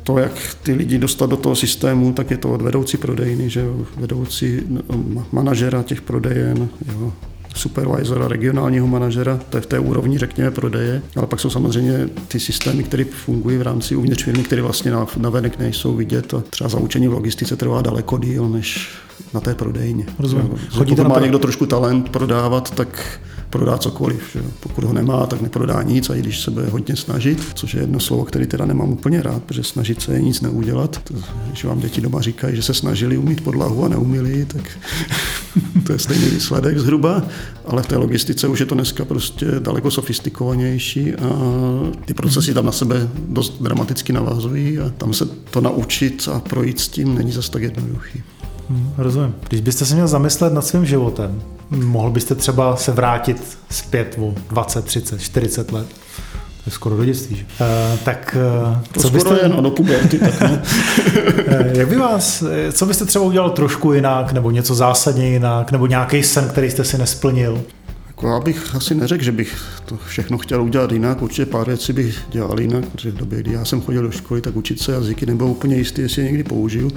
to, 0.09 0.19
jak 0.19 0.33
ty 0.63 0.73
lidi 0.73 0.99
dostat 0.99 1.31
do 1.31 1.37
toho 1.37 1.57
systému, 1.57 2.13
tak 2.13 2.31
je 2.31 2.37
to 2.37 2.53
od 2.53 2.63
vedoucí 2.63 2.97
prodejny, 2.97 3.51
že 3.51 3.61
jo, 3.61 3.87
vedoucí 3.97 4.61
no, 4.69 5.27
manažera 5.33 5.83
těch 5.83 6.03
prodejen, 6.03 6.69
jo, 6.93 7.13
supervisora, 7.55 8.29
regionálního 8.29 8.87
manažera, 8.87 9.41
to 9.51 9.57
je 9.57 9.61
v 9.61 9.67
té 9.67 9.79
úrovni, 9.79 10.19
řekněme, 10.19 10.51
prodeje, 10.51 11.03
ale 11.17 11.27
pak 11.27 11.41
jsou 11.41 11.51
samozřejmě 11.51 12.09
ty 12.29 12.41
systémy, 12.41 12.83
které 12.83 13.05
fungují 13.05 13.59
v 13.59 13.63
rámci 13.63 13.97
uvnitř 13.97 14.25
firmy, 14.25 14.43
které 14.43 14.63
vlastně 14.63 14.91
na, 14.91 15.07
na 15.17 15.31
venek 15.31 15.59
nejsou 15.59 15.97
vidět 15.97 16.35
a 16.35 16.43
třeba 16.51 16.71
zaučení 16.71 17.09
v 17.09 17.13
logistice 17.13 17.57
trvá 17.57 17.83
daleko 17.83 18.19
díl 18.19 18.49
než 18.49 18.89
na 19.35 19.41
té 19.41 19.55
prodejně. 19.55 20.07
Rozumím. 20.19 20.51
Chodíte 20.71 21.05
má 21.05 21.21
někdo 21.21 21.39
trošku 21.39 21.67
talent 21.67 22.09
prodávat, 22.09 22.71
tak 22.71 23.21
prodá 23.51 23.79
cokoliv. 23.79 24.23
Že? 24.33 24.43
Pokud 24.61 24.85
ho 24.85 24.93
nemá, 24.93 25.27
tak 25.27 25.41
neprodá 25.41 25.83
nic 25.83 26.11
a 26.11 26.15
i 26.15 26.21
když 26.21 26.41
se 26.41 26.51
bude 26.51 26.67
hodně 26.67 26.97
snažit, 26.97 27.47
což 27.55 27.75
je 27.75 27.81
jedno 27.81 28.01
slovo, 28.01 28.25
který 28.25 28.47
teda 28.47 28.67
nemám 28.67 28.89
úplně 28.89 29.23
rád, 29.23 29.43
protože 29.43 29.63
snažit 29.63 30.03
se 30.03 30.13
je 30.13 30.23
nic 30.23 30.41
neudělat. 30.41 31.01
To, 31.05 31.15
když 31.49 31.65
vám 31.65 31.81
děti 31.81 32.01
doma 32.01 32.21
říkají, 32.21 32.57
že 32.57 32.63
se 32.63 32.75
snažili 32.75 33.19
umít 33.19 33.45
podlahu 33.45 33.85
a 33.85 33.89
neumili, 33.89 34.45
tak 34.45 34.63
to 35.87 35.93
je 35.93 35.99
stejný 35.99 36.31
výsledek 36.31 36.79
zhruba, 36.79 37.23
ale 37.67 37.83
v 37.83 37.87
té 37.87 37.97
logistice 37.97 38.49
už 38.49 38.61
je 38.61 38.67
to 38.67 38.75
dneska 38.75 39.05
prostě 39.05 39.47
daleko 39.59 39.91
sofistikovanější 39.91 41.15
a 41.15 41.29
ty 42.05 42.15
procesy 42.15 42.55
tam 42.55 42.67
na 42.67 42.73
sebe 42.73 43.09
dost 43.29 43.63
dramaticky 43.63 44.13
navazují 44.13 44.79
a 44.79 44.91
tam 44.91 45.15
se 45.15 45.27
to 45.27 45.61
naučit 45.61 46.29
a 46.33 46.41
projít 46.41 46.81
s 46.81 46.89
tím 46.89 47.15
není 47.15 47.33
zas 47.33 47.49
tak 47.49 47.63
jednoduchý. 47.63 48.23
Hmm, 48.71 48.93
rozumím. 48.99 49.35
Když 49.49 49.61
byste 49.61 49.85
se 49.87 49.95
měl 49.95 50.09
zamyslet 50.09 50.53
nad 50.53 50.67
svým 50.67 50.87
životem, 50.87 51.43
mohl 51.71 52.11
byste 52.11 52.35
třeba 52.35 52.77
se 52.77 52.93
vrátit 52.93 53.59
zpět 53.71 54.17
o 54.21 54.35
20, 54.51 54.85
30, 54.85 55.21
40 55.21 55.73
let? 55.73 55.87
To 56.57 56.63
je 56.67 56.73
skoro 56.73 56.97
do 56.97 57.05
dětství, 57.05 57.37
že? 57.37 57.45
Uh, 57.45 57.99
tak 57.99 58.37
uh, 58.69 58.77
to 58.93 59.01
co 59.01 59.11
byste... 59.11 59.39
jen 59.43 59.57
do 59.63 59.71
puberty, 59.71 60.19
tak 60.19 60.41
no. 60.41 60.59
Jak 61.79 61.89
by 61.89 61.97
vás, 61.97 62.45
co 62.73 62.87
byste 62.87 63.05
třeba 63.05 63.25
udělal 63.25 63.51
trošku 63.51 63.93
jinak, 63.93 64.33
nebo 64.33 64.51
něco 64.51 64.75
zásadně 64.75 65.29
jinak, 65.29 65.73
nebo 65.73 65.87
nějaký 65.87 66.23
sen, 66.23 66.49
který 66.49 66.71
jste 66.71 66.85
si 66.85 66.99
nesplnil? 66.99 67.63
Jako 68.07 68.29
já 68.29 68.41
bych 68.41 68.75
asi 68.75 68.95
neřekl, 68.95 69.25
že 69.25 69.33
bych 69.33 69.59
to 69.85 69.97
všechno 70.07 70.39
chtěl 70.39 70.63
udělat 70.63 70.93
jinak. 70.93 71.23
Určitě 71.23 71.47
pár 71.47 71.67
věcí 71.67 71.93
bych 71.93 72.19
dělal 72.31 72.61
jinak, 72.61 72.87
protože 72.87 73.11
v 73.11 73.17
době, 73.17 73.41
kdy 73.41 73.53
já 73.53 73.65
jsem 73.65 73.81
chodil 73.81 74.03
do 74.03 74.11
školy, 74.11 74.41
tak 74.41 74.57
učit 74.57 74.81
se 74.81 74.93
jazyky 74.93 75.27
nebylo 75.27 75.51
úplně 75.51 75.77
jistý, 75.77 76.03
jestli 76.03 76.23
je 76.23 76.27
někdy 76.27 76.45
použiju 76.45 76.91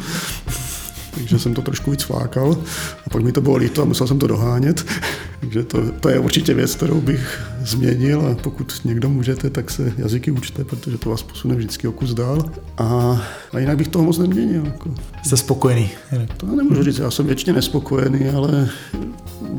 takže 1.14 1.40
jsem 1.40 1.54
to 1.54 1.62
trošku 1.62 1.92
víc 1.92 2.04
flákal 2.04 2.58
a 3.06 3.10
pak 3.10 3.24
mi 3.24 3.32
to 3.32 3.42
bylo 3.42 3.56
líto 3.56 3.82
a 3.82 3.86
musel 3.86 4.08
jsem 4.08 4.20
to 4.20 4.28
dohánět. 4.28 4.86
takže 5.40 5.64
to, 5.64 5.92
to 5.92 6.10
je 6.10 6.20
určitě 6.20 6.54
věc, 6.54 6.76
kterou 6.76 7.02
bych 7.02 7.42
změnil 7.64 8.22
a 8.22 8.36
pokud 8.36 8.82
někdo 8.86 9.10
můžete, 9.10 9.50
tak 9.50 9.72
se 9.72 9.94
jazyky 9.98 10.32
učte, 10.32 10.64
protože 10.64 10.98
to 10.98 11.10
vás 11.10 11.24
posune 11.24 11.56
vždycky 11.56 11.88
o 11.88 11.92
kus 11.92 12.14
dál. 12.14 12.52
A, 12.78 13.22
a 13.54 13.60
jinak 13.60 13.78
bych 13.78 13.88
toho 13.88 14.06
moc 14.06 14.18
neměnil. 14.18 14.66
Jako. 14.66 14.94
Jste 15.24 15.38
spokojený? 15.38 15.90
To 16.38 16.46
nemůžu 16.46 16.84
říct, 16.84 16.98
já 16.98 17.12
jsem 17.12 17.26
většině 17.26 17.54
nespokojený, 17.54 18.30
ale 18.30 18.70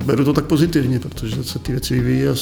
beru 0.05 0.25
to 0.25 0.33
tak 0.33 0.45
pozitivně, 0.45 0.99
protože 0.99 1.45
se 1.45 1.59
ty 1.59 1.73
věci 1.73 1.95
vyvíjí 1.95 2.29
a 2.29 2.35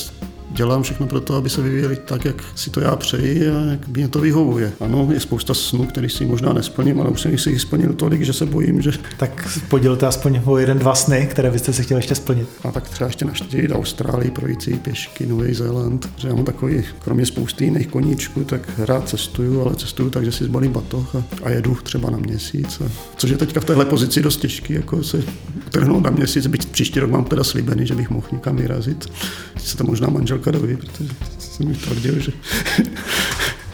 dělám 0.51 0.83
všechno 0.83 1.07
pro 1.07 1.21
to, 1.21 1.35
aby 1.35 1.51
se 1.51 1.63
vyvíjeli 1.63 1.97
tak, 1.97 2.25
jak 2.25 2.45
si 2.55 2.71
to 2.71 2.81
já 2.81 2.97
přeji 2.97 3.49
a 3.51 3.61
jak 3.71 3.89
mě 3.89 4.09
to 4.09 4.21
vyhovuje. 4.21 4.73
Ano, 4.81 5.09
je 5.13 5.21
spousta 5.21 5.55
snů, 5.55 5.87
který 5.87 6.09
si 6.09 6.27
možná 6.27 6.53
nesplním, 6.53 7.01
ale 7.01 7.11
už 7.11 7.21
jsem 7.21 7.39
si 7.39 7.51
jich 7.51 7.61
splnil 7.61 7.93
tolik, 7.93 8.23
že 8.23 8.33
se 8.33 8.47
bojím, 8.47 8.83
že... 8.83 8.93
Tak 9.17 9.59
podělte 9.69 10.07
aspoň 10.07 10.41
o 10.45 10.59
jeden, 10.59 10.79
dva 10.79 10.95
sny, 10.95 11.29
které 11.31 11.51
byste 11.51 11.73
si 11.73 11.83
chtěli 11.83 11.99
ještě 11.99 12.15
splnit. 12.15 12.49
A 12.65 12.73
tak 12.73 12.89
třeba 12.89 13.09
ještě 13.09 13.25
naštívit 13.25 13.73
Austrálii, 13.73 14.31
projít 14.31 14.63
si 14.63 14.75
pěšky, 14.75 15.27
Nový 15.27 15.55
Zéland, 15.55 16.09
že 16.17 16.29
já 16.29 16.35
mám 16.35 16.45
takový, 16.45 16.85
kromě 16.99 17.27
spousty 17.27 17.65
jiných 17.65 17.87
koníčků, 17.87 18.45
tak 18.45 18.71
rád 18.79 19.09
cestuju, 19.09 19.63
ale 19.63 19.75
cestuju 19.75 20.11
tak, 20.11 20.25
že 20.25 20.33
si 20.33 20.45
zbalím 20.45 20.73
batoh 20.73 21.15
a, 21.15 21.25
a 21.43 21.51
jedu 21.51 21.79
třeba 21.83 22.11
na 22.11 22.19
měsíc. 22.19 22.81
A, 22.81 22.91
což 23.17 23.31
je 23.31 23.37
teďka 23.37 23.61
v 23.61 23.65
téhle 23.65 23.85
pozici 23.85 24.23
dost 24.23 24.37
těžký, 24.37 24.73
jako 24.73 25.03
se 25.03 25.23
trhnout 25.71 26.05
na 26.05 26.11
měsíc, 26.11 26.47
byť 26.47 26.67
příští 26.67 27.01
rok 27.01 27.11
mám 27.11 27.25
teda 27.25 27.45
slíbený, 27.45 27.87
že 27.87 27.95
bych 27.95 28.11
mohl 28.11 28.27
někam 28.33 28.57
vyrazit. 28.57 29.13
Se 29.57 29.77
to 29.77 29.85
možná 29.85 30.09
manžel 30.09 30.39
manželka 30.41 30.51
doví, 30.51 30.77
protože 30.77 31.15
jsem 31.39 31.69
mi 31.69 31.75
tvrdil, 31.75 32.21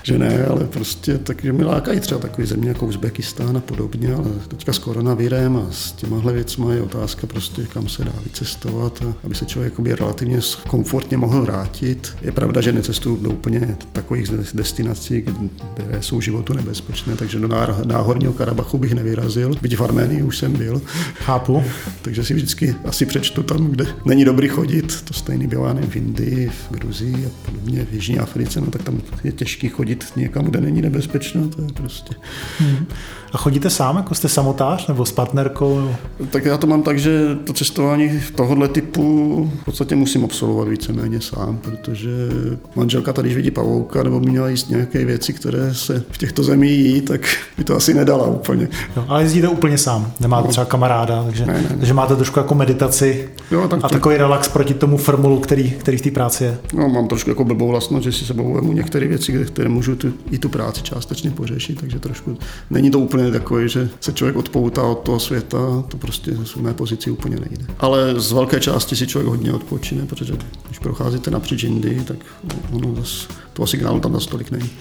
že 0.07 0.19
ne, 0.19 0.47
ale 0.47 0.65
prostě 0.65 1.19
takže 1.19 1.53
mi 1.53 1.65
lákají 1.65 2.01
třeba 2.01 2.21
takový 2.21 2.47
země 2.47 2.69
jako 2.69 2.87
Uzbekistán 2.87 3.57
a 3.57 3.61
podobně, 3.61 4.15
ale 4.15 4.31
teďka 4.49 4.73
s 4.73 4.79
koronavirem 4.79 5.57
a 5.57 5.67
s 5.71 5.93
těmahle 5.93 6.33
věcmi 6.33 6.75
je 6.75 6.83
otázka 6.83 7.27
prostě, 7.27 7.63
kam 7.73 7.89
se 7.89 8.05
dá 8.05 8.13
vycestovat, 8.25 9.03
a 9.03 9.15
aby 9.25 9.35
se 9.35 9.47
člověk 9.47 9.79
relativně 9.79 10.41
komfortně 10.69 11.17
mohl 11.17 11.43
vrátit. 11.43 12.17
Je 12.23 12.33
pravda, 12.33 12.61
že 12.61 12.73
necestuju 12.73 13.17
do 13.17 13.31
úplně 13.31 13.77
takových 13.93 14.29
destinací, 14.55 15.25
které 15.75 16.03
jsou 16.03 16.21
životu 16.21 16.53
nebezpečné, 16.53 17.17
takže 17.17 17.39
do 17.39 17.49
náhorního 17.85 18.33
Karabachu 18.33 18.79
bych 18.79 18.93
nevyrazil, 18.93 19.55
byť 19.63 19.77
v 19.77 19.85
Arménii 19.85 20.23
už 20.23 20.39
jsem 20.39 20.53
byl. 20.53 20.83
Chápu. 21.15 21.63
takže 22.03 22.25
si 22.25 22.35
vždycky 22.35 22.75
asi 22.85 23.07
přečtu 23.07 23.43
tam, 23.43 23.67
kde 23.67 23.87
není 24.05 24.25
dobrý 24.25 24.49
chodit. 24.49 25.03
To 25.03 25.15
stejný 25.15 25.47
bylo 25.47 25.67
v 25.91 25.97
Indii, 25.97 26.49
v 26.49 26.73
Gruzii 26.73 27.27
a 27.27 27.51
podobně, 27.51 27.87
v 27.91 27.95
Jižní 27.95 28.19
Africe, 28.19 28.61
no 28.61 28.67
tak 28.67 28.83
tam 28.83 29.01
je 29.25 29.33
těžký 29.33 29.69
chodit 29.69 29.96
chodit 30.05 30.17
někam, 30.17 30.45
kde 30.45 30.61
není 30.61 30.83
nebezpečno, 30.83 31.49
to 31.49 31.63
je 31.63 31.69
prostě... 31.73 32.15
Hmm. 32.59 32.87
A 33.33 33.39
chodíte 33.39 33.71
sám, 33.71 33.97
jako 33.97 34.15
jste 34.15 34.29
samotář, 34.29 34.87
nebo 34.87 35.07
s 35.07 35.13
partnerkou? 35.13 35.77
Nebo... 35.77 35.97
Tak 36.31 36.45
já 36.45 36.57
to 36.57 36.67
mám 36.67 36.83
tak, 36.83 36.99
že 36.99 37.37
to 37.45 37.53
cestování 37.53 38.21
tohohle 38.35 38.69
typu 38.69 39.51
v 39.63 39.65
podstatě 39.65 39.97
musím 39.97 40.25
absolvovat 40.25 40.69
víceméně 40.69 41.21
sám, 41.21 41.59
protože 41.63 42.11
manželka 42.77 43.13
tady, 43.13 43.29
když 43.29 43.37
vidí 43.37 43.51
pavouka, 43.51 44.03
nebo 44.03 44.21
měla 44.21 44.49
jíst 44.49 44.71
nějaké 44.71 45.05
věci, 45.05 45.33
které 45.33 45.75
se 45.75 46.05
v 46.11 46.19
těchto 46.19 46.43
zemích 46.43 46.87
jí, 46.87 47.01
tak 47.01 47.21
by 47.59 47.65
to 47.65 47.77
asi 47.77 47.95
nedala 47.95 48.27
úplně. 48.27 48.69
Jo, 48.97 49.05
ale 49.09 49.23
jezdíte 49.23 49.49
úplně 49.49 49.79
sám, 49.79 50.13
nemáte 50.21 50.47
no. 50.47 50.51
třeba 50.51 50.65
kamaráda, 50.65 51.25
takže, 51.25 51.47
ne, 51.47 51.53
ne, 51.53 51.63
ne. 51.63 51.77
takže 51.79 51.95
máte 51.95 52.17
trošku 52.17 52.39
jako 52.39 52.55
meditaci 52.55 53.29
jo, 53.51 53.69
tak 53.69 53.81
a 53.83 53.89
takový 53.89 54.17
relax 54.17 54.49
proti 54.49 54.75
tomu 54.75 54.97
formulu, 54.97 55.41
který, 55.41 55.71
který 55.71 55.97
v 55.97 56.03
té 56.03 56.11
práci 56.11 56.45
je. 56.45 56.59
No, 56.75 56.89
mám 56.89 57.09
trošku 57.09 57.31
jako 57.31 57.45
blbou 57.45 57.69
vlastnost, 57.69 58.05
že 58.05 58.13
si 58.13 58.25
sebou 58.25 58.55
vemu 58.55 58.73
některé 58.73 59.09
věci, 59.09 59.47
které 59.47 59.69
můžu 59.69 59.87
můžu 59.87 59.97
tu, 59.97 60.13
i 60.31 60.39
tu 60.39 60.49
práci 60.49 60.83
částečně 60.83 61.31
pořešit, 61.31 61.81
takže 61.81 61.99
trošku 61.99 62.39
není 62.71 62.91
to 62.91 62.99
úplně 62.99 63.16
takové, 63.33 63.69
že 63.69 63.89
se 64.01 64.13
člověk 64.13 64.37
odpoutá 64.37 64.83
od 64.83 64.99
toho 64.99 65.21
světa, 65.21 65.85
to 65.89 65.97
prostě 65.97 66.37
z 66.45 66.55
mé 66.55 66.75
pozici 66.75 67.11
úplně 67.11 67.37
nejde. 67.37 67.67
Ale 67.79 68.21
z 68.21 68.33
velké 68.33 68.61
části 68.61 68.97
si 68.97 69.07
člověk 69.07 69.29
hodně 69.29 69.53
odpočine, 69.53 70.07
protože 70.07 70.35
když 70.67 70.79
procházíte 70.79 71.31
napříč 71.31 71.65
Indii, 71.65 72.05
tak 72.05 72.17
ono 72.73 72.95
zase 72.95 73.29
toho 73.57 73.67
signálu 73.67 74.01
tam 74.01 74.13
zase 74.13 74.29
tolik 74.29 74.51
není. 74.51 74.71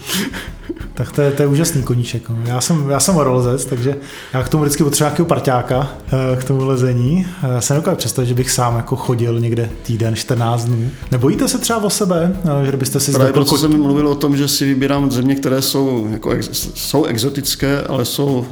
Tak 0.94 1.12
to 1.12 1.22
je, 1.22 1.30
to 1.30 1.42
je 1.42 1.48
úžasný 1.48 1.82
koníček. 1.82 2.28
No. 2.28 2.36
Já 2.46 2.60
jsem, 2.60 2.90
já 2.90 3.00
jsem 3.00 3.14
horolezec, 3.14 3.64
takže 3.64 3.96
já 4.32 4.42
k 4.42 4.48
tomu 4.48 4.62
vždycky 4.62 4.84
potřebuji 4.84 5.04
nějakého 5.04 5.26
parťáka 5.26 5.90
eh, 6.06 6.36
k 6.36 6.44
tomu 6.44 6.64
lezení. 6.64 7.26
Eh, 7.42 7.54
já 7.54 7.60
se 7.60 7.74
nedokážu 7.74 7.96
představit, 7.96 8.28
že 8.28 8.34
bych 8.34 8.50
sám 8.50 8.76
jako 8.76 8.96
chodil 8.96 9.40
někde 9.40 9.70
týden, 9.82 10.16
14 10.16 10.64
dnů. 10.64 10.90
Nebojíte 11.12 11.48
se 11.48 11.58
třeba 11.58 11.82
o 11.82 11.90
sebe, 11.90 12.36
eh, 12.62 12.66
že 12.70 12.76
byste 12.76 13.00
si 13.00 13.12
Právě 13.12 13.32
proto 13.32 13.58
jsem 13.58 13.82
mluvil 13.82 14.08
o 14.08 14.14
tom, 14.14 14.36
že 14.36 14.48
si 14.48 14.64
vybírám 14.64 15.10
země, 15.10 15.34
které 15.34 15.62
jsou, 15.62 16.08
jako 16.10 16.30
ex, 16.30 16.70
jsou 16.74 17.04
exotické, 17.04 17.82
ale 17.82 18.04
jsou 18.04 18.46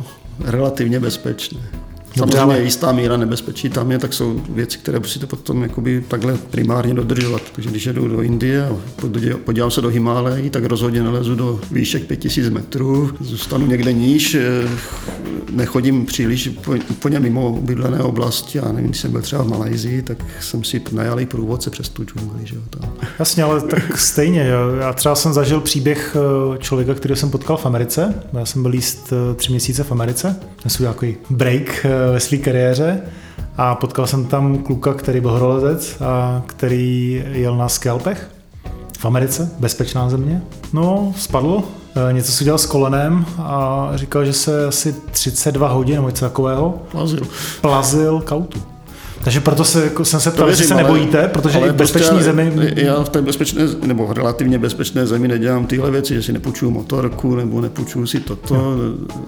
relativně 0.44 1.00
bezpečné. 1.00 1.60
Samozřejmě 2.16 2.40
ale... 2.40 2.62
jistá 2.62 2.92
míra 2.92 3.16
nebezpečí 3.16 3.68
tam 3.68 3.90
je, 3.90 3.98
tak 3.98 4.12
jsou 4.12 4.42
věci, 4.48 4.78
které 4.78 4.98
musíte 4.98 5.26
potom 5.26 5.62
jakoby 5.62 6.04
takhle 6.08 6.38
primárně 6.50 6.94
dodržovat. 6.94 7.42
Takže 7.52 7.70
když 7.70 7.86
jedu 7.86 8.08
do 8.08 8.22
Indie 8.22 8.66
a 8.66 8.76
podívám 9.44 9.70
se 9.70 9.80
do 9.80 9.88
Himálejí, 9.88 10.50
tak 10.50 10.64
rozhodně 10.64 11.02
nelezu 11.02 11.34
do 11.34 11.60
výšek 11.70 12.06
5000 12.06 12.50
metrů, 12.50 13.10
zůstanu 13.20 13.66
někde 13.66 13.92
níž, 13.92 14.34
eh, 14.34 14.68
nechodím 15.50 16.06
příliš 16.06 16.50
úplně 16.90 17.20
mimo 17.20 17.48
obydlené 17.48 17.98
oblasti. 17.98 18.58
Já 18.58 18.72
nevím, 18.72 18.90
když 18.90 19.00
jsem 19.00 19.12
byl 19.12 19.22
třeba 19.22 19.42
v 19.42 19.48
Malajzii, 19.48 20.02
tak 20.02 20.18
jsem 20.40 20.64
si 20.64 20.82
najal 20.92 21.20
i 21.20 21.26
průvodce 21.26 21.70
přes 21.70 21.88
tu 21.88 22.04
džungli. 22.04 22.40
Že 22.46 22.56
jo, 22.56 22.62
tam. 22.70 22.92
Jasně, 23.18 23.42
ale 23.42 23.60
tak 23.60 23.98
stejně. 23.98 24.50
Já 24.80 24.92
třeba 24.92 25.14
jsem 25.14 25.32
zažil 25.32 25.60
příběh 25.60 26.16
eh, 26.16 26.58
člověka, 26.58 26.94
který 26.94 27.16
jsem 27.16 27.30
potkal 27.30 27.56
v 27.56 27.66
Americe. 27.66 28.14
Já 28.32 28.46
jsem 28.46 28.62
byl 28.62 28.74
jíst 28.74 29.12
eh, 29.12 29.34
tři 29.34 29.50
měsíce 29.50 29.84
v 29.84 29.92
Americe. 29.92 30.36
Já 30.64 30.70
jsem 30.70 30.86
takový 30.86 31.16
break 31.30 31.86
ve 32.12 32.20
své 32.20 32.38
kariéře 32.38 33.00
a 33.57 33.74
potkal 33.74 34.07
jsem 34.07 34.24
tam 34.24 34.59
kluka, 34.59 34.94
který 34.94 35.20
byl 35.20 35.30
horolezec 35.30 35.96
a 36.00 36.42
který 36.46 37.24
jel 37.32 37.57
na 37.57 37.68
skelpech 37.68 38.30
v 38.98 39.05
Americe, 39.05 39.50
bezpečná 39.59 40.11
země. 40.11 40.42
No, 40.72 41.12
spadl, 41.16 41.62
e, 42.09 42.12
něco 42.12 42.32
si 42.32 42.44
dělal 42.44 42.59
s 42.59 42.66
kolenem 42.66 43.26
a 43.38 43.88
říkal, 43.94 44.24
že 44.24 44.32
se 44.32 44.66
asi 44.66 44.92
32 44.92 45.68
hodin 45.68 45.94
nebo 45.94 46.09
něco 46.09 46.24
takového 46.24 46.82
plazil, 46.90 47.22
plazil 47.61 48.20
kautu. 48.20 48.73
Takže 49.24 49.40
proto 49.40 49.64
se, 49.64 49.84
jako 49.84 50.04
jsem 50.04 50.20
se 50.20 50.30
ptal, 50.30 50.48
jestli 50.48 50.64
se 50.64 50.74
nebojíte, 50.74 51.28
protože 51.28 51.58
i 51.58 51.68
v 51.68 51.74
bezpečné 51.74 52.08
prostě 52.08 52.24
zemi... 52.24 52.72
Já 52.76 53.02
v 53.02 53.08
té 53.08 53.22
bezpečné, 53.22 53.62
nebo 53.82 54.12
relativně 54.12 54.58
bezpečné 54.58 55.06
zemi 55.06 55.28
nedělám 55.28 55.66
tyhle 55.66 55.90
věci, 55.90 56.14
že 56.14 56.22
si 56.22 56.32
nepůjčuju 56.32 56.70
motorku, 56.70 57.34
nebo 57.34 57.60
nepůjčuju 57.60 58.06
si 58.06 58.20
toto, 58.20 58.54
no. 58.54 58.76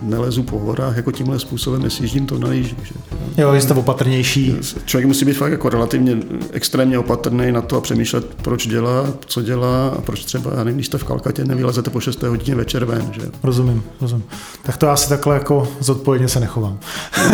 nelezu 0.02 0.42
po 0.42 0.58
horách, 0.58 0.96
jako 0.96 1.12
tímhle 1.12 1.38
způsobem 1.38 1.82
nesjíždím 1.82 2.26
to 2.26 2.38
na 2.38 2.48
líži. 2.48 2.76
Že? 2.82 2.94
Jo, 3.42 3.54
jste 3.54 3.74
opatrnější. 3.74 4.56
Člověk 4.84 5.06
musí 5.06 5.24
být 5.24 5.32
fakt 5.32 5.52
jako 5.52 5.68
relativně 5.68 6.16
extrémně 6.52 6.98
opatrný 6.98 7.52
na 7.52 7.62
to 7.62 7.76
a 7.76 7.80
přemýšlet, 7.80 8.34
proč 8.42 8.66
dělá, 8.66 9.06
co 9.26 9.42
dělá 9.42 9.88
a 9.88 10.00
proč 10.00 10.24
třeba, 10.24 10.50
já 10.50 10.64
nevím, 10.64 10.76
když 10.76 10.86
jste 10.86 10.98
v 10.98 11.04
Kalkatě, 11.04 11.44
nevylezete 11.44 11.90
po 11.90 12.00
6. 12.00 12.22
hodině 12.22 12.54
večer 12.54 12.84
ven. 12.84 13.10
Že? 13.12 13.20
Rozumím, 13.42 13.82
rozumím. 14.00 14.24
Tak 14.62 14.76
to 14.76 14.86
já 14.86 14.96
si 14.96 15.08
takhle 15.08 15.34
jako 15.34 15.68
zodpovědně 15.80 16.28
se 16.28 16.40
nechovám. 16.40 16.78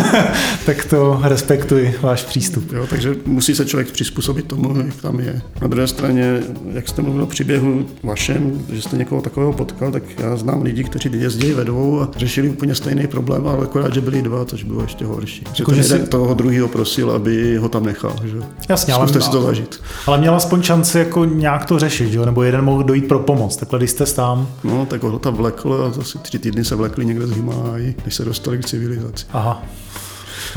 tak 0.65 0.85
to 0.85 1.19
respektuji 1.23 1.95
váš 2.01 2.23
přístup 2.23 2.52
přístup. 2.59 2.77
Jo, 2.77 2.87
takže 2.89 3.15
musí 3.25 3.55
se 3.55 3.65
člověk 3.65 3.91
přizpůsobit 3.91 4.47
tomu, 4.47 4.77
jak 4.77 4.95
tam 4.95 5.19
je. 5.19 5.41
Na 5.61 5.67
druhé 5.67 5.87
straně, 5.87 6.39
jak 6.73 6.89
jste 6.89 7.01
mluvil 7.01 7.23
o 7.23 7.25
příběhu 7.25 7.85
vašem, 8.03 8.65
že 8.73 8.81
jste 8.81 8.97
někoho 8.97 9.21
takového 9.21 9.53
potkal, 9.53 9.91
tak 9.91 10.03
já 10.19 10.37
znám 10.37 10.61
lidi, 10.61 10.83
kteří 10.83 11.09
jezdí 11.13 11.51
vedou 11.51 12.01
a 12.01 12.09
řešili 12.17 12.49
úplně 12.49 12.75
stejný 12.75 13.07
problém, 13.07 13.47
ale 13.47 13.63
akorát, 13.63 13.93
že 13.93 14.01
byli 14.01 14.21
dva, 14.21 14.45
což 14.45 14.63
bylo 14.63 14.81
ještě 14.81 15.05
horší. 15.05 15.43
Že 15.53 15.65
ten 15.65 15.75
jeden 15.75 16.01
si... 16.01 16.07
toho 16.07 16.33
druhého 16.33 16.67
prosil, 16.67 17.11
aby 17.11 17.57
ho 17.57 17.69
tam 17.69 17.85
nechal. 17.85 18.15
Že? 18.23 18.37
Jasně, 18.69 18.93
Zkuste 18.93 19.19
ale, 19.19 19.25
si 19.25 19.31
to 19.31 19.41
zažít. 19.41 19.81
Ale 20.07 20.17
měl 20.17 20.35
aspoň 20.35 20.61
šanci 20.61 20.99
jako 20.99 21.25
nějak 21.25 21.65
to 21.65 21.79
řešit, 21.79 22.11
že? 22.11 22.19
nebo 22.25 22.43
jeden 22.43 22.61
mohl 22.61 22.83
dojít 22.83 23.07
pro 23.07 23.19
pomoc. 23.19 23.57
Takhle, 23.57 23.79
když 23.79 23.91
jste 23.91 24.05
tam. 24.05 24.47
No, 24.63 24.85
tak 24.85 25.03
ho 25.03 25.19
tam 25.19 25.33
vlekl 25.33 25.73
a 25.73 26.01
asi 26.01 26.17
tři 26.17 26.39
týdny 26.39 26.65
se 26.65 26.75
vlekli 26.75 27.05
někde 27.05 27.27
z 27.27 27.31
Himálají, 27.31 27.95
než 28.05 28.15
se 28.15 28.25
dostali 28.25 28.57
k 28.57 28.65
civilizaci. 28.65 29.25
Aha. 29.33 29.63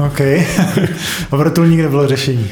OK. 0.07 0.21
a 1.31 1.37
vrtulník 1.37 1.81
nebylo 1.81 2.09
řešení. 2.09 2.51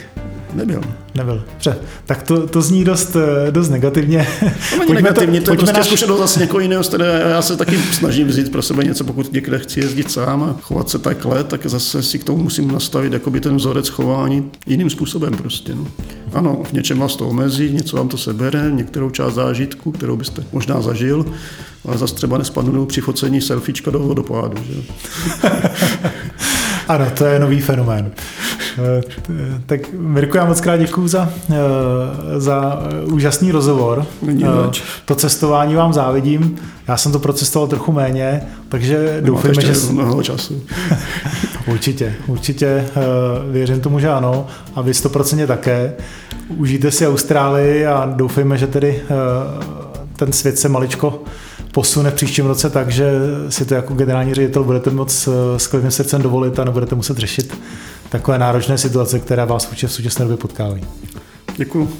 Nebyl. 0.54 0.80
Nebyl. 1.14 1.44
Dobře. 1.52 1.76
Tak 2.06 2.22
to, 2.22 2.46
to 2.46 2.62
zní 2.62 2.84
dost, 2.84 3.16
eh, 3.16 3.50
dost 3.50 3.68
negativně. 3.68 4.26
To 4.70 4.78
není 4.78 4.92
negativně, 4.92 5.40
to, 5.40 5.44
to 5.44 5.52
je 5.52 5.56
prostě 5.56 5.76
naš... 5.76 5.86
zkušenost 5.86 6.18
zase 6.18 6.40
někoho 6.40 6.60
jiného. 6.60 6.82
Já 7.28 7.42
se 7.42 7.56
taky 7.56 7.78
snažím 7.78 8.28
vzít 8.28 8.52
pro 8.52 8.62
sebe 8.62 8.84
něco, 8.84 9.04
pokud 9.04 9.32
někde 9.32 9.58
chci 9.58 9.80
jezdit 9.80 10.10
sám 10.10 10.42
a 10.42 10.56
chovat 10.62 10.88
se 10.88 10.98
takhle, 10.98 11.44
tak 11.44 11.66
zase 11.66 12.02
si 12.02 12.18
k 12.18 12.24
tomu 12.24 12.42
musím 12.42 12.70
nastavit 12.70 13.12
jakoby 13.12 13.40
ten 13.40 13.56
vzorec 13.56 13.88
chování 13.88 14.50
jiným 14.66 14.90
způsobem 14.90 15.36
prostě. 15.36 15.74
No. 15.74 15.86
Ano, 16.32 16.62
v 16.64 16.72
něčem 16.72 16.98
vás 16.98 17.16
to 17.16 17.28
omezí, 17.28 17.70
něco 17.72 17.96
vám 17.96 18.08
to 18.08 18.16
sebere, 18.16 18.70
některou 18.70 19.10
část 19.10 19.34
zážitku, 19.34 19.92
kterou 19.92 20.16
byste 20.16 20.44
možná 20.52 20.80
zažil, 20.80 21.26
ale 21.84 21.98
zase 21.98 22.14
třeba 22.14 22.38
nespadnu 22.38 22.86
při 22.86 23.00
focení 23.00 23.40
selfiečka 23.40 23.90
do 23.90 23.98
vodopádu. 23.98 24.56
Že? 24.66 24.82
ano, 26.88 27.06
to 27.14 27.24
je 27.24 27.38
nový 27.38 27.60
fenomén. 27.60 28.10
Eh, 28.78 29.02
tak 29.66 29.80
Mirko, 29.92 30.38
já 30.38 30.44
moc 30.44 30.60
krát 30.60 30.76
děkuju 30.76 31.08
za, 31.08 31.30
eh, 31.50 32.40
za 32.40 32.82
úžasný 33.04 33.52
rozhovor. 33.52 34.06
Eh, 34.28 34.70
to 35.04 35.14
cestování 35.14 35.74
vám 35.74 35.92
závidím. 35.92 36.56
Já 36.88 36.96
jsem 36.96 37.12
to 37.12 37.18
procestoval 37.18 37.68
trochu 37.68 37.92
méně, 37.92 38.42
takže 38.68 39.18
doufám, 39.20 39.54
že... 39.54 39.72
mnoho 39.90 40.22
času. 40.22 40.62
určitě, 41.66 42.14
určitě 42.26 42.84
věřím 43.50 43.80
tomu, 43.80 43.98
že 43.98 44.10
ano. 44.10 44.46
A 44.74 44.80
vy 44.80 44.92
100% 44.92 45.46
také. 45.46 45.92
Užijte 46.48 46.90
si 46.90 47.08
Austrálii 47.08 47.86
a 47.86 48.12
doufejme, 48.16 48.58
že 48.58 48.66
tedy 48.66 49.00
ten 50.16 50.32
svět 50.32 50.58
se 50.58 50.68
maličko 50.68 51.22
posune 51.74 52.10
v 52.10 52.14
příštím 52.14 52.46
roce 52.46 52.70
tak, 52.70 52.90
že 52.90 53.10
si 53.48 53.64
to 53.64 53.74
jako 53.74 53.94
generální 53.94 54.34
ředitel 54.34 54.64
budete 54.64 54.90
moc 54.90 55.28
s 55.56 55.66
klidným 55.66 55.90
srdcem 55.90 56.22
dovolit 56.22 56.58
a 56.58 56.64
nebudete 56.64 56.94
muset 56.94 57.18
řešit 57.18 57.58
takové 58.08 58.38
náročné 58.38 58.78
situace, 58.78 59.20
které 59.20 59.46
vás 59.46 59.72
v 59.72 59.86
současné 59.86 60.24
době 60.24 60.36
potkávají. 60.36 60.84
Děkuji. 61.56 61.90